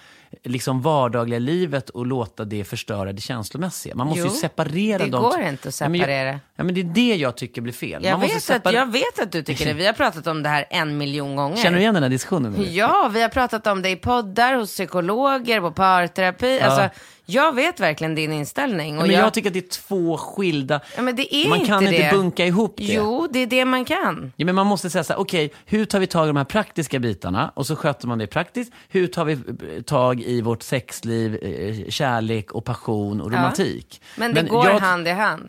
liksom 0.44 0.82
vardagliga 0.82 1.38
livet 1.38 1.90
och 1.90 2.06
låta 2.06 2.44
det 2.44 2.64
förstöra 2.64 3.12
det 3.12 3.20
känslomässiga. 3.20 3.94
Man 3.94 4.06
måste 4.06 4.20
Jo, 4.20 4.26
ju 4.26 4.30
separera 4.32 5.04
det 5.04 5.10
dem. 5.10 5.22
går 5.22 5.40
inte 5.40 5.68
att 5.68 5.80
Ja, 5.80 5.88
men 5.88 6.00
separera. 6.00 6.26
Jag, 6.28 6.38
ja, 6.56 6.64
men 6.64 6.74
det 6.74 6.80
är 6.80 6.84
det 6.84 7.14
jag 7.16 7.36
tycker 7.36 7.60
blir 7.62 7.72
fel. 7.72 8.04
Jag 8.04 8.18
man 8.18 8.28
vet, 8.28 8.50
att, 8.50 8.72
jag 8.72 8.92
vet 8.92 9.18
att 9.22 9.32
du 9.32 9.42
tycker 9.42 9.66
det. 9.66 9.72
Vi 9.72 9.86
har 9.86 9.92
pratat 9.92 10.26
om 10.26 10.42
det 10.42 10.48
här 10.48 10.64
en 10.70 10.98
miljon 10.98 11.36
gånger. 11.36 11.56
Känner 11.56 11.76
du 11.76 11.80
igen 11.82 11.94
den 11.94 12.02
här 12.02 12.10
diskussionen? 12.10 12.66
Ja, 12.72 13.10
vi 13.14 13.22
har 13.22 13.28
pratat 13.28 13.66
om 13.66 13.82
det 13.82 13.90
i 13.90 13.96
poddar, 13.96 14.54
hos 14.54 14.70
psykologer, 14.70 15.60
på 15.60 15.70
parterapi. 15.70 16.60
Alltså, 16.60 17.00
jag 17.26 17.54
vet 17.54 17.80
verkligen 17.80 18.14
din 18.14 18.32
inställning. 18.32 18.94
Ja, 18.94 19.00
Och 19.00 19.06
men 19.06 19.16
jag... 19.16 19.26
jag, 19.26 19.34
tycker 19.34 19.50
att 19.50 19.54
det 19.54 19.58
är 19.66 19.82
två 19.82 20.16
skilda... 20.16 20.80
ja, 20.96 21.02
men 21.02 21.16
det 21.16 21.34
är 21.34 21.48
man 21.48 21.58
inte 21.58 21.68
kan 21.68 21.84
det. 21.84 21.96
inte 21.96 22.16
bunka 22.16 22.46
ihop 22.46 22.74
det. 22.76 22.82
Jo, 22.84 23.28
det 23.32 23.38
är 23.38 23.46
det 23.46 23.64
man 23.64 23.84
kan. 23.84 24.32
Ja, 24.36 24.46
men 24.46 24.54
man 24.54 24.66
måste 24.66 24.90
säga 24.90 25.04
så 25.04 25.12
här, 25.12 25.20
okej, 25.20 25.52
hur 25.66 25.84
tar 25.84 26.00
vi 26.00 26.06
tag 26.06 26.24
i 26.24 26.26
de 26.26 26.36
här 26.36 26.44
praktiska 26.44 26.98
bitarna? 26.98 27.52
Och 27.54 27.66
så 27.66 27.76
sköter 27.76 28.06
man 28.08 28.18
det 28.18 28.26
praktiskt. 28.26 28.72
Hur 28.88 29.06
tar 29.06 29.24
vi 29.24 29.32
eh, 29.32 29.82
tag 29.82 30.20
i 30.22 30.40
vårt 30.40 30.62
sexliv, 30.62 31.38
eh, 31.42 31.88
kärlek 31.90 32.52
och 32.52 32.64
passion 32.64 33.20
och 33.20 33.32
romantik? 33.32 34.00
Men 34.16 34.34
det 34.34 34.42
går 34.42 34.66
jag- 34.66 34.78
hand 34.78 35.08
i 35.08 35.10
hand. 35.10 35.48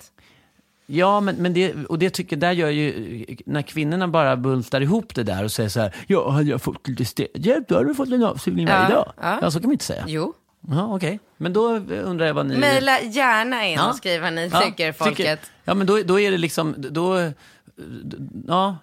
Ja, 0.87 1.19
men, 1.21 1.35
men 1.35 1.53
det, 1.53 1.73
och 1.89 1.99
det 1.99 2.09
tycker, 2.09 2.35
där 2.37 2.51
gör 2.51 2.69
ju, 2.69 3.25
när 3.45 3.61
kvinnorna 3.61 4.07
bara 4.07 4.37
bultar 4.37 4.81
ihop 4.81 5.15
det 5.15 5.23
där 5.23 5.43
och 5.43 5.51
säger 5.51 5.69
så 5.69 5.79
här, 5.79 5.95
ja, 6.07 6.29
hade 6.29 6.49
jag 6.49 6.61
fått 6.61 6.87
lite 6.87 7.05
städhjälp, 7.05 7.67
då 7.67 7.75
hade 7.75 7.87
du 7.87 7.95
fått 7.95 8.09
en 8.11 8.23
avsugning 8.23 8.65
varje 8.67 8.89
Ja, 8.89 8.95
dag. 8.95 9.13
ja. 9.21 9.39
Ja, 9.41 9.51
så 9.51 9.59
kan 9.59 9.67
man 9.67 9.71
inte 9.73 9.85
säga. 9.85 10.03
Jo. 10.07 10.33
Ja, 10.69 10.95
okej. 10.95 11.19
Men 11.37 11.53
då 11.53 11.67
undrar 11.89 12.25
jag 12.25 12.33
vad 12.33 12.45
ni... 12.45 12.57
Mejla 12.57 13.01
gärna 13.01 13.65
in 13.65 13.73
Ja. 13.73 13.89
och 13.89 13.95
skriv 13.95 14.21
vad 14.21 14.33
ni 14.33 14.49
Ja, 14.53 14.61
tycker, 14.61 14.91
folket. 14.91 15.39
ja, 15.63 15.73
men 15.73 15.87
då, 15.87 15.99
då 16.05 16.19
är 16.19 16.31
det 16.31 16.37
liksom, 16.37 16.75
då, 16.77 17.31
ja, 18.47 18.77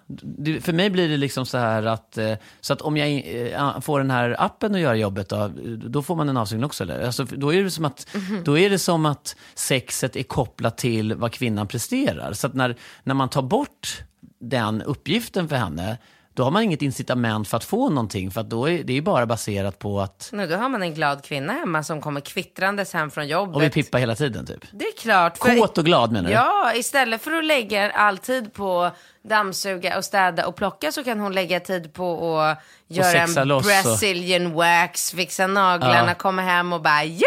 för 0.61 0.73
mig 0.73 0.89
blir 0.89 1.09
det 1.09 1.17
liksom 1.17 1.45
så 1.45 1.57
här 1.57 1.83
att, 1.83 2.17
eh, 2.17 2.33
så 2.61 2.73
att 2.73 2.81
om 2.81 2.97
jag 2.97 3.09
eh, 3.53 3.79
får 3.79 3.99
den 3.99 4.11
här 4.11 4.35
appen 4.39 4.75
att 4.75 4.81
göra 4.81 4.95
jobbet 4.95 5.29
då, 5.29 5.51
då 5.87 6.01
får 6.01 6.15
man 6.15 6.29
en 6.29 6.37
avsugning 6.37 6.65
också 6.65 6.83
eller? 6.83 7.05
Alltså, 7.05 7.23
då 7.23 7.53
är 7.53 7.63
det 7.63 7.71
som 7.71 7.85
att, 7.85 8.07
Mhm. 8.13 8.43
då 8.43 8.57
är 8.57 8.69
det 8.69 8.79
som 8.79 9.05
att 9.05 9.35
sexet 9.55 10.15
är 10.15 10.23
kopplat 10.23 10.77
till 10.77 11.13
vad 11.13 11.31
kvinnan 11.31 11.67
presterar. 11.67 12.33
Så 12.33 12.47
att 12.47 12.53
när, 12.53 12.75
när 13.03 13.13
man 13.15 13.29
tar 13.29 13.41
bort 13.41 14.03
den 14.39 14.81
uppgiften 14.81 15.49
för 15.49 15.55
henne, 15.55 15.97
då 16.35 16.43
har 16.43 16.51
man 16.51 16.63
inget 16.63 16.81
incitament 16.81 17.47
för 17.47 17.57
att 17.57 17.63
få 17.63 17.89
någonting, 17.89 18.31
för 18.31 18.41
att 18.41 18.49
då 18.49 18.69
är 18.69 18.83
det 18.83 18.97
är 18.97 19.01
bara 19.01 19.25
baserat 19.25 19.79
på 19.79 20.01
att, 20.01 20.29
Nu, 20.33 20.47
då 20.47 20.55
har 20.55 20.69
man 20.69 20.81
en 20.83 20.93
glad 20.93 21.23
kvinna 21.23 21.53
hemma 21.53 21.83
som 21.83 22.01
kommer 22.01 22.21
kvittrandes 22.21 22.93
hem 22.93 23.11
från 23.11 23.27
jobbet. 23.27 23.55
och 23.55 23.63
vi 23.63 23.69
pippar 23.69 23.99
hela 23.99 24.15
tiden 24.15 24.45
typ. 24.45 24.65
Det 24.71 24.85
är 24.85 24.97
klart. 25.01 25.37
för- 25.37 25.57
Kåt 25.57 25.77
och 25.77 25.85
glad 25.85 26.11
menar 26.11 26.29
du? 26.29 26.35
Ja, 26.35 26.73
istället 26.75 27.21
för 27.21 27.31
att 27.31 27.45
lägga 27.45 27.91
all 27.91 28.17
tid 28.17 28.53
på 28.53 28.91
dammsuga 29.29 29.97
och 29.97 30.05
städa 30.05 30.47
och 30.47 30.55
plocka 30.55 30.91
så 30.91 31.03
kan 31.03 31.19
hon 31.19 31.33
lägga 31.33 31.59
tid 31.59 31.93
på 31.93 32.39
att 32.41 32.57
göra 32.87 33.17
en 33.41 33.47
loss 33.47 33.65
och- 33.65 33.71
Brazilian 33.83 34.53
wax, 34.53 35.11
fixa 35.11 35.47
naglarna, 35.47 36.05
Ja. 36.07 36.13
komma 36.15 36.41
hem 36.41 36.73
och 36.73 36.81
bara 36.81 37.03
juhu! 37.03 37.23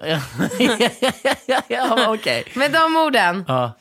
ja, 1.68 2.12
okej. 2.14 2.44
Med 2.54 2.72
de 2.72 2.96
orden. 2.96 3.44
Ja. 3.48 3.72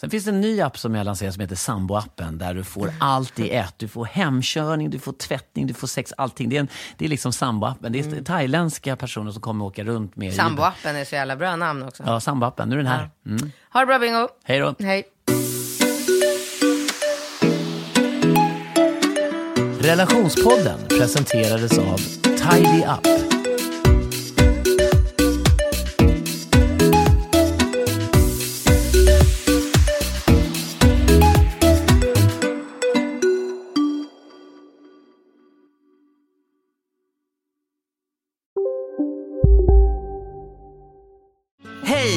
Sen 0.00 0.10
finns 0.10 0.24
det 0.24 0.30
en 0.30 0.40
ny 0.40 0.60
app 0.60 0.78
som 0.78 0.94
jag 0.94 1.04
lanserar 1.04 1.30
som 1.30 1.40
heter 1.40 1.54
Sambo-appen 1.56 2.38
där 2.38 2.54
du 2.54 2.64
får 2.64 2.90
allt 3.00 3.38
i 3.38 3.50
ett. 3.50 3.74
Du 3.76 3.88
får 3.88 4.04
hemkörning, 4.04 4.90
du 4.90 4.98
får 4.98 5.12
tvättning, 5.12 5.66
du 5.66 5.74
får 5.74 5.86
sex, 5.86 6.12
allting. 6.16 6.48
Det 6.48 6.56
är, 6.56 6.60
en, 6.60 6.68
det 6.98 7.04
är 7.04 7.08
liksom 7.08 7.32
Sambo-appen. 7.32 7.88
Det 7.88 7.98
är 7.98 8.04
Mm. 8.06 8.24
thailändska 8.24 8.96
personer 8.96 9.32
som 9.32 9.42
kommer 9.42 9.64
åka 9.64 9.84
runt 9.84 10.16
med. 10.16 10.34
Samboappen 10.34 10.96
är 10.96 11.04
så 11.04 11.14
jävla 11.14 11.36
bra 11.36 11.56
namn 11.56 11.82
också. 11.82 12.02
Ja, 12.06 12.18
Sambo-appen. 12.18 12.66
Nu 12.66 12.74
är 12.74 12.78
den 12.78 12.86
här. 12.86 13.10
Mm. 13.26 13.52
Ha 13.72 13.80
det 13.80 13.86
bra 13.86 13.98
Bingo. 13.98 14.28
Hej 14.44 14.58
då. 14.58 14.74
Hej. 14.78 15.04
Relationspodden 19.80 20.78
presenterades 20.88 21.78
av 21.78 21.96
Tidy 22.22 22.84
Up. 22.84 23.25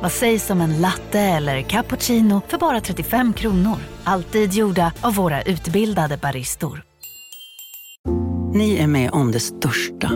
Vad 0.00 0.12
sägs 0.12 0.50
om 0.50 0.60
en 0.60 0.80
latte 0.80 1.20
eller 1.20 1.62
cappuccino 1.62 2.42
för 2.48 2.58
bara 2.58 2.80
35 2.80 3.32
kronor? 3.32 3.76
Alltid 4.04 4.52
gjorda 4.52 4.92
av 5.00 5.14
våra 5.14 5.42
utbildade 5.42 6.16
baristor. 6.16 6.82
Ni 8.54 8.76
är 8.76 8.86
med 8.86 9.10
om 9.10 9.32
det 9.32 9.40
största. 9.40 10.10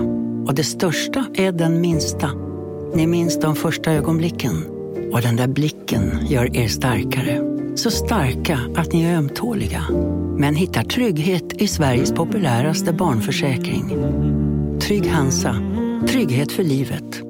Och 0.46 0.54
det 0.54 0.64
största 0.64 1.26
är 1.34 1.52
den 1.52 1.80
minsta. 1.80 2.30
Ni 2.94 3.06
minns 3.06 3.40
de 3.40 3.56
första 3.56 3.92
ögonblicken. 3.92 4.64
Och 5.12 5.22
den 5.22 5.36
där 5.36 5.48
blicken 5.48 6.26
gör 6.26 6.56
er 6.56 6.68
starkare. 6.68 7.40
Så 7.76 7.90
starka 7.90 8.58
att 8.76 8.92
ni 8.92 9.04
är 9.04 9.16
ömtåliga. 9.16 9.84
Men 10.38 10.54
hittar 10.54 10.82
trygghet 10.82 11.52
i 11.52 11.68
Sveriges 11.68 12.12
populäraste 12.12 12.92
barnförsäkring. 12.92 13.96
Trygg 14.80 15.10
Hansa. 15.10 15.56
Trygghet 16.08 16.52
för 16.52 16.62
livet. 16.62 17.27